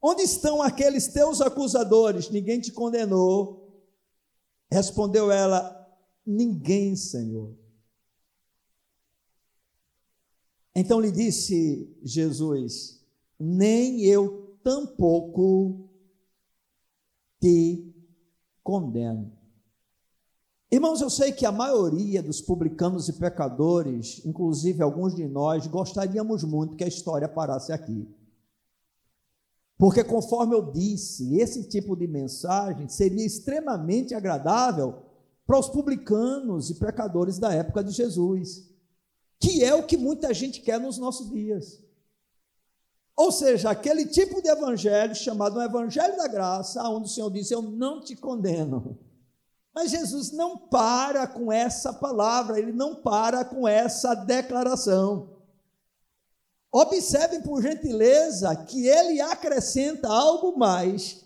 Onde 0.00 0.22
estão 0.22 0.62
aqueles 0.62 1.08
teus 1.08 1.40
acusadores? 1.40 2.30
Ninguém 2.30 2.60
te 2.60 2.72
condenou. 2.72 3.84
Respondeu 4.70 5.30
ela: 5.30 5.74
Ninguém, 6.24 6.94
Senhor. 6.94 7.56
Então 10.74 11.00
lhe 11.00 11.10
disse 11.10 11.96
Jesus: 12.02 13.04
Nem 13.38 14.04
eu 14.04 14.56
tampouco 14.62 15.90
te 17.40 17.92
condeno. 18.62 19.36
Irmãos, 20.70 21.00
eu 21.00 21.08
sei 21.08 21.32
que 21.32 21.46
a 21.46 21.52
maioria 21.52 22.22
dos 22.22 22.42
publicanos 22.42 23.08
e 23.08 23.14
pecadores, 23.14 24.20
inclusive 24.26 24.82
alguns 24.82 25.14
de 25.14 25.26
nós, 25.26 25.66
gostaríamos 25.66 26.44
muito 26.44 26.76
que 26.76 26.84
a 26.84 26.88
história 26.88 27.26
parasse 27.26 27.72
aqui. 27.72 28.06
Porque, 29.78 30.04
conforme 30.04 30.54
eu 30.54 30.70
disse, 30.70 31.38
esse 31.38 31.68
tipo 31.68 31.96
de 31.96 32.06
mensagem 32.06 32.86
seria 32.86 33.24
extremamente 33.24 34.14
agradável 34.14 35.04
para 35.46 35.58
os 35.58 35.70
publicanos 35.70 36.68
e 36.68 36.74
pecadores 36.74 37.38
da 37.38 37.50
época 37.54 37.82
de 37.82 37.92
Jesus, 37.92 38.68
que 39.40 39.64
é 39.64 39.74
o 39.74 39.86
que 39.86 39.96
muita 39.96 40.34
gente 40.34 40.60
quer 40.60 40.78
nos 40.78 40.98
nossos 40.98 41.30
dias. 41.30 41.82
Ou 43.16 43.32
seja, 43.32 43.70
aquele 43.70 44.04
tipo 44.04 44.42
de 44.42 44.48
evangelho 44.50 45.14
chamado 45.14 45.58
um 45.58 45.62
evangelho 45.62 46.16
da 46.18 46.28
graça, 46.28 46.86
onde 46.90 47.06
o 47.06 47.12
Senhor 47.12 47.30
disse: 47.30 47.54
Eu 47.54 47.62
não 47.62 48.00
te 48.02 48.14
condeno. 48.14 48.98
Mas 49.78 49.92
Jesus 49.92 50.32
não 50.32 50.58
para 50.58 51.24
com 51.28 51.52
essa 51.52 51.92
palavra, 51.92 52.58
ele 52.58 52.72
não 52.72 52.96
para 52.96 53.44
com 53.44 53.68
essa 53.68 54.12
declaração. 54.12 55.36
Observem, 56.72 57.40
por 57.42 57.62
gentileza, 57.62 58.56
que 58.56 58.88
ele 58.88 59.20
acrescenta 59.20 60.08
algo 60.08 60.58
mais, 60.58 61.24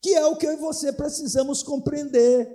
que 0.00 0.14
é 0.14 0.24
o 0.24 0.34
que 0.34 0.46
eu 0.46 0.54
e 0.54 0.56
você 0.56 0.90
precisamos 0.90 1.62
compreender. 1.62 2.48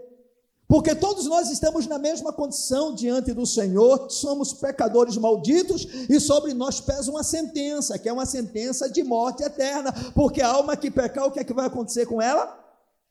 Porque 0.67 0.95
todos 0.95 1.27
nós 1.27 1.51
estamos 1.51 1.85
na 1.85 1.99
mesma 1.99 2.33
condição 2.33 2.95
diante 2.95 3.31
do 3.31 3.45
Senhor, 3.45 4.09
somos 4.09 4.51
pecadores 4.51 5.15
malditos 5.15 5.85
e 6.09 6.19
sobre 6.19 6.55
nós 6.55 6.81
pesa 6.81 7.11
uma 7.11 7.23
sentença, 7.23 7.99
que 7.99 8.09
é 8.09 8.13
uma 8.13 8.25
sentença 8.25 8.89
de 8.89 9.03
morte 9.03 9.43
eterna, 9.43 9.93
porque 10.15 10.41
a 10.41 10.47
alma 10.49 10.75
que 10.75 10.89
pecar, 10.89 11.27
o 11.27 11.31
que 11.31 11.39
é 11.39 11.43
que 11.43 11.53
vai 11.53 11.67
acontecer 11.67 12.07
com 12.07 12.19
ela? 12.19 12.59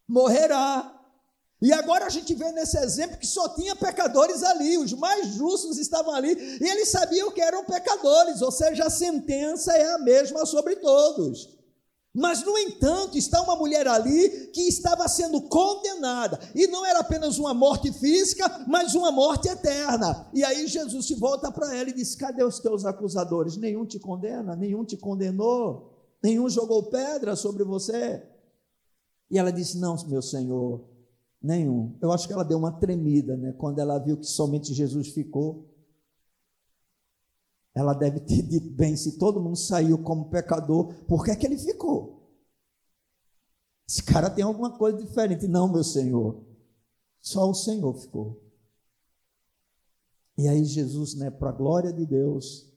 Morrerá. 0.09 0.93
E 1.65 1.73
agora 1.73 2.05
a 2.05 2.11
gente 2.11 2.35
vê 2.35 2.53
nesse 2.53 2.77
exemplo 2.77 3.17
que 3.17 3.27
só 3.27 3.49
tinha 3.55 3.75
pecadores 3.75 4.43
ali, 4.43 4.77
os 4.77 4.93
mais 4.93 5.29
justos 5.29 5.79
estavam 5.79 6.15
ali, 6.15 6.37
e 6.61 6.69
eles 6.69 6.91
sabiam 6.91 7.31
que 7.31 7.41
eram 7.41 7.65
pecadores, 7.65 8.43
ou 8.43 8.53
seja, 8.53 8.85
a 8.85 8.91
sentença 8.91 9.73
é 9.73 9.95
a 9.95 9.99
mesma 9.99 10.45
sobre 10.45 10.77
todos. 10.77 11.57
Mas, 12.12 12.45
no 12.45 12.59
entanto, 12.59 13.17
está 13.17 13.41
uma 13.41 13.57
mulher 13.57 13.89
ali 13.89 14.49
que 14.49 14.61
estava 14.69 15.09
sendo 15.09 15.41
condenada, 15.41 16.39
e 16.55 16.67
não 16.67 16.85
era 16.85 16.99
apenas 16.99 17.39
uma 17.39 17.55
morte 17.55 17.91
física, 17.95 18.67
mas 18.69 18.95
uma 18.95 19.11
morte 19.11 19.49
eterna. 19.49 20.29
E 20.35 20.45
aí 20.45 20.67
Jesus 20.67 21.07
se 21.07 21.15
volta 21.15 21.51
para 21.51 21.75
ela 21.75 21.89
e 21.89 21.95
diz: 21.95 22.15
Cadê 22.15 22.45
os 22.45 22.59
teus 22.59 22.85
acusadores? 22.85 23.57
Nenhum 23.57 23.87
te 23.87 23.99
condena, 23.99 24.55
nenhum 24.55 24.85
te 24.85 24.99
condenou, 24.99 25.95
nenhum 26.23 26.47
jogou 26.47 26.91
pedra 26.91 27.35
sobre 27.35 27.65
você. 27.65 28.23
E 29.31 29.39
ela 29.39 29.51
disse: 29.51 29.79
Não, 29.79 29.97
meu 30.07 30.21
Senhor, 30.21 30.93
Nenhum. 31.45 31.95
Eu 32.01 32.11
acho 32.11 32.26
que 32.26 32.32
ela 32.32 32.42
deu 32.42 32.57
uma 32.57 32.72
tremida, 32.72 33.36
né? 33.36 33.53
Quando 33.53 33.78
ela 33.78 33.99
viu 33.99 34.16
que 34.16 34.24
somente 34.24 34.72
Jesus 34.72 35.09
ficou. 35.09 35.68
Ela 37.74 37.92
deve 37.92 38.20
ter 38.20 38.40
dito 38.40 38.70
bem: 38.70 38.97
se 38.97 39.18
todo 39.18 39.42
mundo 39.42 39.57
saiu 39.57 39.99
como 39.99 40.30
pecador, 40.30 40.95
por 41.05 41.22
que 41.22 41.32
é 41.32 41.36
que 41.36 41.45
ele 41.45 41.59
ficou? 41.59 42.32
Esse 43.86 44.03
cara 44.03 44.30
tem 44.30 44.42
alguma 44.42 44.78
coisa 44.78 44.97
diferente. 44.97 45.47
Não, 45.47 45.70
meu 45.70 45.84
Senhor. 45.84 46.42
Só 47.20 47.51
o 47.51 47.55
Senhor 47.55 47.92
ficou. 47.92 48.42
E 50.38 50.49
aí, 50.49 50.64
Jesus, 50.64 51.14
né, 51.14 51.30
para 51.30 51.51
a 51.51 51.53
glória 51.53 51.92
de 51.92 52.07
Deus, 52.07 52.72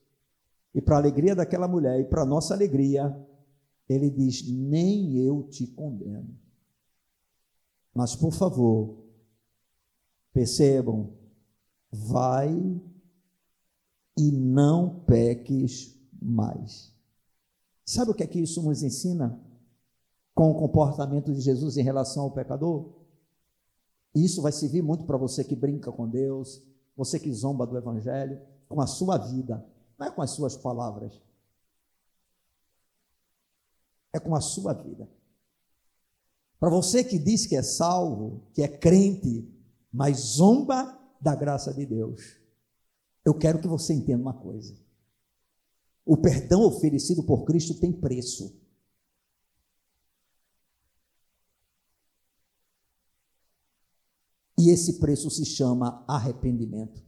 e 0.76 0.82
para 0.82 0.98
a 0.98 1.00
alegria 1.00 1.34
daquela 1.34 1.70
mulher, 1.70 2.02
e 2.02 2.06
para 2.06 2.24
a 2.24 2.26
nossa 2.26 2.54
alegria, 2.54 3.16
ele 3.88 4.10
diz: 4.10 4.46
Nem 4.46 5.18
eu 5.26 5.44
te 5.44 5.68
condeno. 5.68 6.47
Mas, 7.98 8.16
por 8.16 8.32
favor, 8.32 8.96
percebam, 10.32 11.18
vai 11.92 12.54
e 14.16 14.32
não 14.32 15.00
peques 15.00 16.00
mais. 16.22 16.94
Sabe 17.84 18.12
o 18.12 18.14
que 18.14 18.22
é 18.22 18.28
que 18.28 18.40
isso 18.40 18.62
nos 18.62 18.84
ensina 18.84 19.42
com 20.36 20.52
o 20.52 20.60
comportamento 20.60 21.34
de 21.34 21.42
Jesus 21.42 21.76
em 21.76 21.82
relação 21.82 22.26
ao 22.26 22.32
pecador? 22.32 22.88
Isso 24.14 24.44
vai 24.44 24.52
servir 24.52 24.84
muito 24.84 25.08
para 25.08 25.18
você 25.18 25.44
que 25.44 25.56
brinca 25.56 25.92
com 25.92 26.08
Deus, 26.08 26.62
você 26.96 27.20
que 27.20 27.34
zomba 27.34 27.66
do 27.66 27.80
Evangelho, 27.80 28.40
com 28.70 28.80
a 28.80 28.86
sua 28.86 29.18
vida, 29.18 29.66
não 29.98 30.06
é 30.06 30.12
com 30.12 30.22
as 30.22 30.30
suas 30.30 30.56
palavras, 30.56 31.20
é 34.14 34.20
com 34.20 34.36
a 34.36 34.42
sua 34.42 34.74
vida. 34.74 35.10
Para 36.60 36.70
você 36.70 37.04
que 37.04 37.20
diz 37.20 37.46
que 37.46 37.56
é 37.56 37.62
salvo, 37.62 38.44
que 38.54 38.62
é 38.62 38.68
crente, 38.68 39.48
mas 39.92 40.18
zomba 40.18 40.98
da 41.22 41.36
graça 41.36 41.74
de 41.74 41.86
Deus, 41.86 42.38
eu 43.24 43.34
quero 43.34 43.60
que 43.60 43.68
você 43.68 43.94
entenda 43.94 44.22
uma 44.22 44.34
coisa. 44.34 44.76
O 46.06 46.16
perdão 46.18 46.64
oferecido 46.64 47.24
por 47.24 47.44
Cristo 47.44 47.80
tem 47.80 47.92
preço. 47.92 48.58
E 54.58 54.70
esse 54.70 55.00
preço 55.00 55.30
se 55.30 55.46
chama 55.46 56.04
arrependimento. 56.08 57.06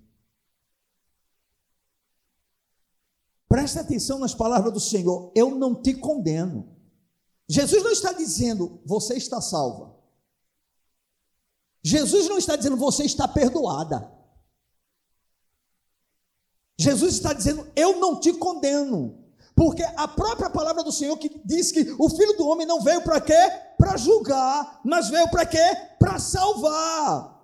Presta 3.47 3.81
atenção 3.81 4.19
nas 4.19 4.35
palavras 4.35 4.71
do 4.71 4.79
Senhor. 4.79 5.31
Eu 5.35 5.55
não 5.55 5.81
te 5.81 5.95
condeno. 5.95 6.78
Jesus 7.49 7.83
não 7.83 7.91
está 7.91 8.13
dizendo 8.13 8.79
você 8.85 9.15
está 9.15 9.41
salva. 9.41 9.97
Jesus 11.83 12.29
não 12.29 12.37
está 12.37 12.55
dizendo 12.55 12.77
você 12.77 13.03
está 13.03 13.27
perdoada. 13.27 14.11
Jesus 16.77 17.15
está 17.15 17.33
dizendo 17.33 17.67
eu 17.75 17.99
não 17.99 18.19
te 18.19 18.31
condeno. 18.33 19.17
Porque 19.55 19.83
a 19.83 20.07
própria 20.07 20.49
palavra 20.49 20.83
do 20.83 20.91
Senhor 20.91 21.17
que 21.17 21.41
diz 21.43 21.71
que 21.71 21.93
o 21.97 22.09
filho 22.09 22.37
do 22.37 22.47
homem 22.47 22.67
não 22.67 22.79
veio 22.81 23.01
para 23.01 23.19
quê? 23.19 23.33
Para 23.77 23.97
julgar, 23.97 24.79
mas 24.85 25.09
veio 25.09 25.29
para 25.29 25.45
quê? 25.45 25.75
Para 25.97 26.19
salvar. 26.19 27.37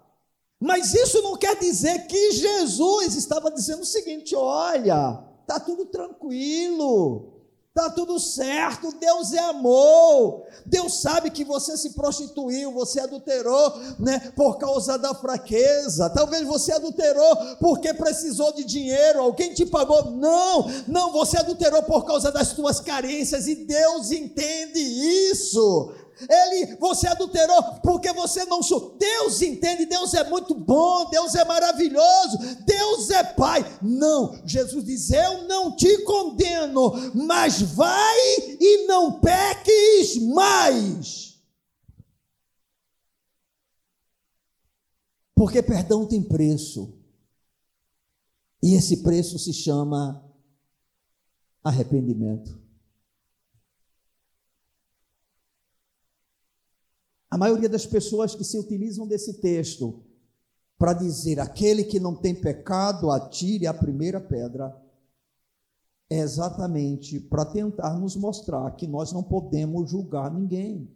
Mas 0.59 0.93
isso 0.93 1.21
não 1.21 1.35
quer 1.35 1.59
dizer 1.59 2.07
que 2.07 2.31
Jesus 2.31 3.15
estava 3.15 3.51
dizendo 3.51 3.81
o 3.81 3.85
seguinte: 3.85 4.35
olha, 4.35 5.25
está 5.41 5.59
tudo 5.59 5.87
tranquilo. 5.87 7.34
Está 7.77 7.89
tudo 7.89 8.17
certo, 8.21 8.93
Deus 8.97 9.33
é 9.33 9.39
amor. 9.39 10.43
Deus 10.65 11.01
sabe 11.01 11.29
que 11.29 11.43
você 11.43 11.75
se 11.75 11.89
prostituiu, 11.89 12.71
você 12.71 13.01
adulterou, 13.01 13.77
né, 13.99 14.31
por 14.33 14.57
causa 14.57 14.97
da 14.97 15.13
fraqueza. 15.13 16.09
Talvez 16.09 16.47
você 16.47 16.71
adulterou 16.71 17.35
porque 17.59 17.93
precisou 17.93 18.53
de 18.53 18.63
dinheiro, 18.63 19.19
alguém 19.19 19.53
te 19.53 19.65
pagou. 19.65 20.09
Não, 20.11 20.71
não, 20.87 21.11
você 21.11 21.37
adulterou 21.37 21.83
por 21.83 22.05
causa 22.05 22.31
das 22.31 22.53
tuas 22.53 22.79
carências 22.79 23.45
e 23.45 23.55
Deus 23.55 24.09
entende 24.09 24.79
isso. 24.79 25.93
Ele, 26.29 26.75
você 26.77 27.07
adulterou 27.07 27.61
porque 27.83 28.11
você 28.13 28.45
não 28.45 28.63
sou. 28.63 28.97
Deus 28.97 29.41
entende, 29.41 29.85
Deus 29.85 30.13
é 30.13 30.23
muito 30.29 30.55
bom, 30.55 31.09
Deus 31.09 31.35
é 31.35 31.43
maravilhoso, 31.43 32.37
Deus 32.65 33.09
é 33.09 33.23
Pai. 33.23 33.63
Não, 33.81 34.39
Jesus 34.45 34.85
diz: 34.85 35.11
Eu 35.11 35.43
não 35.43 35.75
te 35.75 36.03
condeno, 36.03 36.93
mas 37.13 37.61
vai 37.61 38.17
e 38.59 38.85
não 38.87 39.19
peques 39.19 40.17
mais. 40.21 41.35
Porque 45.35 45.61
perdão 45.61 46.07
tem 46.07 46.23
preço. 46.23 46.97
E 48.63 48.73
esse 48.73 49.03
preço 49.03 49.37
se 49.37 49.53
chama 49.53 50.23
arrependimento. 51.61 52.64
A 57.29 57.37
maioria 57.37 57.67
das 57.67 57.85
pessoas 57.85 58.35
que 58.35 58.43
se 58.43 58.57
utilizam 58.57 59.07
desse 59.07 59.41
texto 59.41 60.03
para 60.77 60.93
dizer 60.93 61.39
aquele 61.39 61.83
que 61.83 61.99
não 61.99 62.15
tem 62.15 62.35
pecado, 62.35 63.09
atire 63.11 63.65
a 63.65 63.73
primeira 63.73 64.19
pedra, 64.19 64.75
é 66.09 66.19
exatamente 66.19 67.19
para 67.19 67.45
tentar 67.45 67.97
nos 67.97 68.15
mostrar 68.15 68.69
que 68.75 68.85
nós 68.85 69.11
não 69.11 69.23
podemos 69.23 69.89
julgar 69.89 70.31
ninguém. 70.31 70.93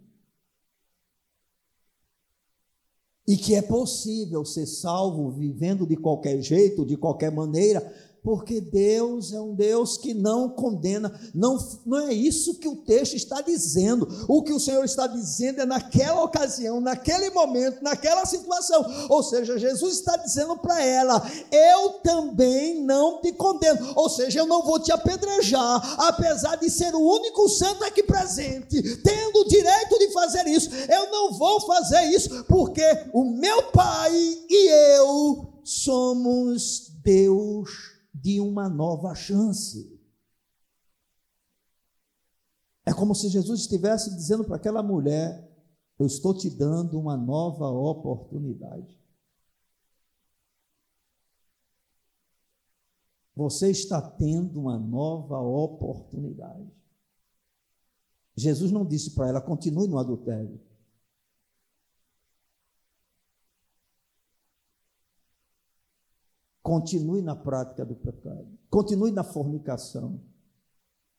E 3.28 3.38
que 3.38 3.56
é 3.56 3.62
possível 3.62 4.44
ser 4.44 4.66
salvo 4.66 5.32
vivendo 5.32 5.86
de 5.86 5.96
qualquer 5.96 6.42
jeito, 6.42 6.86
de 6.86 6.98
qualquer 6.98 7.32
maneira, 7.32 7.82
porque 8.24 8.60
Deus 8.60 9.32
é 9.32 9.40
um 9.40 9.56
Deus 9.56 9.98
que 9.98 10.14
não 10.14 10.50
condena. 10.50 11.12
Não, 11.34 11.58
não 11.86 12.00
é 12.08 12.14
isso 12.14 12.56
que 12.56 12.68
o 12.68 12.76
texto 12.76 13.16
está 13.16 13.42
dizendo. 13.42 14.08
O 14.28 14.44
que 14.44 14.52
o 14.52 14.60
Senhor 14.60 14.84
está 14.84 15.08
dizendo 15.08 15.62
é 15.62 15.66
naquela 15.66 16.24
ocasião, 16.24 16.82
naquele 16.82 17.30
momento, 17.30 17.82
naquela 17.82 18.26
situação. 18.26 18.86
Ou 19.10 19.24
seja, 19.24 19.58
Jesus 19.58 19.96
está 19.96 20.18
dizendo 20.18 20.58
para 20.58 20.84
ela: 20.84 21.26
Eu 21.52 21.92
também 22.04 22.84
não 22.84 23.22
te 23.22 23.32
condeno. 23.32 23.94
Ou 23.96 24.10
seja, 24.10 24.40
eu 24.40 24.48
não 24.48 24.64
vou 24.64 24.80
te 24.80 24.92
apedrejar, 24.92 25.96
apesar 26.02 26.58
de 26.58 26.70
ser 26.70 26.94
o 26.94 27.00
único 27.00 27.48
santo 27.48 27.84
aqui 27.84 28.04
presente, 28.04 28.98
tendo 28.98 29.40
o 29.40 29.48
direito 29.48 29.98
de 29.98 30.12
fazer 30.12 30.46
isso. 30.48 30.70
Eu 30.90 31.10
não 31.10 31.34
vou 31.34 31.62
fazer 31.62 32.04
isso, 32.10 32.44
porque 32.46 32.84
o 33.14 33.24
meu 33.24 33.64
Pai 33.72 34.14
e 34.50 34.70
eu 34.98 35.54
somos 35.64 36.92
Deus 37.04 37.99
de 38.22 38.40
uma 38.40 38.68
nova 38.68 39.14
chance. 39.16 40.00
É 42.86 42.94
como 42.94 43.14
se 43.14 43.30
Jesus 43.30 43.62
estivesse 43.62 44.16
dizendo 44.16 44.44
para 44.44 44.56
aquela 44.56 44.82
mulher: 44.82 45.48
Eu 45.98 46.06
estou 46.06 46.34
te 46.34 46.50
dando 46.50 47.00
uma 47.00 47.16
nova 47.16 47.70
oportunidade. 47.70 49.00
Você 53.36 53.72
está 53.72 54.02
tendo 54.02 54.60
uma 54.60 54.78
nova 54.78 55.40
oportunidade. 55.40 56.70
Jesus 58.36 58.72
não 58.72 58.86
disse 58.86 59.12
para 59.12 59.30
ela: 59.30 59.42
continue 59.42 59.88
no 59.88 59.98
adultério. 59.98 60.60
Continue 66.70 67.24
na 67.24 67.36
prática 67.36 67.84
do 67.84 67.96
pecado. 67.96 68.46
Continue 68.70 69.12
na 69.12 69.24
fornicação. 69.24 70.22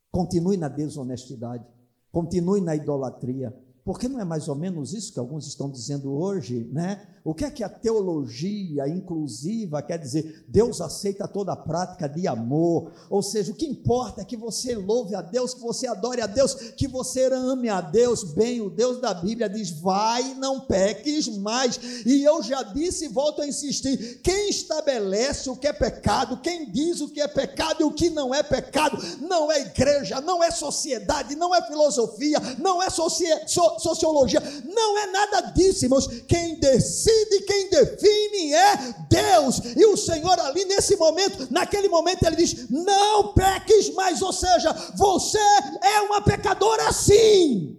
Continue 0.08 0.56
na 0.56 0.68
desonestidade. 0.68 1.66
Continue 2.12 2.60
na 2.60 2.76
idolatria. 2.76 3.52
Porque 3.84 4.08
não 4.08 4.20
é 4.20 4.24
mais 4.24 4.48
ou 4.48 4.54
menos 4.54 4.92
isso 4.92 5.12
que 5.12 5.18
alguns 5.18 5.46
estão 5.46 5.70
dizendo 5.70 6.12
hoje, 6.12 6.68
né? 6.72 7.06
O 7.22 7.34
que 7.34 7.44
é 7.44 7.50
que 7.50 7.62
a 7.62 7.68
teologia 7.68 8.88
inclusiva 8.88 9.82
quer 9.82 9.98
dizer? 9.98 10.44
Deus 10.48 10.80
aceita 10.80 11.28
toda 11.28 11.52
a 11.52 11.56
prática 11.56 12.08
de 12.08 12.26
amor. 12.26 12.92
Ou 13.10 13.22
seja, 13.22 13.52
o 13.52 13.54
que 13.54 13.66
importa 13.66 14.22
é 14.22 14.24
que 14.24 14.38
você 14.38 14.74
louve 14.74 15.14
a 15.14 15.20
Deus, 15.20 15.52
que 15.52 15.60
você 15.60 15.86
adore 15.86 16.22
a 16.22 16.26
Deus, 16.26 16.54
que 16.54 16.88
você 16.88 17.26
ame 17.26 17.68
a 17.68 17.82
Deus. 17.82 18.24
Bem, 18.32 18.62
o 18.62 18.70
Deus 18.70 19.00
da 19.00 19.12
Bíblia 19.12 19.50
diz: 19.50 19.70
vai, 19.70 20.34
não 20.34 20.60
peques 20.60 21.28
mais. 21.38 21.78
E 22.06 22.22
eu 22.22 22.42
já 22.42 22.62
disse 22.62 23.06
e 23.06 23.08
volto 23.08 23.42
a 23.42 23.46
insistir: 23.46 24.20
quem 24.22 24.48
estabelece 24.48 25.50
o 25.50 25.56
que 25.56 25.66
é 25.66 25.72
pecado, 25.74 26.40
quem 26.40 26.70
diz 26.70 27.02
o 27.02 27.08
que 27.08 27.20
é 27.20 27.28
pecado 27.28 27.82
e 27.82 27.84
o 27.84 27.92
que 27.92 28.08
não 28.08 28.34
é 28.34 28.42
pecado, 28.42 28.96
não 29.20 29.52
é 29.52 29.60
igreja, 29.60 30.22
não 30.22 30.42
é 30.42 30.50
sociedade, 30.50 31.36
não 31.36 31.54
é 31.54 31.62
filosofia, 31.66 32.38
não 32.58 32.82
é 32.82 32.88
soci 32.88 33.26
so 33.46 33.78
sociologia, 33.80 34.40
não 34.64 34.98
é 34.98 35.06
nada 35.06 35.40
disso, 35.52 35.84
irmãos. 35.84 36.06
Quem 36.28 36.60
decide 36.60 37.40
quem 37.42 37.70
define 37.70 38.54
é 38.54 38.76
Deus. 39.08 39.58
E 39.76 39.84
o 39.86 39.96
Senhor 39.96 40.38
ali 40.38 40.64
nesse 40.66 40.96
momento, 40.96 41.52
naquele 41.52 41.88
momento 41.88 42.24
ele 42.24 42.36
diz: 42.36 42.68
"Não 42.70 43.32
peques 43.34 43.92
mais", 43.94 44.22
ou 44.22 44.32
seja, 44.32 44.72
você 44.96 45.38
é 45.82 46.00
uma 46.02 46.22
pecadora 46.22 46.92
sim. 46.92 47.76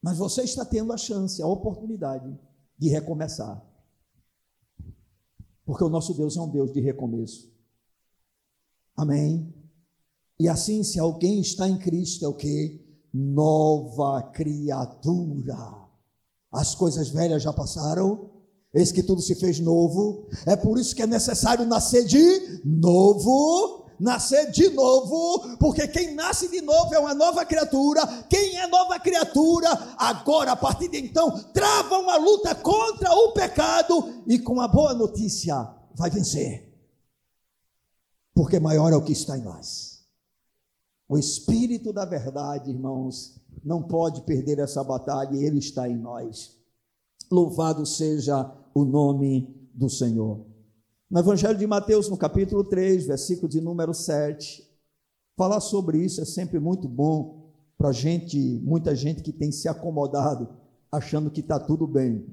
Mas 0.00 0.18
você 0.18 0.42
está 0.42 0.64
tendo 0.64 0.92
a 0.92 0.96
chance, 0.96 1.42
a 1.42 1.46
oportunidade 1.46 2.38
de 2.78 2.88
recomeçar. 2.88 3.62
Porque 5.64 5.82
o 5.82 5.88
nosso 5.88 6.12
Deus 6.14 6.36
é 6.36 6.40
um 6.40 6.50
Deus 6.50 6.72
de 6.72 6.80
recomeço. 6.80 7.50
Amém. 8.96 9.52
E 10.38 10.48
assim, 10.48 10.82
se 10.82 10.98
alguém 10.98 11.40
está 11.40 11.68
em 11.68 11.78
Cristo, 11.78 12.24
é 12.24 12.28
o 12.28 12.34
que? 12.34 12.83
Nova 13.14 14.20
criatura. 14.32 15.56
As 16.50 16.74
coisas 16.74 17.10
velhas 17.10 17.44
já 17.44 17.52
passaram, 17.52 18.28
eis 18.74 18.90
que 18.90 19.04
tudo 19.04 19.22
se 19.22 19.36
fez 19.36 19.60
novo. 19.60 20.26
É 20.44 20.56
por 20.56 20.78
isso 20.78 20.96
que 20.96 21.02
é 21.02 21.06
necessário 21.06 21.64
nascer 21.64 22.04
de 22.04 22.60
novo. 22.64 23.84
Nascer 24.00 24.50
de 24.50 24.70
novo, 24.70 25.56
porque 25.58 25.86
quem 25.86 26.16
nasce 26.16 26.48
de 26.48 26.60
novo 26.60 26.92
é 26.92 26.98
uma 26.98 27.14
nova 27.14 27.44
criatura. 27.44 28.04
Quem 28.28 28.58
é 28.58 28.66
nova 28.66 28.98
criatura, 28.98 29.68
agora, 29.96 30.50
a 30.50 30.56
partir 30.56 30.88
de 30.88 30.98
então, 30.98 31.30
trava 31.52 31.98
uma 31.98 32.16
luta 32.16 32.56
contra 32.56 33.14
o 33.14 33.30
pecado 33.32 34.24
e 34.26 34.40
com 34.40 34.60
a 34.60 34.66
boa 34.66 34.94
notícia 34.94 35.72
vai 35.94 36.10
vencer. 36.10 36.74
Porque 38.34 38.58
maior 38.58 38.92
é 38.92 38.96
o 38.96 39.04
que 39.04 39.12
está 39.12 39.38
em 39.38 39.42
nós. 39.42 39.93
O 41.08 41.18
Espírito 41.18 41.92
da 41.92 42.04
Verdade, 42.04 42.70
irmãos, 42.70 43.40
não 43.64 43.82
pode 43.82 44.22
perder 44.22 44.58
essa 44.58 44.82
batalha 44.82 45.36
e 45.36 45.44
ele 45.44 45.58
está 45.58 45.88
em 45.88 45.96
nós. 45.96 46.58
Louvado 47.30 47.84
seja 47.84 48.50
o 48.74 48.84
nome 48.84 49.54
do 49.74 49.88
Senhor. 49.88 50.46
No 51.10 51.20
Evangelho 51.20 51.58
de 51.58 51.66
Mateus, 51.66 52.08
no 52.08 52.16
capítulo 52.16 52.64
3, 52.64 53.06
versículo 53.06 53.48
de 53.48 53.60
número 53.60 53.92
7, 53.92 54.68
falar 55.36 55.60
sobre 55.60 55.98
isso 55.98 56.20
é 56.20 56.24
sempre 56.24 56.58
muito 56.58 56.88
bom 56.88 57.52
para 57.76 57.92
gente, 57.92 58.38
muita 58.64 58.94
gente 58.94 59.22
que 59.22 59.32
tem 59.32 59.52
se 59.52 59.68
acomodado, 59.68 60.48
achando 60.90 61.30
que 61.30 61.40
está 61.40 61.58
tudo 61.60 61.86
bem. 61.86 62.26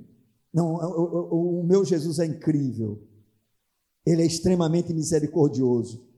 Não, 0.54 0.76
o, 0.76 1.60
o, 1.60 1.60
o 1.60 1.64
meu 1.64 1.84
Jesus 1.84 2.20
é 2.20 2.26
incrível. 2.26 3.02
Ele 4.06 4.22
é 4.22 4.26
extremamente 4.26 4.94
misericordioso. 4.94 6.11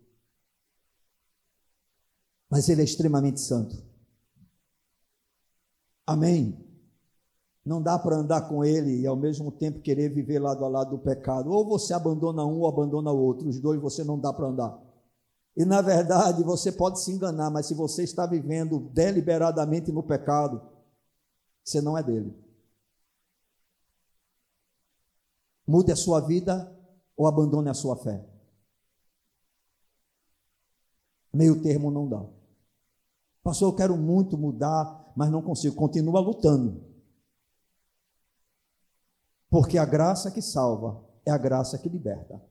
Mas 2.54 2.70
ele 2.70 2.82
é 2.82 2.86
extremamente 2.86 3.42
santo. 3.42 3.76
Amém? 6.06 6.56
Não 7.66 7.82
dá 7.82 7.98
para 7.98 8.16
andar 8.16 8.48
com 8.48 8.64
ele 8.64 9.02
e 9.02 9.08
ao 9.08 9.16
mesmo 9.16 9.52
tempo 9.52 9.82
querer 9.82 10.14
viver 10.14 10.38
lado 10.38 10.64
a 10.64 10.68
lado 10.68 10.92
do 10.92 11.00
pecado. 11.00 11.50
Ou 11.50 11.68
você 11.68 11.96
abandona 11.96 12.46
um 12.46 12.60
ou 12.60 12.68
abandona 12.68 13.12
o 13.12 13.18
outro. 13.18 13.50
Os 13.50 13.60
dois 13.60 13.82
você 13.82 14.04
não 14.04 14.20
dá 14.20 14.32
para 14.32 14.46
andar. 14.46 14.80
E 15.58 15.66
na 15.66 15.82
verdade 15.82 16.44
você 16.44 16.72
pode 16.72 17.00
se 17.00 17.12
enganar, 17.12 17.50
mas 17.50 17.66
se 17.66 17.74
você 17.74 18.04
está 18.04 18.28
vivendo 18.28 18.82
deliberadamente 18.94 19.92
no 19.92 20.04
pecado, 20.04 20.62
você 21.64 21.82
não 21.82 21.98
é 21.98 22.04
dele. 22.04 22.38
Mude 25.66 25.92
a 25.92 25.96
sua 25.96 26.20
vida 26.20 26.72
ou 27.18 27.26
abandone 27.26 27.70
a 27.70 27.74
sua 27.74 27.96
fé. 27.96 28.24
Meio 31.34 31.60
termo 31.60 31.90
não 31.90 32.08
dá. 32.08 32.43
Pastor, 33.44 33.70
eu 33.70 33.76
quero 33.76 33.98
muito 33.98 34.38
mudar, 34.38 35.12
mas 35.16 35.30
não 35.30 35.42
consigo. 35.42 35.76
Continua 35.76 36.22
lutando. 36.22 36.82
Porque 39.50 39.78
a 39.78 39.86
graça 39.86 40.32
que 40.32 40.42
salva 40.42 41.04
é 41.26 41.32
a 41.32 41.38
graça 41.38 41.78
que 41.78 41.90
liberta. 41.90 42.42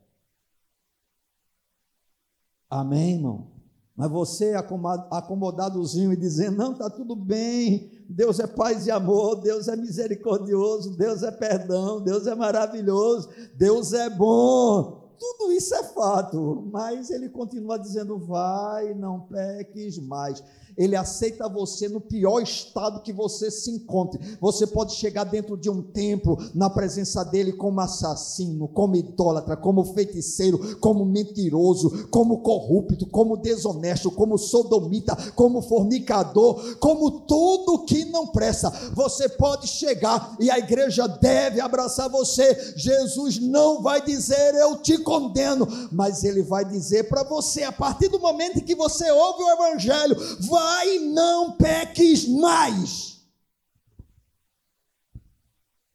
Amém, 2.69 3.17
irmão? 3.17 3.51
Mas 3.97 4.11
você 4.11 4.55
acomodadozinho 4.55 6.13
e 6.13 6.17
dizendo, 6.17 6.57
não, 6.57 6.73
está 6.73 6.89
tudo 6.89 7.15
bem, 7.15 7.91
Deus 8.09 8.41
é 8.41 8.47
paz 8.47 8.87
e 8.87 8.91
amor, 8.91 9.41
Deus 9.43 9.69
é 9.69 9.77
misericordioso, 9.77 10.97
Deus 10.97 11.23
é 11.23 11.31
perdão, 11.31 12.03
Deus 12.03 12.27
é 12.27 12.35
maravilhoso, 12.35 13.29
Deus 13.55 13.93
é 13.93 14.09
bom. 14.09 15.15
Tudo 15.19 15.53
isso 15.53 15.75
é 15.75 15.85
fato, 15.85 16.69
mas 16.73 17.11
ele 17.11 17.29
continua 17.29 17.79
dizendo: 17.79 18.19
vai, 18.19 18.95
não 18.95 19.21
peques 19.21 19.99
mais 19.99 20.43
ele 20.77 20.97
aceita 20.97 21.49
você 21.49 21.89
no 21.89 22.01
pior 22.01 22.41
estado 22.41 23.03
que 23.03 23.13
você 23.13 23.51
se 23.51 23.71
encontre. 23.71 24.39
Você 24.41 24.67
pode 24.67 24.95
chegar 24.95 25.25
dentro 25.25 25.57
de 25.57 25.69
um 25.69 25.83
templo, 25.83 26.39
na 26.55 26.71
presença 26.71 27.25
dele, 27.25 27.53
como 27.53 27.81
assassino, 27.81 28.69
como 28.69 28.97
idólatra, 28.97 29.57
como 29.57 29.85
feiticeiro, 29.85 30.77
como 30.79 31.05
mentiroso, 31.05 32.09
como 32.09 32.43
corrupto, 32.43 33.07
como 33.07 33.37
desonesto, 33.37 34.11
como 34.11 34.39
sodomita, 34.39 35.17
como 35.35 35.63
fornicador, 35.63 36.77
como 36.79 37.11
tudo 37.23 37.85
que 37.85 38.05
não 38.07 38.27
presta. 38.27 38.71
Você 38.95 39.29
pode 39.29 39.67
chegar 39.67 40.37
e 40.41 40.51
a 40.51 40.59
igreja 40.59 41.07
deve 41.07 41.61
abraçar 41.61 42.09
você. 42.09 42.75
Jesus 42.77 43.39
não 43.39 43.83
vai 43.83 44.03
dizer 44.03 44.55
eu 44.55 44.77
te 44.77 44.99
condeno, 44.99 45.67
mas 45.91 46.25
ele 46.25 46.43
vai 46.43 46.65
dizer 46.65 47.09
para 47.09 47.23
você, 47.23 47.63
a 47.63 47.73
partir 47.73 48.09
do 48.09 48.19
momento 48.19 48.65
que 48.65 48.75
você 48.75 49.11
ouve 49.11 49.43
o 49.43 49.51
evangelho, 49.51 50.17
vai, 50.63 50.99
não 50.99 51.57
peques 51.57 52.29
mais. 52.29 53.21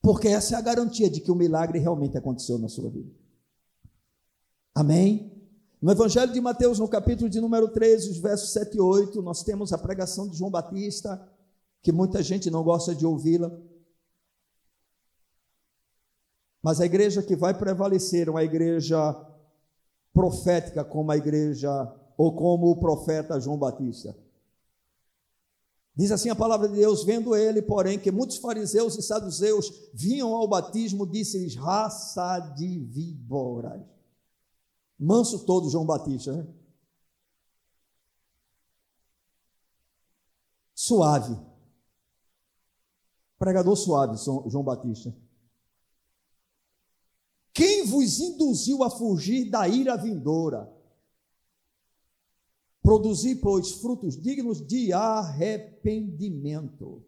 Porque 0.01 0.27
essa 0.27 0.55
é 0.55 0.57
a 0.57 0.61
garantia 0.61 1.09
de 1.09 1.21
que 1.21 1.31
o 1.31 1.35
milagre 1.35 1.79
realmente 1.79 2.17
aconteceu 2.17 2.57
na 2.57 2.69
sua 2.69 2.89
vida. 2.89 3.11
Amém? 4.73 5.33
No 5.81 5.91
Evangelho 5.91 6.31
de 6.31 6.41
Mateus, 6.41 6.79
no 6.79 6.87
capítulo 6.87 7.29
de 7.29 7.41
número 7.41 7.67
13, 7.69 8.11
os 8.11 8.17
versos 8.17 8.51
7 8.51 8.77
e 8.77 8.81
8, 8.81 9.21
nós 9.21 9.43
temos 9.43 9.73
a 9.73 9.77
pregação 9.77 10.27
de 10.27 10.37
João 10.37 10.51
Batista, 10.51 11.21
que 11.81 11.91
muita 11.91 12.23
gente 12.23 12.49
não 12.49 12.63
gosta 12.63 12.95
de 12.95 13.05
ouvi-la. 13.05 13.51
Mas 16.63 16.81
a 16.81 16.85
igreja 16.85 17.21
que 17.21 17.35
vai 17.35 17.53
prevalecer, 17.53 18.29
uma 18.29 18.43
igreja 18.43 19.15
profética 20.13 20.83
como 20.83 21.11
a 21.11 21.17
igreja 21.17 21.69
ou 22.17 22.35
como 22.35 22.71
o 22.71 22.79
profeta 22.79 23.39
João 23.39 23.57
Batista. 23.57 24.15
Diz 25.97 26.11
assim 26.11 26.29
a 26.29 26.35
palavra 26.35 26.69
de 26.69 26.75
Deus: 26.75 27.03
vendo 27.03 27.35
ele, 27.35 27.59
porém, 27.59 27.97
que 27.97 28.11
muitos 28.11 28.37
fariseus 28.37 28.95
e 28.95 29.01
saduceus 29.01 29.89
vinham 29.91 30.35
ao 30.35 30.47
batismo, 30.47 31.07
disse-lhes: 31.07 31.55
raça 31.55 32.37
de 32.55 32.77
víboras. 32.77 33.81
Manso 34.99 35.43
todo 35.43 35.71
João 35.71 35.87
Batista, 35.87 36.31
né? 36.31 36.47
Suave. 40.75 41.35
Pregador 43.39 43.75
suave, 43.75 44.17
João 44.17 44.63
Batista. 44.63 45.15
Quem 47.51 47.85
vos 47.85 48.19
induziu 48.19 48.83
a 48.83 48.89
fugir 48.91 49.49
da 49.49 49.67
ira 49.67 49.97
vindoura? 49.97 50.71
Produzi, 52.87 53.35
pois, 53.35 53.73
frutos 53.73 54.15
dignos 54.15 54.65
de 54.65 54.93
arrependimento. 54.93 57.03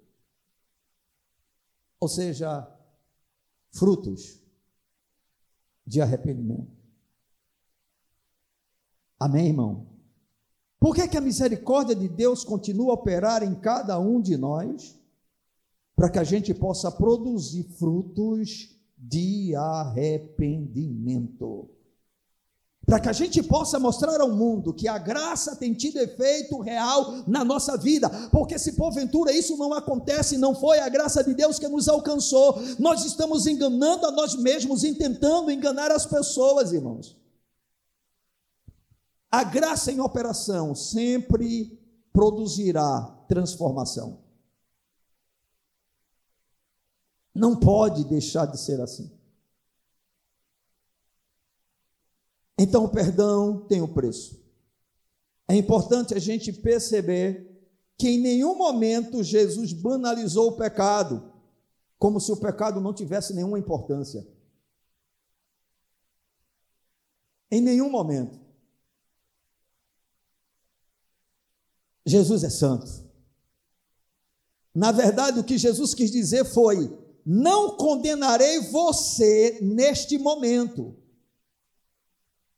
Ou 1.98 2.10
seja, 2.10 2.70
frutos 3.72 4.44
de 5.88 6.02
arrependimento. 6.02 6.78
Amém, 9.18 9.48
irmão? 9.48 9.88
Por 10.82 10.94
que, 10.94 11.08
que 11.08 11.18
a 11.18 11.22
misericórdia 11.22 11.96
de 11.96 12.10
Deus 12.10 12.44
continua 12.44 12.92
a 12.92 12.96
operar 12.96 13.42
em 13.42 13.56
cada 13.56 13.98
um 14.02 14.20
de 14.20 14.36
nós? 14.36 15.00
Para 15.96 16.10
que 16.10 16.20
a 16.20 16.26
gente 16.26 16.54
possa 16.54 16.92
produzir 16.92 17.64
frutos 17.64 18.78
de 18.98 19.56
arrependimento 19.56 21.79
para 22.90 23.00
que 23.00 23.08
a 23.08 23.14
gente 23.14 23.44
possa 23.44 23.78
mostrar 23.78 24.20
ao 24.20 24.32
mundo 24.32 24.74
que 24.74 24.88
a 24.88 24.98
graça 24.98 25.56
tem 25.56 25.76
tido 25.76 26.00
efeito 26.00 26.60
real 26.60 27.24
na 27.28 27.46
nossa 27.46 27.78
vida, 27.78 28.10
porque 28.32 28.58
se 28.58 28.74
porventura 28.74 29.32
isso 29.32 29.56
não 29.58 29.74
acontece, 29.74 30.40
não 30.40 30.56
foi 30.56 30.80
a 30.80 30.90
graça 30.90 31.24
de 31.24 31.36
Deus 31.36 31.60
que 31.60 31.68
nos 31.68 31.88
alcançou, 31.88 32.60
nós 32.80 33.06
estamos 33.06 33.46
enganando 33.46 34.08
a 34.08 34.12
nós 34.12 34.34
mesmos 34.36 34.84
e 34.84 34.96
tentando 34.96 35.52
enganar 35.52 35.92
as 35.92 36.08
pessoas, 36.08 36.74
irmãos. 36.74 37.16
A 39.32 39.44
graça 39.44 39.92
em 39.92 40.00
operação 40.00 40.74
sempre 40.74 41.80
produzirá 42.12 43.02
transformação. 43.28 44.18
Não 47.36 47.56
pode 47.56 48.04
deixar 48.06 48.48
de 48.48 48.60
ser 48.60 48.82
assim. 48.82 49.19
Então 52.62 52.84
o 52.84 52.90
perdão 52.90 53.66
tem 53.68 53.82
um 53.82 53.88
preço. 53.88 54.38
É 55.48 55.56
importante 55.56 56.14
a 56.14 56.20
gente 56.20 56.52
perceber 56.52 57.50
que 57.98 58.10
em 58.10 58.20
nenhum 58.20 58.54
momento 58.54 59.24
Jesus 59.24 59.72
banalizou 59.72 60.50
o 60.50 60.58
pecado, 60.58 61.32
como 61.98 62.20
se 62.20 62.30
o 62.34 62.38
pecado 62.38 62.82
não 62.82 62.94
tivesse 62.94 63.34
nenhuma 63.34 63.58
importância. 63.58 64.28
Em 67.50 67.62
nenhum 67.62 67.90
momento. 67.90 68.38
Jesus 72.06 72.44
é 72.44 72.50
santo. 72.50 73.08
Na 74.76 74.92
verdade, 74.92 75.40
o 75.40 75.44
que 75.46 75.58
Jesus 75.58 75.94
quis 75.94 76.12
dizer 76.12 76.44
foi: 76.44 76.94
não 77.26 77.78
condenarei 77.78 78.60
você 78.60 79.60
neste 79.62 80.18
momento 80.18 81.00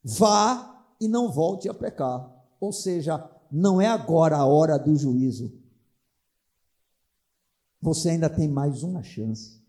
vá 0.03 0.85
e 0.99 1.07
não 1.07 1.31
volte 1.31 1.69
a 1.69 1.73
pecar. 1.73 2.31
Ou 2.59 2.71
seja, 2.71 3.29
não 3.51 3.81
é 3.81 3.87
agora 3.87 4.37
a 4.37 4.45
hora 4.45 4.77
do 4.77 4.95
juízo. 4.95 5.51
Você 7.81 8.09
ainda 8.09 8.29
tem 8.29 8.47
mais 8.47 8.83
uma 8.83 9.01
chance. 9.01 9.59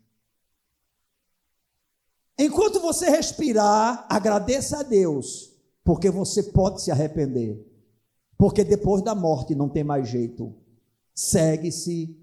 Enquanto 2.37 2.79
você 2.79 3.09
respirar, 3.09 4.05
agradeça 4.09 4.79
a 4.79 4.83
Deus, 4.83 5.51
porque 5.83 6.09
você 6.09 6.43
pode 6.43 6.81
se 6.81 6.91
arrepender. 6.91 7.63
Porque 8.37 8.63
depois 8.63 9.01
da 9.01 9.15
morte 9.15 9.55
não 9.55 9.69
tem 9.69 9.83
mais 9.83 10.07
jeito. 10.07 10.53
Segue-se 11.13 12.19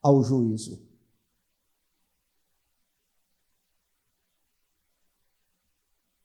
ao 0.00 0.22
juízo. 0.22 0.80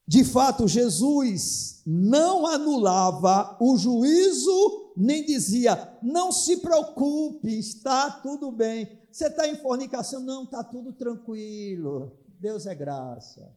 De 0.08 0.24
fato, 0.24 0.66
Jesus 0.66 1.82
não 1.84 2.46
anulava 2.46 3.58
o 3.60 3.76
juízo, 3.76 4.94
nem 4.96 5.22
dizia, 5.22 5.98
não 6.02 6.32
se 6.32 6.56
preocupe, 6.56 7.58
está 7.58 8.10
tudo 8.10 8.50
bem. 8.50 8.88
Você 9.12 9.26
está 9.26 9.46
em 9.46 9.56
fornicação? 9.56 10.20
Não, 10.20 10.44
está 10.44 10.64
tudo 10.64 10.94
tranquilo. 10.94 12.10
Deus 12.40 12.64
é 12.64 12.74
graça. 12.74 13.52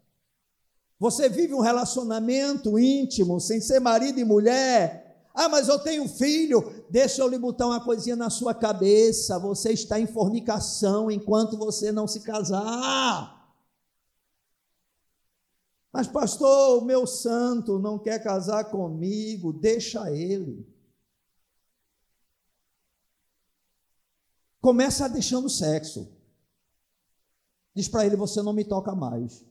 Você 1.00 1.30
vive 1.30 1.54
um 1.54 1.62
relacionamento 1.62 2.78
íntimo, 2.78 3.40
sem 3.40 3.62
ser 3.62 3.80
marido 3.80 4.20
e 4.20 4.26
mulher. 4.26 5.30
Ah, 5.34 5.48
mas 5.48 5.70
eu 5.70 5.80
tenho 5.80 6.06
filho. 6.06 6.84
Deixa 6.90 7.22
eu 7.22 7.30
lhe 7.30 7.38
botar 7.38 7.68
uma 7.68 7.80
coisinha 7.80 8.18
na 8.18 8.30
sua 8.30 8.54
cabeça. 8.54 9.40
Você 9.40 9.72
está 9.72 9.98
em 9.98 10.06
fornicação 10.06 11.10
enquanto 11.10 11.58
você 11.58 11.94
não 11.94 12.10
se 12.10 12.20
casar. 12.20 13.41
Mas, 15.92 16.08
pastor, 16.08 16.82
o 16.82 16.86
meu 16.86 17.06
santo 17.06 17.78
não 17.78 18.00
quer 18.00 18.24
casar 18.24 18.66
comigo, 18.72 19.52
deixa 19.52 20.10
ele. 20.12 20.66
Começa 24.62 25.10
deixando 25.10 25.46
o 25.46 25.50
sexo. 25.50 26.08
Diz 27.76 27.90
para 27.90 28.06
ele: 28.06 28.16
Você 28.16 28.42
não 28.42 28.54
me 28.54 28.64
toca 28.64 28.96
mais. 28.96 29.46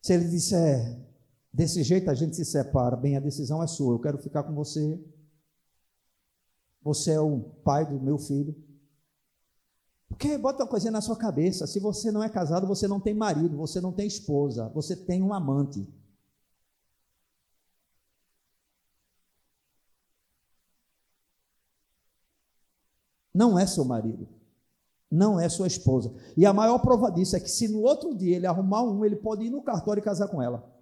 Se 0.00 0.12
ele 0.12 0.28
disser, 0.28 1.00
desse 1.52 1.82
jeito 1.82 2.10
a 2.10 2.14
gente 2.14 2.36
se 2.36 2.44
separa, 2.44 2.94
bem, 2.94 3.16
a 3.16 3.20
decisão 3.20 3.62
é 3.62 3.66
sua, 3.66 3.94
eu 3.94 3.98
quero 4.00 4.18
ficar 4.18 4.42
com 4.42 4.54
você 4.54 5.02
você 6.84 7.12
é 7.12 7.20
o 7.20 7.40
pai 7.64 7.86
do 7.86 7.98
meu 7.98 8.18
filho. 8.18 8.54
Porque 10.08 10.36
bota 10.38 10.62
uma 10.62 10.68
coisinha 10.68 10.92
na 10.92 11.00
sua 11.00 11.16
cabeça: 11.16 11.66
se 11.66 11.80
você 11.80 12.12
não 12.12 12.22
é 12.22 12.28
casado, 12.28 12.66
você 12.66 12.86
não 12.86 13.00
tem 13.00 13.14
marido, 13.14 13.56
você 13.56 13.80
não 13.80 13.92
tem 13.92 14.06
esposa, 14.06 14.68
você 14.68 14.94
tem 14.94 15.22
um 15.22 15.32
amante. 15.32 15.88
Não 23.32 23.58
é 23.58 23.66
seu 23.66 23.84
marido, 23.84 24.28
não 25.10 25.40
é 25.40 25.48
sua 25.48 25.66
esposa. 25.66 26.14
E 26.36 26.46
a 26.46 26.52
maior 26.52 26.78
prova 26.78 27.10
disso 27.10 27.34
é 27.34 27.40
que, 27.40 27.50
se 27.50 27.66
no 27.66 27.80
outro 27.82 28.14
dia 28.14 28.36
ele 28.36 28.46
arrumar 28.46 28.82
um, 28.82 29.04
ele 29.04 29.16
pode 29.16 29.44
ir 29.44 29.50
no 29.50 29.62
cartório 29.62 30.00
e 30.00 30.04
casar 30.04 30.28
com 30.28 30.40
ela. 30.40 30.73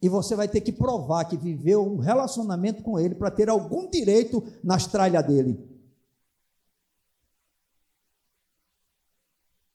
E 0.00 0.08
você 0.08 0.36
vai 0.36 0.48
ter 0.48 0.60
que 0.60 0.72
provar 0.72 1.24
que 1.24 1.36
viveu 1.36 1.84
um 1.84 1.98
relacionamento 1.98 2.82
com 2.82 2.98
ele 2.98 3.14
para 3.14 3.30
ter 3.30 3.48
algum 3.48 3.88
direito 3.90 4.42
nas 4.62 4.86
tralhas 4.86 5.26
dele. 5.26 5.58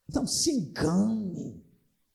Então 0.07 0.25
se 0.25 0.51
engane. 0.51 1.61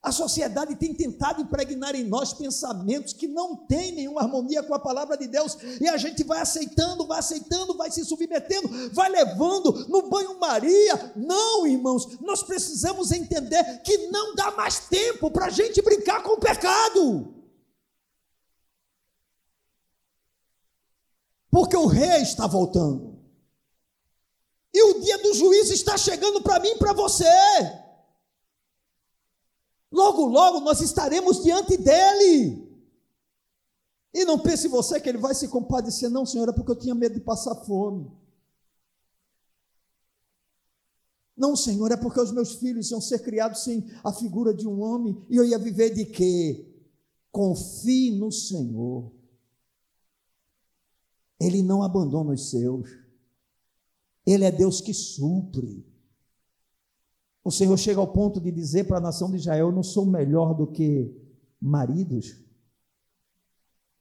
A 0.01 0.13
sociedade 0.13 0.77
tem 0.77 0.95
tentado 0.95 1.43
impregnar 1.43 1.95
em 1.97 2.05
nós 2.05 2.33
pensamentos 2.33 3.13
que 3.13 3.27
não 3.27 3.57
têm 3.57 3.93
nenhuma 3.93 4.23
harmonia 4.23 4.63
com 4.63 4.73
a 4.73 4.79
palavra 4.79 5.19
de 5.19 5.27
Deus, 5.27 5.59
e 5.81 5.89
a 5.89 5.97
gente 5.97 6.23
vai 6.23 6.41
aceitando, 6.41 7.07
vai 7.07 7.19
aceitando, 7.19 7.77
vai 7.77 7.91
se 7.91 8.05
submetendo, 8.05 8.69
vai 8.93 9.11
levando 9.11 9.87
no 9.89 10.09
banho-maria. 10.09 11.13
Não, 11.17 11.67
irmãos, 11.67 12.19
nós 12.21 12.45
precisamos 12.45 13.11
entender 13.11 13.83
que 13.83 14.09
não 14.09 14.37
dá 14.37 14.53
mais 14.53 14.79
tempo 14.89 15.31
para 15.33 15.47
a 15.47 15.51
gente 15.51 15.83
brincar 15.83 16.23
com 16.23 16.35
o 16.35 16.41
pecado. 16.41 17.35
Porque 21.51 21.77
o 21.77 21.87
rei 21.87 22.23
está 22.23 22.47
voltando. 22.47 23.19
E 24.73 24.83
o 24.83 25.01
dia 25.01 25.19
do 25.19 25.35
juízo 25.35 25.73
está 25.73 25.97
chegando 25.97 26.43
para 26.43 26.61
mim 26.61 26.69
e 26.69 26.79
para 26.79 26.93
você. 26.93 27.25
Logo, 29.91 30.27
logo 30.27 30.61
nós 30.61 30.81
estaremos 30.81 31.43
diante 31.43 31.77
dele. 31.77 32.69
E 34.13 34.25
não 34.25 34.39
pense 34.39 34.69
você 34.69 35.01
que 35.01 35.09
ele 35.09 35.19
vai 35.19 35.35
se 35.35 35.49
compadecer, 35.49 36.11
não, 36.11 36.27
senhora, 36.27 36.53
porque 36.53 36.71
eu 36.71 36.79
tinha 36.79 36.95
medo 36.95 37.15
de 37.15 37.21
passar 37.21 37.55
fome. 37.65 38.11
Não, 41.39 41.55
Senhor, 41.55 41.93
é 41.93 41.97
porque 41.97 42.21
os 42.21 42.33
meus 42.33 42.57
filhos 42.57 42.91
iam 42.91 43.01
ser 43.01 43.21
criados 43.21 43.63
sem 43.63 43.89
a 44.03 44.13
figura 44.13 44.53
de 44.53 44.67
um 44.67 44.83
homem 44.83 45.25
e 45.31 45.37
eu 45.37 45.45
ia 45.45 45.57
viver 45.57 45.95
de 45.95 46.05
quê? 46.05 46.67
Confie 47.31 48.11
no 48.19 48.33
Senhor. 48.33 49.13
Ele 51.41 51.63
não 51.63 51.83
abandona 51.83 52.33
os 52.33 52.51
seus. 52.51 52.91
Ele 54.27 54.45
é 54.45 54.51
Deus 54.51 54.81
que 54.81 54.93
supre. 54.93 55.87
O 57.45 57.51
Senhor 57.51 57.77
chega 57.79 58.01
ao 58.01 58.13
ponto 58.13 58.41
de 58.41 58.51
dizer 58.51 58.85
para 58.85 58.99
a 58.99 59.01
nação 59.01 59.31
de 59.31 59.37
Israel: 59.37 59.69
Eu 59.69 59.73
não 59.73 59.83
sou 59.83 60.05
melhor 60.05 60.55
do 60.55 60.67
que 60.67 61.17
maridos. 61.61 62.37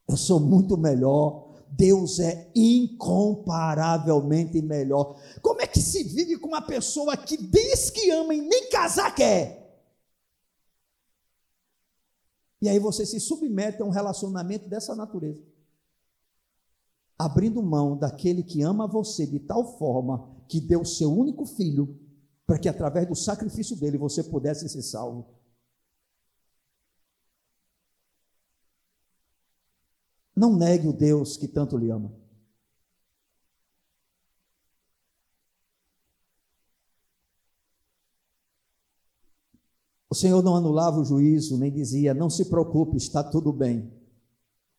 Eu 0.08 0.18
sou 0.18 0.40
muito 0.40 0.78
melhor. 0.78 1.46
Deus 1.70 2.20
é 2.20 2.50
incomparavelmente 2.56 4.62
melhor. 4.62 5.20
Como 5.42 5.62
é 5.62 5.68
que 5.68 5.82
se 5.82 6.02
vive 6.04 6.38
com 6.38 6.48
uma 6.48 6.62
pessoa 6.62 7.18
que 7.18 7.36
diz 7.38 7.90
que 7.90 8.10
ama 8.12 8.34
e 8.34 8.42
nem 8.42 8.70
casar 8.70 9.14
quer? 9.14 9.68
E 12.62 12.70
aí 12.70 12.80
você 12.80 13.06
se 13.06 13.20
submete 13.20 13.82
a 13.82 13.86
um 13.86 13.90
relacionamento 13.90 14.70
dessa 14.70 14.96
natureza 14.96 15.57
abrindo 17.18 17.64
mão 17.64 17.98
daquele 17.98 18.44
que 18.44 18.62
ama 18.62 18.88
você 18.88 19.26
de 19.26 19.40
tal 19.40 19.78
forma 19.78 20.30
que 20.48 20.62
deu 20.62 20.86
seu 20.86 21.12
único 21.12 21.46
filho 21.46 22.00
para 22.46 22.60
que 22.60 22.70
através 22.70 23.08
do 23.08 23.16
sacrifício 23.16 23.76
dele 23.76 23.98
você 23.98 24.24
pudesse 24.24 24.70
ser 24.70 24.82
salvo. 24.82 25.28
Não 30.36 30.56
negue 30.56 30.88
o 30.88 30.94
Deus 30.94 31.36
que 31.36 31.48
tanto 31.48 31.78
lhe 31.78 31.90
ama. 31.90 32.14
O 40.10 40.16
Senhor 40.16 40.42
não 40.42 40.56
anulava 40.56 41.00
o 41.00 41.04
juízo, 41.04 41.58
nem 41.58 41.72
dizia: 41.72 42.14
não 42.14 42.30
se 42.30 42.46
preocupe, 42.46 42.96
está 42.96 43.24
tudo 43.24 43.52
bem. 43.52 43.92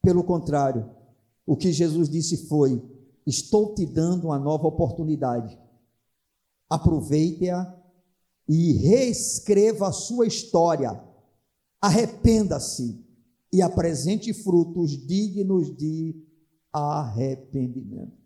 Pelo 0.01 0.25
contrário, 0.25 0.98
o 1.49 1.57
que 1.57 1.73
Jesus 1.73 2.11
disse 2.11 2.47
foi: 2.47 2.79
Estou 3.27 3.75
te 3.75 3.87
dando 3.87 4.27
uma 4.27 4.39
nova 4.39 4.69
oportunidade. 4.69 5.59
Aproveite-a 6.69 7.75
e 8.47 8.73
reescreva 8.75 9.89
a 9.89 9.93
sua 9.93 10.27
história. 10.27 11.03
Arrependa-se 11.81 13.03
e 13.51 13.63
apresente 13.63 14.35
frutos 14.35 14.91
dignos 15.07 15.75
de 15.75 16.23
arrependimento. 16.71 18.19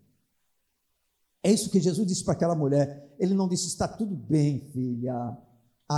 É 1.44 1.52
isso 1.52 1.70
que 1.70 1.78
Jesus 1.78 2.04
disse 2.08 2.24
para 2.24 2.34
aquela 2.34 2.56
mulher. 2.56 3.14
Ele 3.20 3.34
não 3.34 3.46
disse: 3.46 3.68
Está 3.68 3.86
tudo 3.86 4.16
bem, 4.16 4.58
filha. 4.72 5.38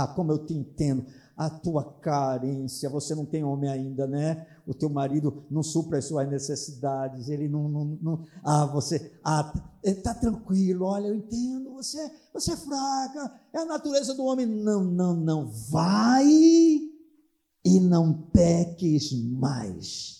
Ah, 0.03 0.07
como 0.15 0.31
eu 0.31 0.45
te 0.45 0.53
entendo 0.53 1.05
a 1.37 1.49
tua 1.49 1.83
carência, 1.83 2.89
você 2.89 3.13
não 3.13 3.25
tem 3.25 3.43
homem 3.43 3.69
ainda, 3.69 4.07
né? 4.07 4.47
O 4.65 4.73
teu 4.73 4.89
marido 4.89 5.43
não 5.51 5.61
supra 5.61 5.97
as 5.97 6.05
suas 6.05 6.29
necessidades, 6.29 7.27
ele 7.27 7.47
não, 7.47 7.67
não, 7.67 7.85
não 8.01 8.23
ah, 8.43 8.65
você, 8.65 9.11
ah, 9.23 9.53
está 9.83 10.13
tranquilo, 10.13 10.85
olha, 10.85 11.07
eu 11.07 11.15
entendo, 11.15 11.73
você, 11.73 12.09
você 12.33 12.53
é 12.53 12.57
fraca, 12.57 13.33
é 13.53 13.59
a 13.59 13.65
natureza 13.65 14.13
do 14.13 14.23
homem. 14.23 14.45
Não, 14.45 14.83
não, 14.83 15.13
não, 15.13 15.47
vai 15.69 16.25
e 16.25 17.79
não 17.81 18.13
peques 18.31 19.11
mais. 19.11 20.14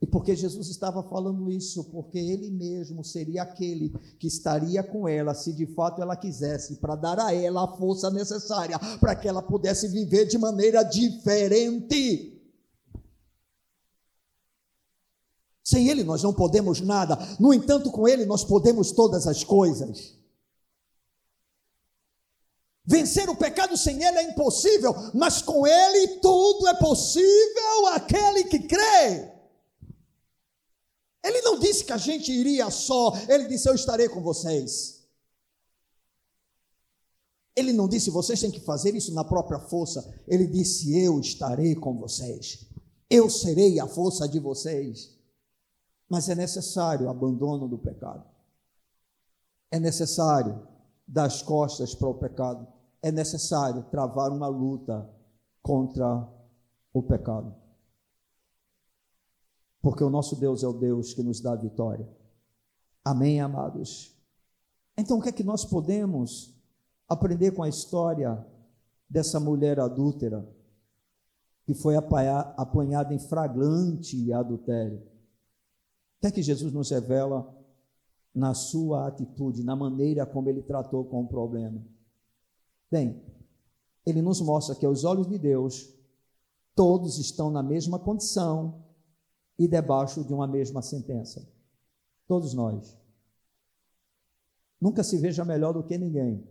E 0.00 0.06
porque 0.06 0.34
Jesus 0.34 0.68
estava 0.68 1.02
falando 1.02 1.50
isso? 1.50 1.84
Porque 1.84 2.18
ele 2.18 2.50
mesmo 2.50 3.04
seria 3.04 3.42
aquele 3.42 3.90
que 4.18 4.26
estaria 4.26 4.82
com 4.82 5.06
ela, 5.06 5.34
se 5.34 5.52
de 5.52 5.66
fato 5.66 6.00
ela 6.00 6.16
quisesse, 6.16 6.76
para 6.76 6.96
dar 6.96 7.20
a 7.20 7.34
ela 7.34 7.64
a 7.64 7.76
força 7.76 8.10
necessária 8.10 8.78
para 8.98 9.14
que 9.14 9.28
ela 9.28 9.42
pudesse 9.42 9.88
viver 9.88 10.24
de 10.24 10.38
maneira 10.38 10.82
diferente. 10.82 12.40
Sem 15.62 15.88
ele 15.88 16.02
nós 16.02 16.22
não 16.22 16.32
podemos 16.32 16.80
nada, 16.80 17.18
no 17.38 17.52
entanto, 17.52 17.90
com 17.90 18.08
ele 18.08 18.24
nós 18.24 18.42
podemos 18.42 18.92
todas 18.92 19.26
as 19.26 19.44
coisas. 19.44 20.18
Vencer 22.86 23.28
o 23.28 23.36
pecado 23.36 23.76
sem 23.76 24.02
ele 24.02 24.18
é 24.18 24.22
impossível, 24.22 24.94
mas 25.12 25.42
com 25.42 25.66
ele 25.66 26.18
tudo 26.20 26.66
é 26.68 26.74
possível 26.74 27.86
aquele 27.92 28.44
que 28.44 28.60
crê. 28.60 29.39
Ele 31.22 31.42
não 31.42 31.58
disse 31.58 31.84
que 31.84 31.92
a 31.92 31.98
gente 31.98 32.32
iria 32.32 32.70
só, 32.70 33.12
ele 33.28 33.46
disse: 33.46 33.68
Eu 33.68 33.74
estarei 33.74 34.08
com 34.08 34.22
vocês. 34.22 35.06
Ele 37.54 37.72
não 37.72 37.88
disse: 37.88 38.10
Vocês 38.10 38.40
têm 38.40 38.50
que 38.50 38.60
fazer 38.60 38.94
isso 38.94 39.12
na 39.12 39.22
própria 39.22 39.60
força. 39.60 40.14
Ele 40.26 40.46
disse: 40.46 40.98
Eu 40.98 41.20
estarei 41.20 41.74
com 41.74 41.98
vocês. 41.98 42.66
Eu 43.08 43.28
serei 43.28 43.78
a 43.78 43.86
força 43.86 44.26
de 44.26 44.38
vocês. 44.38 45.18
Mas 46.08 46.28
é 46.28 46.34
necessário 46.34 47.06
o 47.06 47.10
abandono 47.10 47.68
do 47.68 47.78
pecado. 47.78 48.24
É 49.70 49.78
necessário 49.78 50.66
dar 51.06 51.26
as 51.26 51.42
costas 51.42 51.94
para 51.94 52.08
o 52.08 52.14
pecado. 52.14 52.66
É 53.02 53.12
necessário 53.12 53.84
travar 53.90 54.32
uma 54.32 54.48
luta 54.48 55.08
contra 55.62 56.26
o 56.92 57.02
pecado 57.02 57.59
porque 59.80 60.04
o 60.04 60.10
nosso 60.10 60.36
Deus 60.36 60.62
é 60.62 60.68
o 60.68 60.72
Deus 60.72 61.14
que 61.14 61.22
nos 61.22 61.40
dá 61.40 61.52
a 61.52 61.56
vitória. 61.56 62.08
Amém, 63.04 63.40
amados? 63.40 64.14
Então, 64.96 65.18
o 65.18 65.22
que 65.22 65.30
é 65.30 65.32
que 65.32 65.42
nós 65.42 65.64
podemos 65.64 66.54
aprender 67.08 67.52
com 67.52 67.62
a 67.62 67.68
história 67.68 68.46
dessa 69.08 69.40
mulher 69.40 69.80
adúltera 69.80 70.46
que 71.64 71.72
foi 71.72 71.96
apanhada 71.96 73.14
em 73.14 73.18
flagrante 73.18 74.32
adultério? 74.32 74.98
O 74.98 76.20
que 76.20 76.26
é 76.26 76.30
que 76.30 76.42
Jesus 76.42 76.72
nos 76.72 76.90
revela 76.90 77.56
na 78.34 78.52
sua 78.52 79.08
atitude, 79.08 79.64
na 79.64 79.74
maneira 79.74 80.26
como 80.26 80.50
ele 80.50 80.62
tratou 80.62 81.04
com 81.06 81.22
o 81.22 81.28
problema? 81.28 81.82
Bem, 82.90 83.22
ele 84.04 84.20
nos 84.20 84.40
mostra 84.42 84.74
que 84.74 84.84
aos 84.84 85.04
olhos 85.04 85.26
de 85.26 85.38
Deus, 85.38 85.88
todos 86.74 87.18
estão 87.18 87.50
na 87.50 87.62
mesma 87.62 87.98
condição, 87.98 88.84
e 89.60 89.68
debaixo 89.68 90.24
de 90.24 90.32
uma 90.32 90.46
mesma 90.46 90.80
sentença. 90.80 91.46
Todos 92.26 92.54
nós. 92.54 92.98
Nunca 94.80 95.04
se 95.04 95.18
veja 95.18 95.44
melhor 95.44 95.74
do 95.74 95.82
que 95.82 95.98
ninguém. 95.98 96.42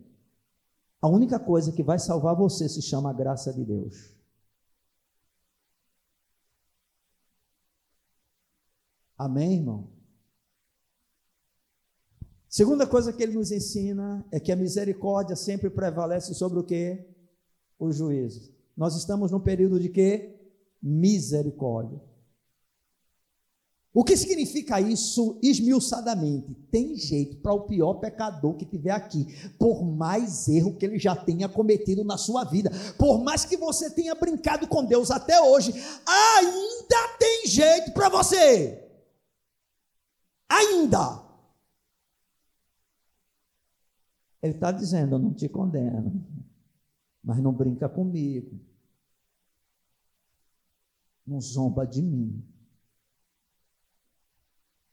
A 1.02 1.08
única 1.08 1.36
coisa 1.36 1.72
que 1.72 1.82
vai 1.82 1.98
salvar 1.98 2.36
você 2.36 2.68
se 2.68 2.80
chama 2.80 3.10
a 3.10 3.12
graça 3.12 3.52
de 3.52 3.64
Deus. 3.64 4.14
Amém, 9.18 9.54
irmão? 9.54 9.90
Segunda 12.48 12.86
coisa 12.86 13.12
que 13.12 13.24
ele 13.24 13.34
nos 13.34 13.50
ensina 13.50 14.24
é 14.30 14.38
que 14.38 14.52
a 14.52 14.56
misericórdia 14.56 15.34
sempre 15.34 15.68
prevalece 15.68 16.32
sobre 16.32 16.60
o 16.60 16.64
que? 16.64 17.04
O 17.76 17.90
juízo. 17.90 18.54
Nós 18.76 18.94
estamos 18.94 19.32
num 19.32 19.40
período 19.40 19.80
de 19.80 19.88
quê? 19.88 20.38
Misericórdia. 20.80 22.09
O 23.92 24.04
que 24.04 24.16
significa 24.16 24.80
isso 24.80 25.38
esmiuçadamente? 25.42 26.54
Tem 26.70 26.94
jeito 26.94 27.38
para 27.38 27.52
o 27.52 27.66
pior 27.66 27.94
pecador 27.94 28.54
que 28.54 28.64
tiver 28.64 28.92
aqui, 28.92 29.26
por 29.58 29.84
mais 29.84 30.46
erro 30.48 30.76
que 30.76 30.86
ele 30.86 30.98
já 30.98 31.16
tenha 31.16 31.48
cometido 31.48 32.04
na 32.04 32.16
sua 32.16 32.44
vida, 32.44 32.70
por 32.96 33.20
mais 33.24 33.44
que 33.44 33.56
você 33.56 33.90
tenha 33.90 34.14
brincado 34.14 34.68
com 34.68 34.84
Deus 34.84 35.10
até 35.10 35.40
hoje, 35.40 35.72
ainda 36.06 37.18
tem 37.18 37.46
jeito 37.46 37.92
para 37.92 38.08
você. 38.08 38.88
Ainda. 40.48 41.28
Ele 44.40 44.54
está 44.54 44.70
dizendo: 44.70 45.16
Eu 45.16 45.18
não 45.18 45.34
te 45.34 45.48
condeno, 45.48 46.24
mas 47.24 47.38
não 47.42 47.52
brinca 47.52 47.88
comigo, 47.88 48.56
não 51.26 51.40
zomba 51.40 51.84
de 51.84 52.00
mim. 52.00 52.40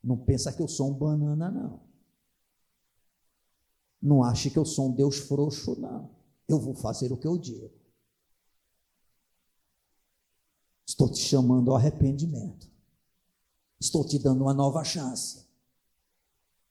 Não 0.07 0.15
pensa 0.15 0.53
que 0.53 0.61
eu 0.61 0.69
sou 0.69 0.89
um 0.89 0.93
banana, 0.93 1.51
não. 1.51 1.81
Não 4.01 4.23
ache 4.23 4.49
que 4.49 4.57
eu 4.57 4.63
sou 4.63 4.87
um 4.87 4.93
Deus 4.93 5.17
frouxo, 5.17 5.77
não. 5.77 6.09
Eu 6.47 6.57
vou 6.61 6.73
fazer 6.73 7.11
o 7.11 7.17
que 7.17 7.27
eu 7.27 7.37
digo. 7.37 7.69
Estou 10.87 11.11
te 11.11 11.19
chamando 11.19 11.71
ao 11.71 11.75
arrependimento. 11.75 12.71
Estou 13.81 14.05
te 14.05 14.17
dando 14.17 14.43
uma 14.43 14.53
nova 14.53 14.81
chance. 14.81 15.45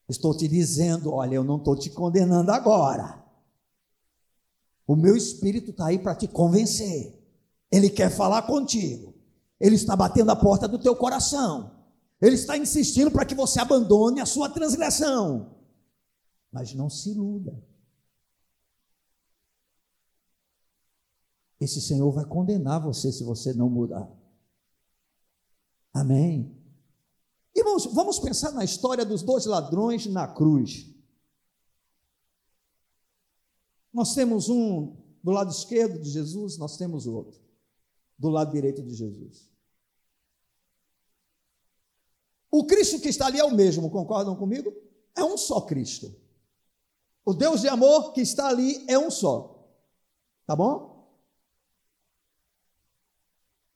Estou 0.09 0.35
te 0.35 0.47
dizendo: 0.47 1.13
olha, 1.13 1.35
eu 1.35 1.43
não 1.43 1.57
estou 1.57 1.75
te 1.75 1.91
condenando 1.91 2.51
agora. 2.51 3.23
O 4.87 4.95
meu 4.95 5.15
espírito 5.15 5.69
está 5.69 5.85
aí 5.85 5.99
para 5.99 6.15
te 6.15 6.27
convencer. 6.27 7.23
Ele 7.71 7.91
quer 7.91 8.09
falar 8.09 8.47
contigo. 8.47 9.13
Ele 9.59 9.75
está 9.75 9.95
batendo 9.95 10.31
a 10.31 10.35
porta 10.35 10.67
do 10.67 10.79
teu 10.79 10.95
coração. 10.95 11.76
Ele 12.21 12.35
está 12.35 12.57
insistindo 12.57 13.11
para 13.11 13.25
que 13.25 13.35
você 13.35 13.59
abandone 13.59 14.19
a 14.19 14.25
sua 14.25 14.49
transgressão. 14.49 15.55
Mas 16.51 16.73
não 16.73 16.89
se 16.89 17.11
iluda. 17.11 17.63
Esse 21.59 21.81
Senhor 21.81 22.11
vai 22.11 22.25
condenar 22.25 22.81
você 22.81 23.11
se 23.11 23.23
você 23.23 23.53
não 23.53 23.69
mudar. 23.69 24.09
Amém? 25.93 26.55
Irmãos, 27.55 27.85
vamos 27.85 28.19
pensar 28.19 28.51
na 28.51 28.63
história 28.63 29.03
dos 29.03 29.23
dois 29.23 29.45
ladrões 29.45 30.05
na 30.05 30.27
cruz. 30.27 30.93
Nós 33.91 34.13
temos 34.13 34.47
um 34.47 34.95
do 35.23 35.31
lado 35.31 35.49
esquerdo 35.49 35.99
de 35.99 36.09
Jesus, 36.09 36.57
nós 36.57 36.77
temos 36.77 37.07
outro 37.07 37.41
do 38.17 38.29
lado 38.29 38.51
direito 38.51 38.83
de 38.83 38.93
Jesus. 38.93 39.49
O 42.57 42.65
Cristo 42.65 42.99
que 42.99 43.07
está 43.07 43.27
ali 43.27 43.39
é 43.39 43.43
o 43.43 43.53
mesmo, 43.53 43.87
concordam 43.87 44.35
comigo? 44.35 44.73
É 45.15 45.23
um 45.23 45.37
só 45.37 45.61
Cristo. 45.61 46.11
O 47.23 47.31
Deus 47.31 47.61
de 47.61 47.67
amor 47.67 48.13
que 48.13 48.21
está 48.21 48.47
ali 48.47 48.83
é 48.87 48.97
um 48.97 49.11
só. 49.11 49.63
Tá 50.43 50.55
bom? 50.55 51.07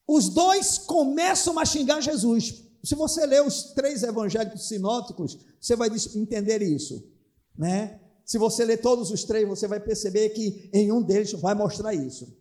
Os 0.08 0.30
dois 0.30 0.80
começam 0.80 1.60
a 1.60 1.66
xingar 1.66 2.02
Jesus. 2.02 2.64
Se 2.84 2.96
você 2.96 3.24
ler 3.28 3.46
os 3.46 3.66
três 3.76 4.02
evangélicos 4.02 4.68
sinóticos, 4.68 5.38
você 5.60 5.76
vai 5.76 5.90
entender 6.16 6.64
isso, 6.64 7.08
né? 7.56 8.02
Se 8.26 8.40
você 8.40 8.66
ler 8.66 8.82
todos 8.82 9.12
os 9.12 9.24
três, 9.24 9.48
você 9.48 9.68
vai 9.68 9.80
perceber 9.80 10.30
que 10.30 10.72
em 10.74 10.92
um 10.92 11.04
deles 11.04 11.32
vai 11.34 11.54
mostrar 11.54 11.94
isso. 11.94 12.36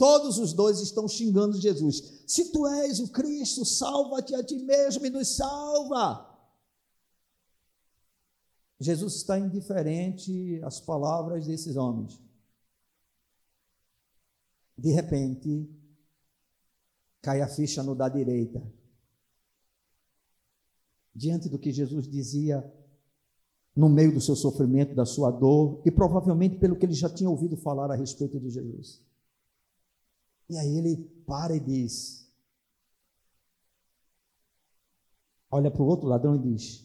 Todos 0.00 0.38
os 0.38 0.54
dois 0.54 0.80
estão 0.80 1.06
xingando 1.06 1.60
Jesus. 1.60 2.24
Se 2.26 2.50
tu 2.52 2.66
és 2.66 3.00
o 3.00 3.08
Cristo, 3.08 3.66
salva-te 3.66 4.34
a 4.34 4.42
ti 4.42 4.56
mesmo 4.56 5.04
e 5.04 5.10
nos 5.10 5.36
salva. 5.36 6.26
Jesus 8.80 9.16
está 9.16 9.38
indiferente 9.38 10.58
às 10.64 10.80
palavras 10.80 11.46
desses 11.46 11.76
homens. 11.76 12.18
De 14.74 14.90
repente, 14.90 15.68
cai 17.20 17.42
a 17.42 17.46
ficha 17.46 17.82
no 17.82 17.94
da 17.94 18.08
direita. 18.08 18.66
Diante 21.14 21.46
do 21.46 21.58
que 21.58 21.70
Jesus 21.70 22.08
dizia 22.08 22.64
no 23.76 23.90
meio 23.90 24.14
do 24.14 24.20
seu 24.22 24.34
sofrimento, 24.34 24.94
da 24.94 25.04
sua 25.04 25.30
dor, 25.30 25.82
e 25.84 25.90
provavelmente 25.90 26.58
pelo 26.58 26.74
que 26.74 26.86
ele 26.86 26.94
já 26.94 27.10
tinha 27.10 27.28
ouvido 27.28 27.54
falar 27.54 27.90
a 27.90 27.94
respeito 27.94 28.40
de 28.40 28.48
Jesus. 28.48 29.09
E 30.50 30.58
aí 30.58 30.76
ele 30.76 30.96
para 31.24 31.54
e 31.54 31.60
diz: 31.60 32.28
olha 35.48 35.70
para 35.70 35.80
o 35.80 35.86
outro 35.86 36.08
ladrão 36.08 36.34
e 36.34 36.40
diz: 36.40 36.84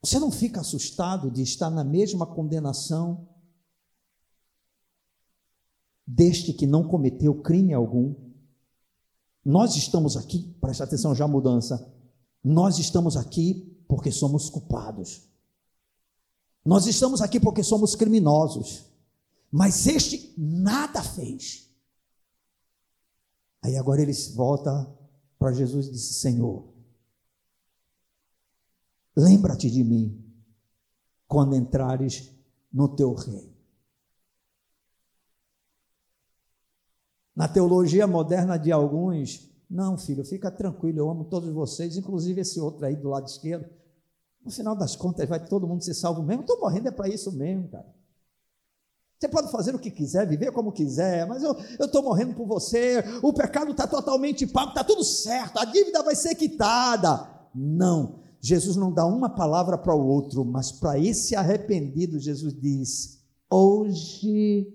Você 0.00 0.20
não 0.20 0.30
fica 0.30 0.60
assustado 0.60 1.28
de 1.28 1.42
estar 1.42 1.70
na 1.70 1.82
mesma 1.82 2.24
condenação 2.24 3.28
deste 6.06 6.52
que 6.52 6.68
não 6.68 6.86
cometeu 6.86 7.42
crime 7.42 7.74
algum? 7.74 8.14
Nós 9.44 9.74
estamos 9.74 10.16
aqui, 10.16 10.56
preste 10.60 10.84
atenção 10.84 11.16
já 11.16 11.24
a 11.24 11.28
mudança. 11.28 11.92
Nós 12.44 12.78
estamos 12.78 13.16
aqui 13.16 13.84
porque 13.88 14.12
somos 14.12 14.48
culpados. 14.48 15.28
Nós 16.64 16.86
estamos 16.86 17.20
aqui 17.20 17.40
porque 17.40 17.64
somos 17.64 17.96
criminosos. 17.96 18.95
Mas 19.56 19.86
este 19.86 20.34
nada 20.36 21.02
fez. 21.02 21.66
Aí 23.62 23.74
agora 23.74 24.02
ele 24.02 24.12
volta 24.34 24.86
para 25.38 25.50
Jesus 25.50 25.86
e 25.86 25.92
disse: 25.92 26.12
Senhor, 26.20 26.68
lembra-te 29.16 29.70
de 29.70 29.82
mim 29.82 30.22
quando 31.26 31.56
entrares 31.56 32.30
no 32.70 32.86
teu 32.86 33.14
reino. 33.14 33.56
Na 37.34 37.48
teologia 37.48 38.06
moderna 38.06 38.58
de 38.58 38.70
alguns, 38.70 39.50
não, 39.70 39.96
filho, 39.96 40.22
fica 40.22 40.50
tranquilo, 40.50 40.98
eu 40.98 41.08
amo 41.08 41.24
todos 41.24 41.48
vocês, 41.48 41.96
inclusive 41.96 42.42
esse 42.42 42.60
outro 42.60 42.84
aí 42.84 42.94
do 42.94 43.08
lado 43.08 43.26
esquerdo. 43.26 43.70
No 44.44 44.50
final 44.50 44.76
das 44.76 44.94
contas, 44.94 45.26
vai 45.26 45.42
todo 45.42 45.66
mundo 45.66 45.82
ser 45.82 45.94
salvo 45.94 46.22
mesmo. 46.22 46.42
Estou 46.42 46.60
morrendo 46.60 46.88
é 46.88 46.90
para 46.90 47.08
isso 47.08 47.32
mesmo, 47.32 47.68
cara. 47.68 47.96
Você 49.18 49.28
pode 49.28 49.50
fazer 49.50 49.74
o 49.74 49.78
que 49.78 49.90
quiser, 49.90 50.26
viver 50.26 50.52
como 50.52 50.70
quiser, 50.70 51.26
mas 51.26 51.42
eu 51.42 51.56
estou 51.80 52.02
morrendo 52.02 52.34
por 52.34 52.46
você, 52.46 53.02
o 53.22 53.32
pecado 53.32 53.70
está 53.70 53.86
totalmente 53.86 54.46
pago, 54.46 54.70
está 54.70 54.84
tudo 54.84 55.02
certo, 55.02 55.58
a 55.58 55.64
dívida 55.64 56.02
vai 56.02 56.14
ser 56.14 56.34
quitada. 56.34 57.26
Não, 57.54 58.20
Jesus 58.40 58.76
não 58.76 58.92
dá 58.92 59.06
uma 59.06 59.30
palavra 59.30 59.78
para 59.78 59.94
o 59.94 60.06
outro, 60.06 60.44
mas 60.44 60.70
para 60.70 60.98
esse 60.98 61.34
arrependido, 61.34 62.18
Jesus 62.18 62.54
diz: 62.54 63.18
Hoje 63.50 64.70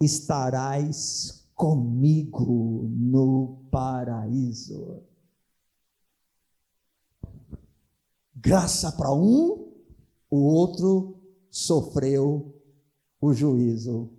estarás 0.00 1.46
comigo 1.54 2.88
no 2.90 3.64
paraíso. 3.70 5.02
Graça 8.34 8.92
para 8.92 9.12
um, 9.12 9.72
o 10.30 10.38
outro 10.38 11.20
sofreu 11.50 12.57
o 13.20 13.32
juízo 13.32 14.10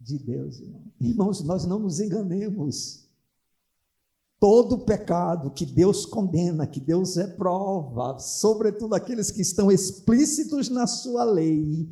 de 0.00 0.18
Deus. 0.18 0.62
Irmãos, 1.00 1.42
nós 1.42 1.64
não 1.64 1.78
nos 1.78 2.00
enganemos. 2.00 3.02
Todo 4.38 4.84
pecado 4.84 5.50
que 5.50 5.64
Deus 5.64 6.04
condena, 6.04 6.66
que 6.66 6.78
Deus 6.78 7.16
reprova, 7.16 8.18
sobretudo 8.18 8.94
aqueles 8.94 9.30
que 9.30 9.40
estão 9.40 9.72
explícitos 9.72 10.68
na 10.68 10.86
sua 10.86 11.24
lei, 11.24 11.88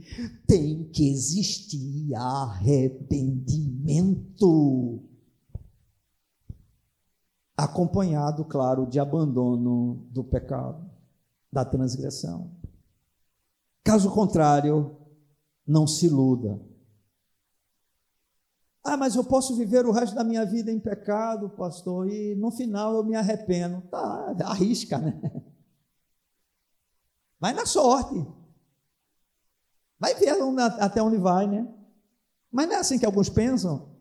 tem 0.47 0.85
que 0.91 1.11
existir 1.11 2.15
arrependimento. 2.15 5.01
Acompanhado, 7.57 8.45
claro, 8.45 8.87
de 8.87 9.01
abandono 9.01 10.07
do 10.11 10.23
pecado, 10.23 10.85
da 11.51 11.65
transgressão. 11.65 12.51
Caso 13.83 14.11
contrário, 14.11 14.99
não 15.67 15.87
se 15.87 16.07
iluda. 16.07 16.61
Ah, 18.85 18.97
mas 18.97 19.15
eu 19.15 19.23
posso 19.23 19.57
viver 19.57 19.87
o 19.87 19.93
resto 19.93 20.15
da 20.15 20.25
minha 20.25 20.45
vida 20.45 20.71
em 20.71 20.81
pecado, 20.81 21.49
pastor, 21.51 22.09
e 22.09 22.35
no 22.35 22.51
final 22.51 22.97
eu 22.97 23.05
me 23.05 23.15
arrependo. 23.15 23.81
Tá, 23.83 24.35
arrisca, 24.45 24.99
né? 24.99 25.21
Vai 27.39 27.53
na 27.53 27.67
sorte. 27.67 28.27
Vai 29.99 30.15
ver 30.15 30.35
até 30.81 31.01
onde 31.03 31.17
vai, 31.17 31.47
né? 31.47 31.67
Mas 32.51 32.67
não 32.67 32.75
é 32.75 32.79
assim 32.79 32.99
que 32.99 33.07
alguns 33.07 33.29
pensam. 33.29 33.97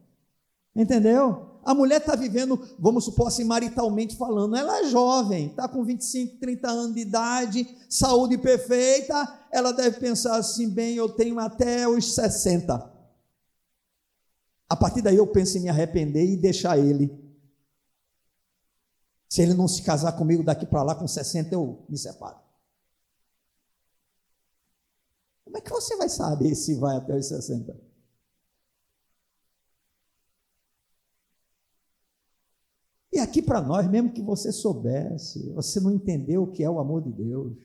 Entendeu? 0.76 1.51
A 1.64 1.74
mulher 1.76 2.01
está 2.01 2.16
vivendo, 2.16 2.59
vamos 2.80 3.05
supor 3.05 3.28
assim, 3.28 3.43
maritalmente 3.43 4.16
falando, 4.16 4.55
ela 4.55 4.80
é 4.80 4.89
jovem, 4.89 5.47
está 5.47 5.68
com 5.68 5.84
25, 5.84 6.38
30 6.38 6.70
anos 6.70 6.95
de 6.95 7.01
idade, 7.01 7.78
saúde 7.88 8.38
perfeita, 8.38 9.47
ela 9.51 9.72
deve 9.72 9.99
pensar 9.99 10.38
assim: 10.38 10.70
bem, 10.70 10.95
eu 10.95 11.09
tenho 11.09 11.39
até 11.39 11.88
os 11.88 12.16
60. 12.16 12.91
A 14.68 14.76
partir 14.76 15.01
daí 15.01 15.18
eu 15.18 15.28
penso 15.28 15.57
em 15.57 15.62
me 15.62 15.70
arrepender 15.70 16.26
e 16.26 16.38
deixar 16.38 16.78
ele. 16.78 17.20
Se 19.30 19.41
ele 19.41 19.53
não 19.53 19.68
se 19.68 19.84
casar 19.84 20.14
comigo 20.14 20.43
daqui 20.43 20.66
para 20.66 20.82
lá 20.82 20.95
com 20.95 21.07
60, 21.07 21.53
eu 21.53 21.86
me 21.88 21.97
separo. 21.97 22.39
Como 25.45 25.57
é 25.57 25.62
que 25.62 25.70
você 25.70 25.95
vai 25.97 26.09
saber 26.09 26.55
se 26.55 26.76
vai 26.76 26.95
até 26.95 27.16
os 27.16 27.28
60? 27.28 27.91
E 33.14 33.20
aqui 33.20 33.41
para 33.41 33.62
nós, 33.62 33.89
mesmo 33.89 34.14
que 34.14 34.22
você 34.22 34.53
soubesse, 34.53 35.51
você 35.51 35.82
não 35.82 35.91
entendeu 35.91 36.43
o 36.43 36.51
que 36.51 36.64
é 36.64 36.70
o 36.70 36.80
amor 36.80 37.01
de 37.01 37.12
Deus. 37.12 37.57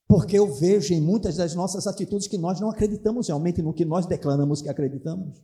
Porque 0.07 0.39
eu 0.39 0.53
vejo 0.55 0.93
em 0.93 1.01
muitas 1.01 1.37
das 1.37 1.55
nossas 1.55 1.87
atitudes 1.87 2.29
que 2.29 2.37
nós 2.37 2.61
não 2.61 2.71
acreditamos 2.71 3.29
realmente 3.29 3.63
no 3.63 3.73
que 3.73 3.85
nós 3.85 4.07
declaramos 4.07 4.61
que 4.61 4.69
acreditamos. 4.69 5.43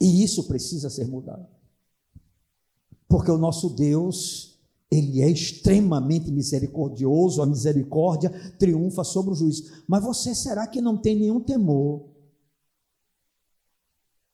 E 0.00 0.24
isso 0.24 0.46
precisa 0.48 0.88
ser 0.88 1.06
mudado. 1.06 1.57
Porque 3.08 3.30
o 3.30 3.38
nosso 3.38 3.70
Deus, 3.70 4.58
ele 4.90 5.22
é 5.22 5.30
extremamente 5.30 6.30
misericordioso, 6.30 7.42
a 7.42 7.46
misericórdia 7.46 8.30
triunfa 8.58 9.02
sobre 9.02 9.32
o 9.32 9.34
juízo. 9.34 9.84
Mas 9.88 10.04
você 10.04 10.34
será 10.34 10.66
que 10.66 10.80
não 10.80 10.96
tem 10.96 11.18
nenhum 11.18 11.40
temor? 11.40 12.06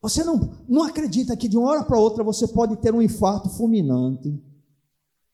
Você 0.02 0.22
não, 0.22 0.58
não 0.68 0.82
acredita 0.82 1.36
que 1.36 1.48
de 1.48 1.56
uma 1.56 1.70
hora 1.70 1.84
para 1.84 1.98
outra 1.98 2.22
você 2.22 2.46
pode 2.48 2.76
ter 2.76 2.92
um 2.92 3.00
infarto 3.00 3.48
fulminante? 3.48 4.42